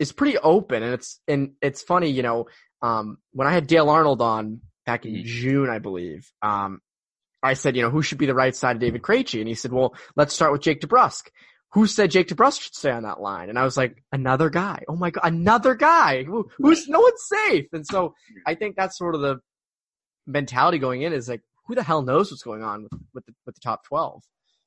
is 0.00 0.12
pretty 0.12 0.38
open 0.38 0.82
and 0.82 0.94
it's, 0.94 1.20
and 1.28 1.52
it's 1.62 1.82
funny, 1.82 2.10
you 2.10 2.22
know, 2.22 2.46
um, 2.82 3.18
when 3.32 3.46
I 3.46 3.52
had 3.52 3.66
Dale 3.66 3.88
Arnold 3.88 4.20
on 4.20 4.60
back 4.86 5.04
in 5.04 5.12
mm-hmm. 5.14 5.26
June, 5.26 5.70
I 5.70 5.78
believe, 5.78 6.30
um, 6.42 6.80
I 7.40 7.54
said, 7.54 7.76
you 7.76 7.82
know, 7.82 7.90
who 7.90 8.02
should 8.02 8.18
be 8.18 8.26
the 8.26 8.34
right 8.34 8.54
side 8.54 8.74
of 8.74 8.80
David 8.80 9.02
Krejci? 9.02 9.38
And 9.38 9.46
he 9.46 9.54
said, 9.54 9.72
well, 9.72 9.94
let's 10.16 10.34
start 10.34 10.50
with 10.50 10.62
Jake 10.62 10.80
DeBrusk 10.80 11.28
who 11.72 11.86
said 11.86 12.10
Jake 12.10 12.28
DeBrusk 12.28 12.62
should 12.62 12.74
stay 12.74 12.90
on 12.90 13.02
that 13.02 13.20
line? 13.20 13.48
And 13.48 13.58
I 13.58 13.64
was 13.64 13.76
like, 13.76 14.02
another 14.12 14.50
guy. 14.50 14.84
Oh 14.88 14.96
my 14.96 15.10
god, 15.10 15.22
another 15.24 15.74
guy. 15.74 16.24
Who, 16.24 16.48
who's 16.58 16.88
no 16.88 17.00
one's 17.00 17.22
safe. 17.28 17.66
And 17.72 17.86
so 17.86 18.14
I 18.46 18.54
think 18.54 18.76
that's 18.76 18.96
sort 18.96 19.14
of 19.14 19.20
the 19.20 19.40
mentality 20.26 20.78
going 20.78 21.02
in 21.02 21.12
is 21.12 21.28
like, 21.28 21.42
who 21.66 21.74
the 21.74 21.82
hell 21.82 22.02
knows 22.02 22.30
what's 22.30 22.42
going 22.42 22.62
on 22.62 22.84
with 22.84 22.92
with 23.12 23.26
the, 23.26 23.34
with 23.44 23.54
the 23.54 23.60
top 23.60 23.84
twelve? 23.84 24.22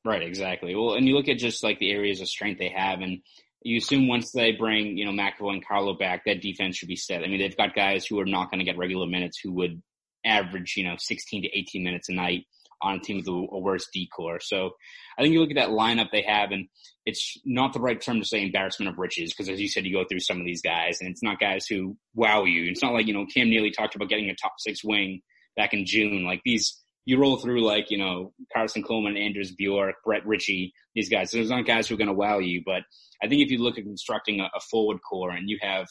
Right, 0.05 0.21
exactly. 0.21 0.75
Well, 0.75 0.95
and 0.95 1.07
you 1.07 1.15
look 1.15 1.29
at 1.29 1.37
just 1.37 1.63
like 1.63 1.79
the 1.79 1.91
areas 1.91 2.21
of 2.21 2.27
strength 2.27 2.59
they 2.59 2.73
have, 2.75 3.01
and 3.01 3.19
you 3.63 3.77
assume 3.77 4.07
once 4.07 4.31
they 4.31 4.51
bring 4.51 4.97
you 4.97 5.05
know 5.05 5.11
McAvoy 5.11 5.53
and 5.53 5.67
Carlo 5.67 5.95
back, 5.95 6.25
that 6.25 6.41
defense 6.41 6.77
should 6.77 6.87
be 6.87 6.95
set. 6.95 7.23
I 7.23 7.27
mean, 7.27 7.39
they've 7.39 7.57
got 7.57 7.75
guys 7.75 8.05
who 8.05 8.19
are 8.19 8.25
not 8.25 8.51
going 8.51 8.59
to 8.59 8.65
get 8.65 8.77
regular 8.77 9.07
minutes 9.07 9.39
who 9.43 9.51
would 9.53 9.81
average 10.23 10.75
you 10.77 10.83
know 10.83 10.95
16 10.99 11.43
to 11.43 11.49
18 11.57 11.83
minutes 11.83 12.09
a 12.09 12.13
night 12.13 12.45
on 12.81 12.95
a 12.95 12.99
team 12.99 13.17
with 13.17 13.27
a, 13.27 13.59
worse 13.59 13.87
D 13.93 14.09
corps. 14.15 14.39
So 14.41 14.71
I 15.17 15.21
think 15.21 15.33
you 15.33 15.39
look 15.39 15.51
at 15.51 15.55
that 15.55 15.69
lineup 15.69 16.09
they 16.11 16.23
have, 16.23 16.51
and 16.51 16.67
it's 17.05 17.37
not 17.45 17.73
the 17.73 17.79
right 17.79 17.99
term 18.01 18.19
to 18.19 18.25
say 18.25 18.43
embarrassment 18.43 18.91
of 18.91 18.97
riches 18.97 19.33
because, 19.33 19.49
as 19.49 19.59
you 19.59 19.67
said, 19.67 19.85
you 19.85 19.93
go 19.93 20.05
through 20.09 20.19
some 20.19 20.39
of 20.39 20.45
these 20.45 20.61
guys, 20.61 20.97
and 20.99 21.09
it's 21.09 21.23
not 21.23 21.39
guys 21.39 21.65
who 21.67 21.97
wow 22.15 22.43
you. 22.43 22.69
It's 22.69 22.81
not 22.81 22.93
like 22.93 23.07
you 23.07 23.13
know 23.13 23.25
Cam 23.33 23.49
Neely 23.49 23.71
talked 23.71 23.95
about 23.95 24.09
getting 24.09 24.29
a 24.29 24.35
top 24.35 24.53
six 24.57 24.83
wing 24.83 25.21
back 25.55 25.73
in 25.73 25.85
June. 25.85 26.23
Like 26.23 26.41
these, 26.45 26.81
you 27.05 27.19
roll 27.19 27.37
through 27.37 27.63
like 27.63 27.91
you 27.91 27.97
know 27.97 28.33
Karson 28.55 28.83
Kuhlman, 28.83 29.19
Anders 29.19 29.51
Bjork, 29.51 29.95
Brett 30.05 30.25
Ritchie, 30.25 30.73
these 30.95 31.09
guys. 31.09 31.31
So 31.31 31.37
there's 31.37 31.49
not 31.49 31.65
guys 31.65 31.87
who 31.87 31.95
are 31.95 31.99
going 31.99 32.07
to 32.07 32.13
wow 32.13 32.39
you, 32.39 32.61
but 32.65 32.83
I 33.23 33.27
think 33.27 33.41
if 33.41 33.51
you 33.51 33.59
look 33.59 33.77
at 33.77 33.83
constructing 33.83 34.39
a, 34.39 34.45
a 34.55 34.59
forward 34.69 34.99
core 35.07 35.31
and 35.31 35.49
you 35.49 35.57
have 35.61 35.87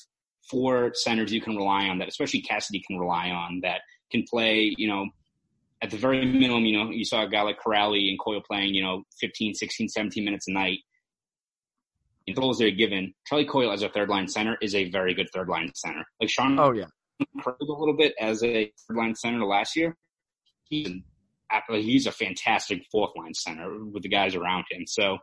four 0.51 0.93
centers 0.95 1.33
you 1.33 1.41
can 1.41 1.57
rely 1.57 1.85
on 1.85 1.99
that, 1.99 2.09
especially 2.09 2.43
Cassidy 2.43 2.83
can 2.87 2.99
rely 2.99 3.31
on 3.31 3.61
that 3.63 3.83
can 4.11 4.25
play, 4.29 4.75
you 4.77 4.89
know, 4.89 5.07
at 5.83 5.91
the 5.91 5.97
very 5.97 6.25
minimum, 6.25 6.65
you 6.65 6.77
know, 6.77 6.91
you 6.91 7.05
saw 7.05 7.23
a 7.23 7.29
guy 7.29 7.43
like 7.43 7.59
Kuraly 7.61 8.11
and 8.11 8.19
Coyle 8.19 8.43
playing, 8.47 8.75
you 8.75 8.83
know, 8.83 9.03
15, 9.21 9.55
16, 9.55 9.89
17 9.89 10.25
minutes 10.25 10.47
a 10.49 10.53
night. 10.53 10.79
In 12.27 12.35
roles 12.35 12.59
they're 12.59 12.71
given, 12.71 13.15
Charlie 13.27 13.47
Coyle 13.47 13.73
as 13.73 13.83
a 13.83 13.89
third 13.89 14.09
line 14.09 14.29
center 14.29 14.57
is 14.61 14.75
a 14.75 14.91
very 14.91 15.15
good 15.15 15.29
third 15.35 15.49
line 15.49 15.71
center. 15.75 16.05
Like 16.21 16.31
Sean, 16.31 16.59
oh 16.61 16.73
yeah, 16.73 16.85
a 17.21 17.53
little 17.61 17.97
bit 17.97 18.15
as 18.21 18.43
a 18.45 18.71
third 18.87 18.97
line 18.97 19.15
center 19.15 19.45
last 19.45 19.75
year. 19.75 19.97
He's 20.65 20.91
he's 21.71 22.07
a 22.07 22.13
fantastic 22.13 22.83
fourth 22.93 23.11
line 23.17 23.35
center 23.35 23.85
with 23.85 24.03
the 24.03 24.09
guys 24.09 24.37
around 24.37 24.65
him. 24.71 24.87
So 24.87 25.19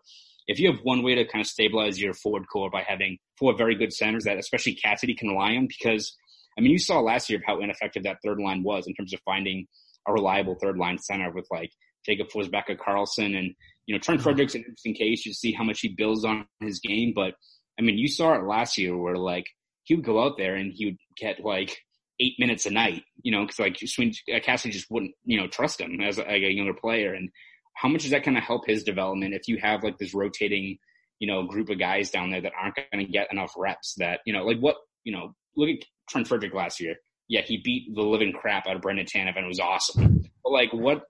if 0.47 0.59
you 0.59 0.71
have 0.71 0.81
one 0.83 1.03
way 1.03 1.15
to 1.15 1.25
kind 1.25 1.41
of 1.41 1.47
stabilize 1.47 2.01
your 2.01 2.13
forward 2.13 2.45
core 2.51 2.69
by 2.69 2.83
having 2.85 3.17
four 3.37 3.55
very 3.55 3.75
good 3.75 3.93
centers 3.93 4.23
that 4.25 4.37
especially 4.37 4.73
Cassidy 4.75 5.13
can 5.13 5.29
rely 5.29 5.55
on, 5.55 5.67
because 5.67 6.13
I 6.57 6.61
mean 6.61 6.71
you 6.71 6.79
saw 6.79 6.99
last 6.99 7.29
year 7.29 7.39
of 7.39 7.45
how 7.45 7.61
ineffective 7.61 8.03
that 8.03 8.17
third 8.25 8.39
line 8.39 8.63
was 8.63 8.87
in 8.87 8.95
terms 8.95 9.13
of 9.13 9.21
finding 9.23 9.67
a 10.07 10.13
reliable 10.13 10.55
third 10.55 10.77
line 10.77 10.97
center 10.97 11.31
with 11.31 11.47
like 11.51 11.71
Jakob 12.05 12.29
Forsbacka 12.29 12.77
Karlsson 12.77 13.37
and 13.37 13.53
you 13.85 13.95
know 13.95 13.99
Trent 13.99 14.21
mm-hmm. 14.21 14.29
An 14.29 14.39
interesting 14.39 14.95
case. 14.95 15.25
You 15.25 15.33
see 15.33 15.51
how 15.51 15.63
much 15.63 15.81
he 15.81 15.89
builds 15.89 16.25
on 16.25 16.45
his 16.61 16.79
game, 16.79 17.13
but 17.15 17.33
I 17.79 17.83
mean 17.83 17.97
you 17.97 18.07
saw 18.07 18.33
it 18.33 18.43
last 18.43 18.77
year 18.77 18.95
where 18.97 19.17
like 19.17 19.45
he 19.83 19.95
would 19.95 20.05
go 20.05 20.21
out 20.23 20.37
there 20.37 20.55
and 20.55 20.73
he 20.73 20.85
would 20.85 20.97
get 21.17 21.43
like 21.43 21.77
eight 22.19 22.33
minutes 22.39 22.65
a 22.65 22.71
night, 22.71 23.03
you 23.21 23.31
know, 23.31 23.45
because 23.45 23.59
like 23.59 23.77
Swing, 23.85 24.13
uh, 24.33 24.39
Cassidy 24.39 24.73
just 24.73 24.89
wouldn't 24.89 25.13
you 25.25 25.39
know 25.39 25.47
trust 25.47 25.81
him 25.81 25.99
as 26.01 26.17
a, 26.17 26.21
like 26.21 26.43
a 26.43 26.53
younger 26.53 26.73
player, 26.73 27.13
and 27.13 27.29
how 27.75 27.89
much 27.89 28.05
is 28.05 28.11
that 28.11 28.23
going 28.23 28.35
to 28.35 28.41
help 28.41 28.65
his 28.65 28.83
development 28.83 29.35
if 29.35 29.47
you 29.47 29.57
have 29.61 29.83
like 29.83 29.97
this 29.97 30.13
rotating 30.13 30.77
you 31.19 31.27
know 31.27 31.43
group 31.43 31.69
of 31.69 31.79
guys 31.79 32.09
down 32.09 32.29
there 32.29 32.41
that 32.41 32.53
aren't 32.59 32.75
going 32.75 33.05
to 33.05 33.11
get 33.11 33.31
enough 33.31 33.53
reps 33.57 33.95
that 33.97 34.19
you 34.25 34.33
know 34.33 34.43
like 34.43 34.59
what 34.59 34.75
you 35.03 35.11
know 35.11 35.33
look 35.55 35.69
at 35.69 35.83
Trent 36.09 36.27
Frederick 36.27 36.53
last 36.53 36.79
year 36.79 36.95
yeah, 37.27 37.41
he 37.41 37.57
beat 37.57 37.93
the 37.93 38.01
living 38.01 38.33
crap 38.33 38.67
out 38.67 38.75
of 38.75 38.81
Brandon 38.81 39.05
Tanev 39.05 39.35
and 39.35 39.45
it 39.45 39.47
was 39.47 39.59
awesome. 39.59 40.23
But 40.43 40.51
like, 40.51 40.73
what 40.73 41.03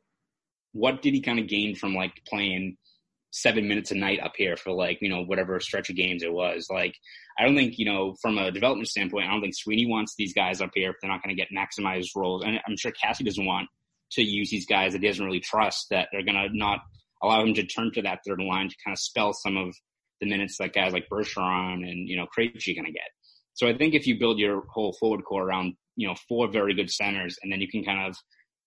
what 0.73 1.01
did 1.01 1.13
he 1.13 1.21
kind 1.21 1.39
of 1.39 1.47
gain 1.47 1.75
from 1.75 1.95
like 1.95 2.21
playing 2.27 2.77
seven 3.31 3.67
minutes 3.67 3.91
a 3.91 3.95
night 3.95 4.19
up 4.19 4.33
here 4.35 4.55
for 4.55 4.71
like 4.71 4.99
you 5.01 5.09
know 5.09 5.23
whatever 5.23 5.59
stretch 5.59 5.89
of 5.89 5.95
games 5.95 6.23
it 6.23 6.33
was? 6.33 6.67
Like, 6.69 6.95
I 7.37 7.43
don't 7.43 7.55
think 7.55 7.77
you 7.77 7.85
know 7.85 8.15
from 8.21 8.37
a 8.37 8.51
development 8.51 8.87
standpoint, 8.87 9.27
I 9.27 9.31
don't 9.31 9.41
think 9.41 9.55
Sweeney 9.55 9.87
wants 9.87 10.15
these 10.17 10.33
guys 10.33 10.61
up 10.61 10.71
here 10.73 10.89
if 10.89 10.95
they're 11.01 11.11
not 11.11 11.23
going 11.23 11.35
to 11.35 11.41
get 11.41 11.49
maximized 11.55 12.15
roles, 12.15 12.43
and 12.43 12.59
I'm 12.67 12.77
sure 12.77 12.91
Cassie 12.91 13.23
doesn't 13.23 13.45
want 13.45 13.67
to 14.11 14.21
use 14.23 14.49
these 14.49 14.65
guys 14.65 14.93
that 14.93 15.01
he 15.01 15.07
doesn't 15.07 15.25
really 15.25 15.41
trust 15.41 15.87
that 15.89 16.07
they're 16.11 16.23
going 16.23 16.35
to 16.35 16.47
not 16.57 16.79
allow 17.21 17.43
him 17.43 17.53
to 17.53 17.65
turn 17.65 17.91
to 17.93 18.01
that 18.01 18.19
third 18.25 18.39
line 18.39 18.69
to 18.69 18.75
kind 18.83 18.93
of 18.93 18.99
spell 18.99 19.33
some 19.33 19.57
of 19.57 19.75
the 20.21 20.29
minutes 20.29 20.57
that 20.57 20.73
guys 20.73 20.93
like 20.93 21.07
Bergeron 21.11 21.87
and 21.87 22.07
you 22.07 22.15
know 22.17 22.25
Krejci 22.25 22.75
going 22.75 22.85
to 22.85 22.91
get. 22.91 23.09
So 23.53 23.67
I 23.67 23.75
think 23.75 23.93
if 23.93 24.05
you 24.05 24.19
build 24.19 24.39
your 24.39 24.63
whole 24.69 24.95
forward 24.99 25.23
core 25.25 25.47
around 25.47 25.73
you 25.97 26.07
know, 26.07 26.15
four 26.29 26.47
very 26.47 26.73
good 26.73 26.89
centers, 26.89 27.37
and 27.43 27.51
then 27.51 27.59
you 27.59 27.67
can 27.67 27.83
kind 27.83 28.07
of, 28.07 28.15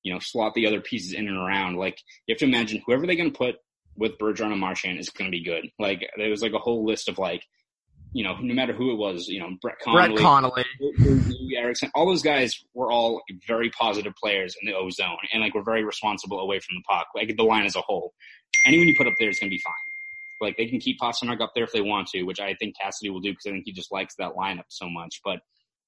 you 0.03 0.13
know, 0.13 0.19
slot 0.19 0.53
the 0.53 0.67
other 0.67 0.81
pieces 0.81 1.15
in 1.15 1.29
and 1.29 1.39
around. 1.39 1.77
Like 1.77 1.97
you 2.27 2.35
have 2.35 2.41
to 2.41 2.45
imagine 2.45 2.83
whoever 2.85 3.07
they're 3.07 3.17
going 3.17 3.33
to 3.33 3.39
put 3.39 3.55
with 3.97 4.19
Bergeron 4.19 4.53
and 4.53 4.61
Marchand 4.61 4.99
is 4.99 5.09
going 5.09 5.31
to 5.31 5.37
be 5.37 5.45
good. 5.45 5.71
Like 5.79 6.07
there 6.19 6.29
was 6.29 6.43
like 6.43 6.53
a 6.53 6.59
whole 6.59 6.85
list 6.85 7.09
of 7.09 7.19
like, 7.19 7.43
you 8.13 8.25
know, 8.25 8.37
no 8.41 8.55
matter 8.55 8.73
who 8.73 8.93
it 8.93 8.97
was, 8.97 9.29
you 9.29 9.39
know, 9.39 9.51
Brett 9.63 9.79
Connolly, 9.83 10.09
Brett 10.09 10.23
Connolly, 10.23 10.65
Ericsson, 11.57 11.91
all 11.95 12.07
those 12.07 12.23
guys 12.23 12.55
were 12.75 12.91
all 12.91 13.23
very 13.47 13.71
positive 13.71 14.15
players 14.21 14.57
in 14.61 14.69
the 14.69 14.77
O 14.77 14.91
zone, 14.91 15.19
and 15.33 15.41
like 15.41 15.55
were 15.55 15.63
very 15.63 15.85
responsible 15.85 16.41
away 16.41 16.59
from 16.59 16.77
the 16.77 16.83
puck. 16.89 17.07
Like 17.15 17.37
the 17.37 17.45
line 17.45 17.67
as 17.67 17.77
a 17.77 17.81
whole, 17.81 18.13
anyone 18.67 18.89
you 18.89 18.97
put 18.97 19.07
up 19.07 19.15
there 19.19 19.29
is 19.29 19.39
going 19.39 19.51
to 19.51 19.55
be 19.55 19.63
fine. 19.65 19.75
Like 20.41 20.57
they 20.57 20.67
can 20.67 20.81
keep 20.81 20.99
Pastrnak 20.99 21.41
up 21.41 21.53
there 21.55 21.65
if 21.65 21.73
they 21.73 21.83
want 21.83 22.09
to, 22.09 22.23
which 22.23 22.41
I 22.41 22.55
think 22.55 22.75
Cassidy 22.81 23.11
will 23.11 23.21
do 23.21 23.31
because 23.31 23.47
I 23.47 23.51
think 23.51 23.65
he 23.67 23.73
just 23.73 23.93
likes 23.93 24.15
that 24.17 24.33
lineup 24.33 24.65
so 24.69 24.89
much. 24.89 25.21
But 25.23 25.41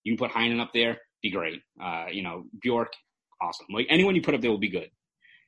you 0.05 0.17
can 0.17 0.29
put 0.29 0.37
Heinen 0.37 0.61
up 0.61 0.73
there, 0.75 0.99
be 1.23 1.31
great. 1.31 1.63
Uh, 1.83 2.07
you 2.11 2.23
know, 2.23 2.45
Bjork 2.61 2.93
awesome. 3.43 3.67
Like 3.71 3.87
anyone 3.91 4.15
you 4.15 4.23
put 4.23 4.35
up 4.35 4.41
there 4.41 4.51
will 4.51 4.59
be 4.59 4.71
good. 4.71 4.91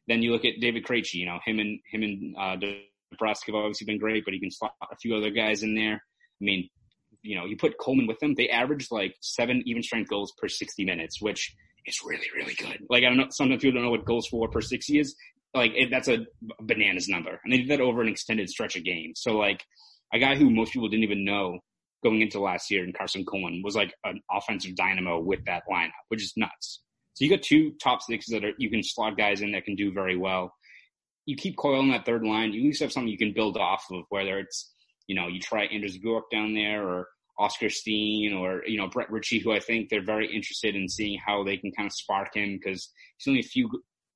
Then 0.09 0.23
you 0.23 0.33
look 0.33 0.45
at 0.45 0.61
David 0.61 0.85
Krejci, 0.85 1.15
you 1.15 1.27
know, 1.27 1.39
him 1.45 1.59
and 1.59 1.81
him 1.91 2.03
and 2.03 2.37
uh, 2.37 2.67
have 3.21 3.55
obviously 3.55 3.87
been 3.87 3.99
great, 3.99 4.25
but 4.25 4.35
he 4.35 4.41
can 4.41 4.51
slot 4.51 4.73
a 4.83 4.97
few 4.97 5.15
other 5.17 5.31
guys 5.31 5.63
in 5.63 5.75
there. 5.75 5.95
I 5.95 6.45
mean, 6.45 6.69
you 7.23 7.37
know, 7.37 7.47
you 7.47 7.57
put 7.57 7.79
Kuhlman 7.79 8.07
with 8.07 8.19
them, 8.19 8.35
they 8.35 8.49
averaged 8.49 8.91
like 8.91 9.15
seven 9.21 9.63
even 9.65 9.83
strength 9.83 10.11
goals 10.11 10.33
per 10.37 10.49
60 10.49 10.85
minutes, 10.85 11.23
which 11.23 11.55
is 11.87 12.01
really, 12.05 12.27
really 12.35 12.55
good. 12.55 12.85
Like, 12.91 13.05
I 13.05 13.09
don't 13.09 13.17
know, 13.17 13.29
sometimes 13.31 13.63
people 13.63 13.77
don't 13.77 13.85
know 13.85 13.91
what 13.91 14.05
goals 14.05 14.27
for 14.27 14.49
per 14.49 14.61
60 14.61 14.99
is. 14.99 15.15
Like, 15.55 15.73
it, 15.75 15.91
that's 15.91 16.09
a 16.09 16.27
bananas 16.61 17.09
number. 17.09 17.41
And 17.45 17.53
they 17.53 17.59
did 17.59 17.69
that 17.69 17.81
over 17.81 18.03
an 18.03 18.09
extended 18.09 18.51
stretch 18.51 18.77
of 18.77 18.85
games. 18.85 19.21
So, 19.23 19.37
like, 19.37 19.63
a 20.13 20.19
guy 20.19 20.37
who 20.37 20.51
most 20.51 20.73
people 20.73 20.89
didn't 20.89 21.05
even 21.05 21.25
know 21.25 21.61
going 22.05 22.21
into 22.21 22.39
last 22.39 22.71
year 22.71 22.85
in 22.85 22.93
Karson 22.93 23.25
Kuhlman 23.25 23.65
was 23.65 23.75
like 23.75 23.93
an 24.05 24.21
offensive 24.31 24.77
dynamo 24.77 25.19
with 25.19 25.45
that 25.47 25.63
lineup, 25.71 25.91
which 26.09 26.23
is 26.23 26.35
nuts. 26.37 26.83
So 27.15 27.25
you 27.25 27.31
got 27.31 27.43
two 27.43 27.73
top 27.83 28.03
sixes 28.03 28.33
that 28.33 28.45
are, 28.45 28.53
you 28.59 28.71
can 28.71 28.83
slot 28.83 29.17
guys 29.17 29.41
in 29.41 29.53
that 29.53 29.65
can 29.65 29.75
do 29.75 29.93
very 29.93 30.17
well. 30.17 30.53
You 31.27 31.37
keep 31.37 31.57
on 31.65 31.91
that 31.91 32.05
third 32.05 32.23
line. 32.23 32.53
You 32.53 32.61
at 32.61 32.67
least 32.67 32.83
have 32.83 32.93
something 32.93 33.11
you 33.11 33.17
can 33.17 33.33
build 33.33 33.57
off 33.57 33.85
of, 33.91 34.03
whether 34.11 34.39
it's, 34.39 34.73
you 35.07 35.15
know, 35.15 35.29
you 35.29 35.41
try 35.41 35.65
Anders 35.65 35.97
Bjork 35.97 36.25
down 36.31 36.55
there 36.55 36.87
or 36.87 37.09
Oskar 37.39 37.71
Steen 37.71 38.35
or, 38.35 38.63
you 38.67 38.77
know, 38.77 38.89
Brett 38.89 39.11
Ritchie, 39.11 39.39
who 39.39 39.53
I 39.53 39.61
think 39.61 39.89
they're 39.89 40.05
very 40.05 40.27
interested 40.27 40.77
in 40.77 40.89
seeing 40.89 41.19
how 41.25 41.43
they 41.43 41.57
can 41.57 41.73
kind 41.73 41.87
of 41.87 41.93
spark 41.93 42.37
him 42.37 42.59
because 42.63 42.91
he's 43.17 43.31
only 43.31 43.41
a 43.41 43.45
few, 43.45 43.71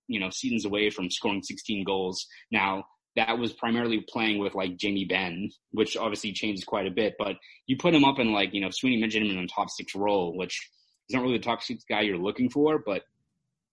you 0.09 0.21
know, 0.21 0.29
seasons 0.29 0.67
away 0.67 0.91
from 0.91 1.11
scoring 1.11 1.43
16 1.43 1.85
goals. 1.85 2.27
Now, 2.51 2.85
that 3.17 3.39
was 3.39 3.53
primarily 3.53 4.05
playing 4.09 4.39
with 4.39 4.55
like 4.55 4.77
Jamie 4.77 5.05
Benn, 5.05 5.51
which 5.73 5.97
obviously 5.97 6.33
changes 6.33 6.65
quite 6.65 6.87
a 6.87 6.91
bit, 6.91 7.15
but 7.19 7.37
you 7.67 7.77
put 7.77 7.95
him 7.95 8.05
up 8.05 8.19
in 8.19 8.33
like, 8.33 8.55
you 8.55 8.61
know, 8.61 8.71
Sweeney 8.71 9.01
mentioned 9.01 9.27
him 9.27 9.37
in 9.37 9.45
a 9.45 9.49
top 9.49 9.71
six 9.71 9.95
role, 9.95 10.37
which 10.37 10.71
he's 11.07 11.15
not 11.15 11.23
really 11.23 11.39
the 11.39 11.45
top 11.45 11.63
six 11.63 11.85
guy 11.89 12.03
you're 12.03 12.17
looking 12.19 12.49
for, 12.49 12.79
but 12.85 13.03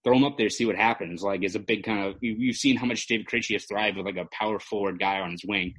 throw 0.04 0.16
him 0.16 0.24
up 0.24 0.38
there, 0.38 0.50
see 0.50 0.66
what 0.66 0.76
happens. 0.76 1.22
Like, 1.22 1.44
it's 1.44 1.56
a 1.56 1.60
big 1.60 1.84
kind 1.84 2.08
of, 2.08 2.16
you, 2.22 2.48
have 2.48 2.56
seen 2.56 2.78
how 2.78 2.86
much 2.86 3.08
David 3.08 3.28
Krejci 3.28 3.54
has 3.54 3.66
thrived 3.66 3.98
with 3.98 4.06
like 4.06 4.18
a 4.18 4.28
power 4.32 4.60
forward 4.60 5.00
guy 5.00 5.20
on 5.20 5.32
his 5.32 5.44
wing. 5.48 5.74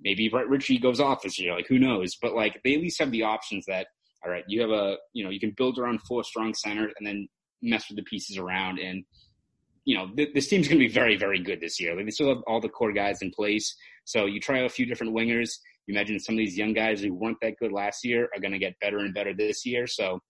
Maybe 0.00 0.28
Brett 0.28 0.48
Ritchie 0.48 0.78
goes 0.78 1.00
off 1.00 1.22
this 1.22 1.38
year, 1.38 1.54
like 1.54 1.66
who 1.68 1.78
knows? 1.78 2.16
But 2.20 2.34
like, 2.34 2.60
they 2.64 2.74
at 2.74 2.80
least 2.80 3.00
have 3.00 3.10
the 3.10 3.22
options 3.22 3.66
that, 3.66 3.88
all 4.24 4.30
right, 4.30 4.44
you 4.48 4.60
have 4.62 4.70
a, 4.70 4.96
you 5.12 5.24
know, 5.24 5.30
you 5.30 5.40
can 5.40 5.54
build 5.56 5.78
around 5.78 6.00
four 6.02 6.24
strong 6.24 6.54
centers 6.54 6.92
and 6.98 7.06
then 7.06 7.28
mess 7.62 7.88
with 7.88 7.96
the 7.96 8.02
pieces 8.02 8.38
around. 8.38 8.78
And, 8.78 9.04
you 9.84 9.96
know, 9.96 10.08
th- 10.16 10.32
this 10.34 10.48
team's 10.48 10.68
going 10.68 10.78
to 10.78 10.86
be 10.86 10.92
very, 10.92 11.16
very 11.16 11.40
good 11.40 11.60
this 11.60 11.80
year. 11.80 11.94
Like, 11.94 12.06
they 12.06 12.10
still 12.10 12.28
have 12.28 12.42
all 12.46 12.60
the 12.60 12.68
core 12.68 12.92
guys 12.92 13.22
in 13.22 13.30
place. 13.30 13.74
So 14.04 14.26
you 14.26 14.40
try 14.40 14.60
a 14.60 14.68
few 14.68 14.86
different 14.86 15.14
wingers. 15.14 15.58
You 15.86 15.94
imagine 15.94 16.18
some 16.18 16.34
of 16.34 16.38
these 16.38 16.56
young 16.56 16.72
guys 16.72 17.02
who 17.02 17.12
weren't 17.12 17.38
that 17.42 17.56
good 17.58 17.72
last 17.72 18.04
year 18.04 18.28
are 18.34 18.40
going 18.40 18.52
to 18.52 18.58
get 18.58 18.78
better 18.80 18.98
and 18.98 19.12
better 19.12 19.34
this 19.34 19.66
year. 19.66 19.86
So 19.86 20.20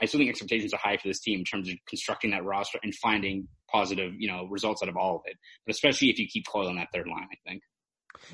I 0.00 0.06
still 0.06 0.18
think 0.18 0.30
expectations 0.30 0.72
are 0.72 0.78
high 0.78 0.96
for 0.96 1.08
this 1.08 1.20
team 1.20 1.40
in 1.40 1.44
terms 1.44 1.68
of 1.68 1.74
constructing 1.86 2.30
that 2.30 2.44
roster 2.44 2.78
and 2.82 2.94
finding 2.94 3.48
positive, 3.70 4.14
you 4.16 4.28
know, 4.28 4.46
results 4.50 4.82
out 4.82 4.88
of 4.88 4.96
all 4.96 5.16
of 5.16 5.22
it. 5.26 5.36
But 5.66 5.74
especially 5.74 6.08
if 6.10 6.18
you 6.18 6.26
keep 6.26 6.44
on 6.54 6.76
that 6.76 6.88
third 6.94 7.06
line, 7.06 7.28
I 7.30 7.48
think. 7.48 7.62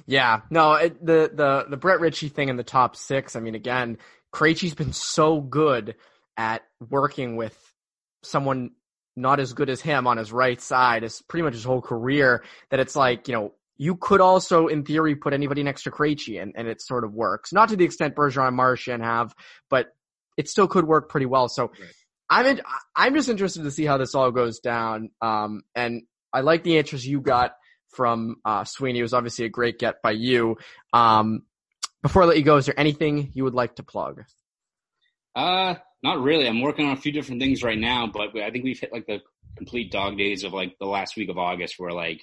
Yeah, 0.06 0.40
no, 0.50 0.74
it, 0.74 1.04
the 1.04 1.30
the 1.32 1.66
the 1.70 1.76
Brett 1.76 2.00
Ritchie 2.00 2.28
thing 2.28 2.48
in 2.48 2.56
the 2.56 2.64
top 2.64 2.96
six. 2.96 3.36
I 3.36 3.40
mean, 3.40 3.54
again, 3.54 3.98
Krejci's 4.32 4.74
been 4.74 4.92
so 4.92 5.40
good 5.40 5.94
at 6.36 6.62
working 6.88 7.36
with 7.36 7.56
someone 8.22 8.72
not 9.20 9.40
as 9.40 9.52
good 9.52 9.68
as 9.68 9.80
him 9.80 10.06
on 10.06 10.16
his 10.16 10.32
right 10.32 10.60
side 10.60 11.04
as 11.04 11.20
pretty 11.22 11.42
much 11.42 11.54
his 11.54 11.64
whole 11.64 11.82
career 11.82 12.44
that 12.70 12.80
it's 12.80 12.96
like 12.96 13.28
you 13.28 13.34
know 13.34 13.52
you 13.78 13.94
could 13.96 14.20
also 14.20 14.66
in 14.66 14.84
theory 14.84 15.14
put 15.14 15.32
anybody 15.32 15.62
next 15.62 15.84
to 15.84 15.90
Krejci 15.90 16.42
and, 16.42 16.52
and 16.56 16.66
it 16.66 16.82
sort 16.82 17.04
of 17.04 17.14
works. 17.14 17.52
Not 17.52 17.68
to 17.68 17.76
the 17.76 17.84
extent 17.84 18.16
Bergeron 18.16 18.48
and 18.48 18.56
Marchand 18.56 19.02
have, 19.02 19.34
but 19.70 19.86
it 20.36 20.48
still 20.48 20.66
could 20.66 20.84
work 20.84 21.08
pretty 21.08 21.26
well. 21.26 21.48
So 21.48 21.68
right. 21.68 21.90
I'm 22.28 22.46
in, 22.46 22.60
I'm 22.94 23.14
just 23.14 23.28
interested 23.28 23.62
to 23.62 23.70
see 23.70 23.84
how 23.84 23.96
this 23.96 24.16
all 24.16 24.32
goes 24.32 24.58
down. 24.58 25.10
Um, 25.22 25.62
and 25.76 26.02
I 26.32 26.40
like 26.40 26.64
the 26.64 26.78
answers 26.78 27.06
you 27.06 27.20
got 27.20 27.52
from 27.90 28.36
uh, 28.44 28.64
Sweeney. 28.64 28.98
It 28.98 29.02
was 29.02 29.14
obviously 29.14 29.44
a 29.44 29.48
great 29.48 29.78
get 29.78 30.02
by 30.02 30.10
you. 30.10 30.56
Um, 30.92 31.42
before 32.02 32.24
I 32.24 32.26
let 32.26 32.36
you 32.36 32.44
go, 32.44 32.56
is 32.56 32.66
there 32.66 32.78
anything 32.78 33.30
you 33.34 33.44
would 33.44 33.54
like 33.54 33.76
to 33.76 33.82
plug? 33.84 34.24
Uh, 35.34 35.76
not 36.02 36.20
really. 36.22 36.46
I'm 36.46 36.60
working 36.60 36.86
on 36.86 36.92
a 36.92 37.00
few 37.00 37.12
different 37.12 37.40
things 37.40 37.62
right 37.62 37.78
now, 37.78 38.06
but 38.06 38.36
I 38.36 38.50
think 38.50 38.64
we've 38.64 38.78
hit 38.78 38.92
like 38.92 39.06
the 39.06 39.20
complete 39.56 39.90
dog 39.90 40.16
days 40.16 40.44
of 40.44 40.52
like 40.52 40.76
the 40.78 40.86
last 40.86 41.16
week 41.16 41.28
of 41.28 41.38
August 41.38 41.74
where 41.78 41.92
like 41.92 42.22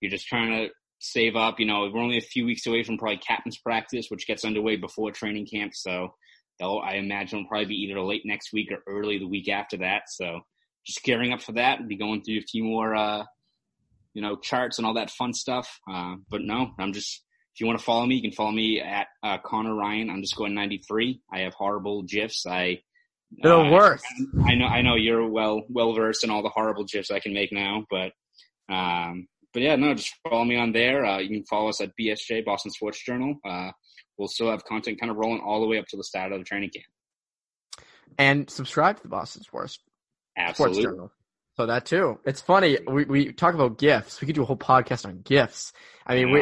you're 0.00 0.10
just 0.10 0.26
trying 0.26 0.50
to 0.50 0.68
save 0.98 1.36
up. 1.36 1.60
You 1.60 1.66
know, 1.66 1.90
we're 1.92 2.02
only 2.02 2.18
a 2.18 2.22
few 2.22 2.44
weeks 2.44 2.66
away 2.66 2.82
from 2.82 2.98
probably 2.98 3.18
captain's 3.18 3.58
practice, 3.58 4.06
which 4.08 4.26
gets 4.26 4.44
underway 4.44 4.76
before 4.76 5.10
training 5.10 5.46
camp. 5.46 5.72
So 5.74 6.14
I 6.60 6.94
imagine, 6.96 7.40
will 7.40 7.48
probably 7.48 7.66
be 7.66 7.82
either 7.82 8.00
late 8.00 8.22
next 8.24 8.52
week 8.52 8.70
or 8.70 8.78
early 8.86 9.18
the 9.18 9.28
week 9.28 9.48
after 9.48 9.78
that. 9.78 10.02
So 10.08 10.40
just 10.86 11.02
gearing 11.02 11.32
up 11.32 11.42
for 11.42 11.52
that 11.52 11.80
and 11.80 11.88
be 11.88 11.96
going 11.96 12.22
through 12.22 12.38
a 12.38 12.42
few 12.42 12.64
more, 12.64 12.94
uh, 12.94 13.24
you 14.12 14.22
know, 14.22 14.36
charts 14.36 14.78
and 14.78 14.86
all 14.86 14.94
that 14.94 15.10
fun 15.10 15.32
stuff. 15.32 15.80
Uh, 15.90 16.16
but 16.30 16.42
no, 16.42 16.70
I'm 16.78 16.92
just, 16.92 17.22
if 17.54 17.60
you 17.60 17.66
want 17.66 17.78
to 17.78 17.84
follow 17.84 18.06
me, 18.06 18.16
you 18.16 18.22
can 18.22 18.32
follow 18.32 18.52
me 18.52 18.80
at 18.80 19.08
uh, 19.22 19.38
Connor 19.44 19.74
Ryan 19.74 20.10
underscore 20.10 20.48
93. 20.48 21.20
I 21.32 21.40
have 21.40 21.54
horrible 21.54 22.02
GIFs. 22.02 22.46
I, 22.46 22.80
the 23.42 23.56
uh, 23.56 23.70
worst. 23.70 24.04
I, 24.46 24.54
know, 24.54 24.66
I 24.66 24.82
know 24.82 24.94
you're 24.94 25.28
well, 25.28 25.62
well 25.68 25.94
versed 25.94 26.24
in 26.24 26.30
all 26.30 26.42
the 26.42 26.48
horrible 26.48 26.84
GIFs 26.84 27.10
I 27.10 27.20
can 27.20 27.34
make 27.34 27.52
now, 27.52 27.84
but, 27.90 28.12
um, 28.68 29.26
but 29.52 29.62
yeah, 29.62 29.76
no, 29.76 29.94
just 29.94 30.12
follow 30.28 30.44
me 30.44 30.56
on 30.56 30.72
there. 30.72 31.04
Uh, 31.04 31.18
you 31.18 31.28
can 31.28 31.44
follow 31.44 31.68
us 31.68 31.80
at 31.80 31.92
BSJ, 31.98 32.44
Boston 32.44 32.70
Sports 32.70 33.02
Journal. 33.04 33.36
Uh, 33.44 33.70
we'll 34.18 34.28
still 34.28 34.50
have 34.50 34.64
content 34.64 35.00
kind 35.00 35.10
of 35.10 35.16
rolling 35.16 35.40
all 35.40 35.60
the 35.60 35.66
way 35.66 35.78
up 35.78 35.86
to 35.88 35.96
the 35.96 36.04
start 36.04 36.32
of 36.32 36.38
the 36.38 36.44
training 36.44 36.70
camp. 36.70 36.86
And 38.18 38.48
subscribe 38.50 38.96
to 38.96 39.02
the 39.02 39.08
Boston 39.08 39.42
Sports 39.42 39.78
Absolutely. 40.36 40.82
Sports 40.82 40.94
Journal. 40.94 41.12
So 41.56 41.66
that 41.66 41.86
too. 41.86 42.18
It's 42.24 42.40
funny. 42.40 42.78
We 42.86 43.04
we 43.04 43.32
talk 43.32 43.54
about 43.54 43.78
gifts. 43.78 44.20
We 44.20 44.26
could 44.26 44.34
do 44.34 44.42
a 44.42 44.46
whole 44.46 44.56
podcast 44.56 45.06
on 45.06 45.20
gifts. 45.20 45.72
I 46.04 46.16
mean, 46.16 46.28
I 46.28 46.32
we, 46.32 46.40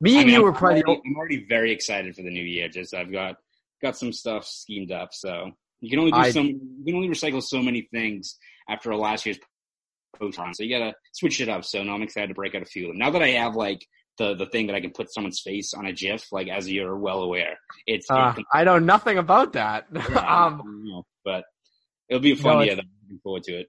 me 0.00 0.12
and 0.16 0.20
I 0.20 0.24
mean, 0.24 0.34
you 0.34 0.42
were 0.42 0.52
probably. 0.52 0.82
I'm 0.82 0.88
already, 0.88 1.02
I'm 1.06 1.16
already 1.16 1.46
very 1.48 1.72
excited 1.72 2.14
for 2.14 2.22
the 2.22 2.30
new 2.30 2.44
year. 2.44 2.68
Just 2.68 2.92
I've 2.92 3.10
got 3.10 3.36
got 3.80 3.96
some 3.96 4.12
stuff 4.12 4.44
schemed 4.44 4.92
up. 4.92 5.14
So 5.14 5.52
you 5.82 5.90
can 5.90 5.98
only 5.98 6.12
do 6.12 6.18
I, 6.18 6.30
some. 6.30 6.46
You 6.46 6.84
can 6.86 6.94
only 6.94 7.08
recycle 7.08 7.42
so 7.42 7.60
many 7.60 7.88
things 7.92 8.38
after 8.68 8.90
a 8.90 8.96
last 8.96 9.26
year's 9.26 9.38
run. 10.20 10.54
So 10.54 10.62
you 10.62 10.78
gotta 10.78 10.94
switch 11.12 11.40
it 11.40 11.48
up. 11.48 11.64
So 11.64 11.82
now 11.82 11.94
I'm 11.94 12.02
excited 12.02 12.28
to 12.28 12.34
break 12.34 12.54
out 12.54 12.62
a 12.62 12.66
few 12.66 12.86
of 12.86 12.90
them. 12.90 12.98
Now 12.98 13.10
that 13.10 13.22
I 13.22 13.30
have 13.30 13.56
like 13.56 13.84
the 14.16 14.34
the 14.34 14.46
thing 14.46 14.68
that 14.68 14.76
I 14.76 14.80
can 14.80 14.92
put 14.92 15.12
someone's 15.12 15.40
face 15.40 15.74
on 15.74 15.86
a 15.86 15.92
GIF, 15.92 16.30
like 16.30 16.48
as 16.48 16.70
you're 16.70 16.96
well 16.96 17.22
aware. 17.22 17.58
It's 17.86 18.10
uh, 18.10 18.34
I 18.52 18.64
know 18.64 18.78
nothing 18.78 19.18
about 19.18 19.54
that. 19.54 19.86
Yeah, 19.92 20.46
um, 20.46 21.02
but 21.24 21.44
it'll 22.08 22.22
be 22.22 22.32
a 22.32 22.36
fun 22.36 22.58
no, 22.58 22.62
year. 22.62 22.72
I'm 22.72 22.78
looking 23.02 23.20
forward 23.22 23.42
to 23.44 23.60
it. 23.60 23.66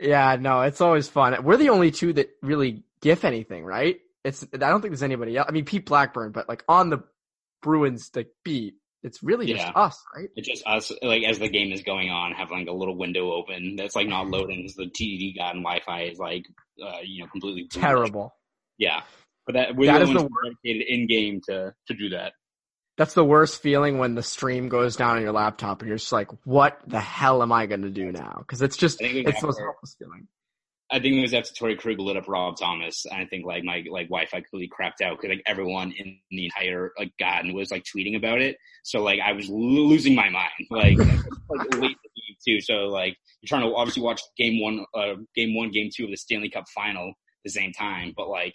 Yeah, 0.00 0.36
no, 0.40 0.62
it's 0.62 0.80
always 0.80 1.08
fun. 1.08 1.44
We're 1.44 1.56
the 1.56 1.68
only 1.68 1.90
two 1.90 2.12
that 2.14 2.30
really 2.42 2.82
GIF 3.00 3.24
anything, 3.24 3.64
right? 3.64 3.98
It's 4.24 4.44
I 4.52 4.56
don't 4.56 4.80
think 4.80 4.92
there's 4.92 5.02
anybody 5.02 5.36
else. 5.36 5.46
I 5.48 5.52
mean, 5.52 5.64
Pete 5.64 5.86
Blackburn, 5.86 6.32
but 6.32 6.48
like 6.48 6.64
on 6.68 6.90
the 6.90 7.04
Bruins 7.62 8.10
the 8.10 8.26
beat, 8.44 8.74
it's 9.04 9.22
really 9.22 9.46
just 9.46 9.66
us, 9.76 10.02
right? 10.16 10.30
It's 10.34 10.48
just 10.48 10.66
us. 10.66 10.90
Like 11.02 11.24
as 11.24 11.38
the 11.38 11.48
game 11.48 11.72
is 11.72 11.82
going 11.82 12.10
on, 12.10 12.32
have 12.32 12.50
like 12.50 12.66
a 12.68 12.72
little 12.72 12.96
window 12.96 13.32
open 13.32 13.76
that's 13.76 13.94
like 13.94 14.08
not 14.08 14.28
loading 14.28 14.62
because 14.62 14.76
the 14.76 14.86
TD 14.86 15.36
Garden 15.36 15.62
Wi-Fi 15.62 16.04
is 16.04 16.18
like, 16.18 16.46
uh, 16.82 16.98
you 17.04 17.22
know, 17.22 17.28
completely 17.28 17.68
terrible. 17.68 18.34
Yeah, 18.78 19.02
but 19.46 19.52
that 19.52 19.76
we're 19.76 19.92
that 19.92 19.98
the, 19.98 20.04
is 20.04 20.22
the 20.22 20.28
dedicated 20.42 20.88
in 20.88 21.06
game 21.06 21.42
to 21.48 21.74
to 21.88 21.94
do 21.94 22.08
that. 22.10 22.32
That's 22.96 23.12
the 23.12 23.24
worst 23.24 23.60
feeling 23.60 23.98
when 23.98 24.14
the 24.14 24.22
stream 24.22 24.68
goes 24.68 24.96
down 24.96 25.16
on 25.16 25.22
your 25.22 25.32
laptop 25.32 25.82
and 25.82 25.88
you're 25.88 25.98
just 25.98 26.12
like, 26.12 26.30
"What 26.44 26.80
the 26.86 27.00
hell 27.00 27.42
am 27.42 27.52
I 27.52 27.66
going 27.66 27.82
to 27.82 27.90
do 27.90 28.10
now?" 28.10 28.36
Because 28.38 28.62
it's 28.62 28.76
just 28.76 29.02
it's 29.02 29.40
the 29.40 29.46
most 29.46 29.60
helpless 29.60 29.96
feeling. 29.98 30.28
I 30.90 31.00
think 31.00 31.16
it 31.16 31.22
was 31.22 31.34
after 31.34 31.52
Torey 31.52 31.78
Krug 31.78 31.98
lit 31.98 32.16
up 32.16 32.28
Rob 32.28 32.56
Thomas, 32.58 33.04
and 33.06 33.20
I 33.20 33.26
think 33.26 33.46
like 33.46 33.64
my 33.64 33.84
like 33.90 34.08
Wi-Fi 34.08 34.40
completely 34.40 34.68
crapped 34.68 35.04
out 35.04 35.16
because 35.16 35.36
like 35.36 35.42
everyone 35.46 35.92
in 35.96 36.18
the 36.30 36.44
entire 36.44 36.92
like 36.98 37.12
garden 37.18 37.54
was 37.54 37.70
like 37.70 37.84
tweeting 37.84 38.16
about 38.16 38.40
it. 38.40 38.58
So 38.82 39.02
like 39.02 39.18
I 39.20 39.32
was 39.32 39.48
losing 39.48 40.14
my 40.14 40.28
mind. 40.28 40.50
Like, 40.70 40.98
like 40.98 41.74
late 41.76 41.96
too. 42.46 42.60
So 42.60 42.88
like 42.88 43.16
you're 43.40 43.48
trying 43.48 43.68
to 43.68 43.74
obviously 43.74 44.02
watch 44.02 44.20
game 44.36 44.60
one, 44.60 44.84
uh, 44.94 45.14
game 45.34 45.54
one, 45.54 45.70
game 45.70 45.90
two 45.94 46.04
of 46.04 46.10
the 46.10 46.16
Stanley 46.16 46.50
Cup 46.50 46.64
final 46.74 47.08
at 47.08 47.14
the 47.44 47.50
same 47.50 47.72
time, 47.72 48.12
but 48.16 48.28
like 48.28 48.54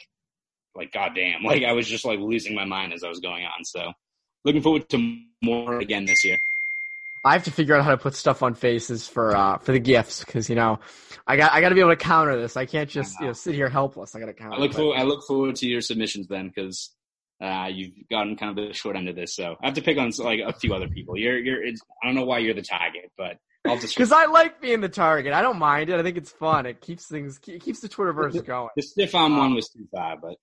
like 0.76 0.92
goddamn, 0.92 1.44
like 1.44 1.64
I 1.64 1.74
was 1.74 1.88
just 1.88 2.06
like 2.06 2.20
losing 2.20 2.56
my 2.56 2.66
mind 2.66 2.94
as 2.94 3.04
I 3.04 3.10
was 3.10 3.20
going 3.20 3.46
on. 3.46 3.64
So 3.64 3.92
looking 4.46 4.62
forward 4.62 4.88
to 4.90 5.18
more 5.42 5.80
again 5.80 6.06
this 6.06 6.24
year. 6.24 6.38
I 7.24 7.34
have 7.34 7.44
to 7.46 7.52
figure 7.52 7.76
out 7.76 7.84
how 7.84 7.92
to 7.92 7.98
put 7.98 8.16
stuff 8.16 8.44
on 8.44 8.54
faces 8.54 9.08
for 9.08 9.36
uh 9.36 9.58
for 9.58 9.72
the 9.72 9.80
gifts 9.80 10.24
because 10.24 10.50
you 10.50 10.56
know 10.56 10.80
I 11.28 11.36
got 11.36 11.52
I 11.52 11.62
got 11.62 11.70
to 11.70 11.76
be 11.76 11.82
able 11.82 11.92
to 11.92 11.98
counter 11.98 12.40
this. 12.40 12.58
I 12.58 12.66
can't 12.66 12.90
just 12.90 13.20
you 13.20 13.28
know 13.28 13.34
sit 13.34 13.56
here 13.56 13.70
helpless. 13.70 14.16
I 14.16 14.20
got 14.20 14.28
to 14.28 14.34
counter. 14.34 14.56
I 14.56 14.60
look 14.60 14.74
forward 14.74 14.98
I 14.98 15.04
look 15.04 15.26
forward 15.28 15.56
to 15.58 15.68
your 15.68 15.82
submissions 15.82 16.28
then 16.28 16.48
because 16.48 16.92
uh, 17.42 17.70
you've 17.72 17.94
gotten 18.10 18.36
kind 18.36 18.58
of 18.58 18.68
the 18.68 18.74
short 18.74 18.96
end 18.96 19.08
of 19.08 19.16
this. 19.16 19.36
So 19.36 19.56
I 19.62 19.68
have 19.68 19.76
to 19.76 19.82
pick 19.82 19.98
on 19.98 20.12
like 20.20 20.42
a 20.46 20.54
few 20.54 20.74
other 20.74 20.88
people. 20.88 21.18
You're 21.18 21.38
you're 21.38 21.66
I 21.66 22.06
don't 22.06 22.16
know 22.16 22.26
why 22.26 22.40
you're 22.40 22.54
the 22.54 22.62
target, 22.62 23.12
but 23.18 23.38
I'll 23.66 23.78
just 23.78 23.96
because 23.96 24.12
I 24.12 24.26
like 24.26 24.62
being 24.62 24.82
the 24.82 24.90
target. 24.90 25.34
I 25.34 25.42
don't 25.42 25.60
mind 25.60 25.90
it. 25.90 26.00
I 26.00 26.04
think 26.04 26.18
it's 26.18 26.32
fun. 26.32 26.66
It 26.66 26.82
keeps 26.82 27.06
things 27.06 27.40
it 27.48 27.62
keeps 27.62 27.80
the 27.80 27.90
Twitterverse 27.90 28.44
going. 28.46 28.70
The 28.76 28.82
stiff 28.82 29.16
arm 29.16 29.34
um, 29.34 29.38
one 29.38 29.56
was 29.56 29.70
too 29.70 29.88
far, 29.94 30.18
but 30.18 30.36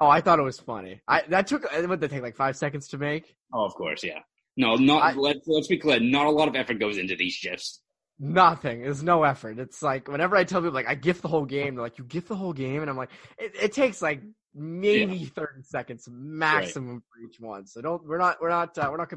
oh, 0.00 0.08
I 0.08 0.20
thought 0.20 0.38
it 0.38 0.42
was 0.42 0.60
funny. 0.60 1.00
I 1.08 1.22
that 1.28 1.46
took 1.46 1.70
what 1.72 2.00
did 2.00 2.10
take 2.10 2.22
like 2.22 2.36
five 2.36 2.56
seconds 2.56 2.88
to 2.88 2.98
make. 2.98 3.34
Oh, 3.52 3.64
of 3.64 3.74
course, 3.74 4.04
yeah. 4.04 4.20
No, 4.56 4.76
not 4.76 5.02
I, 5.02 5.12
let's 5.14 5.46
let's 5.46 5.68
be 5.68 5.78
clear. 5.78 6.00
Not 6.00 6.26
a 6.26 6.30
lot 6.30 6.48
of 6.48 6.56
effort 6.56 6.78
goes 6.78 6.96
into 6.96 7.16
these 7.16 7.38
gifs. 7.40 7.80
Nothing. 8.18 8.82
There's 8.82 9.02
no 9.02 9.24
effort. 9.24 9.58
It's 9.58 9.82
like 9.82 10.06
whenever 10.08 10.36
I 10.36 10.44
tell 10.44 10.60
people 10.60 10.74
like 10.74 10.88
I 10.88 10.94
gift 10.94 11.22
the 11.22 11.28
whole 11.28 11.44
game, 11.44 11.74
they're 11.74 11.82
like, 11.82 11.98
"You 11.98 12.04
gift 12.04 12.28
the 12.28 12.36
whole 12.36 12.52
game," 12.52 12.80
and 12.80 12.88
I'm 12.88 12.96
like, 12.96 13.10
"It, 13.38 13.52
it 13.60 13.72
takes 13.72 14.00
like 14.00 14.22
maybe 14.54 15.16
yeah. 15.16 15.28
30 15.34 15.62
seconds 15.62 16.08
maximum 16.08 16.94
right. 16.94 17.02
for 17.02 17.28
each 17.28 17.40
one." 17.40 17.66
So 17.66 17.80
don't. 17.80 18.06
We're 18.06 18.18
not. 18.18 18.36
We're 18.40 18.50
not. 18.50 18.78
Uh, 18.78 18.88
we're 18.90 18.98
not 18.98 19.10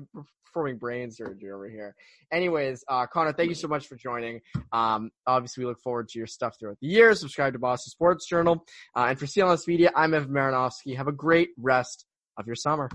performing 0.57 0.77
brain 0.77 1.11
surgery 1.11 1.51
over 1.51 1.69
here. 1.69 1.95
Anyways, 2.31 2.83
uh, 2.87 3.05
Connor, 3.05 3.33
thank 3.33 3.49
you 3.49 3.55
so 3.55 3.67
much 3.67 3.85
for 3.85 3.95
joining. 3.95 4.41
Um, 4.71 5.11
obviously, 5.27 5.63
we 5.63 5.69
look 5.69 5.81
forward 5.81 6.09
to 6.09 6.17
your 6.17 6.27
stuff 6.27 6.55
throughout 6.59 6.77
the 6.81 6.87
year. 6.87 7.13
Subscribe 7.13 7.53
to 7.53 7.59
Boston 7.59 7.91
Sports 7.91 8.27
Journal. 8.27 8.65
Uh, 8.95 9.07
and 9.09 9.19
for 9.19 9.27
CLNS 9.27 9.67
Media, 9.67 9.91
I'm 9.95 10.15
Evan 10.15 10.31
Marinofsky. 10.31 10.97
Have 10.97 11.07
a 11.07 11.11
great 11.11 11.49
rest 11.57 12.05
of 12.37 12.47
your 12.47 12.55
summer. 12.55 12.89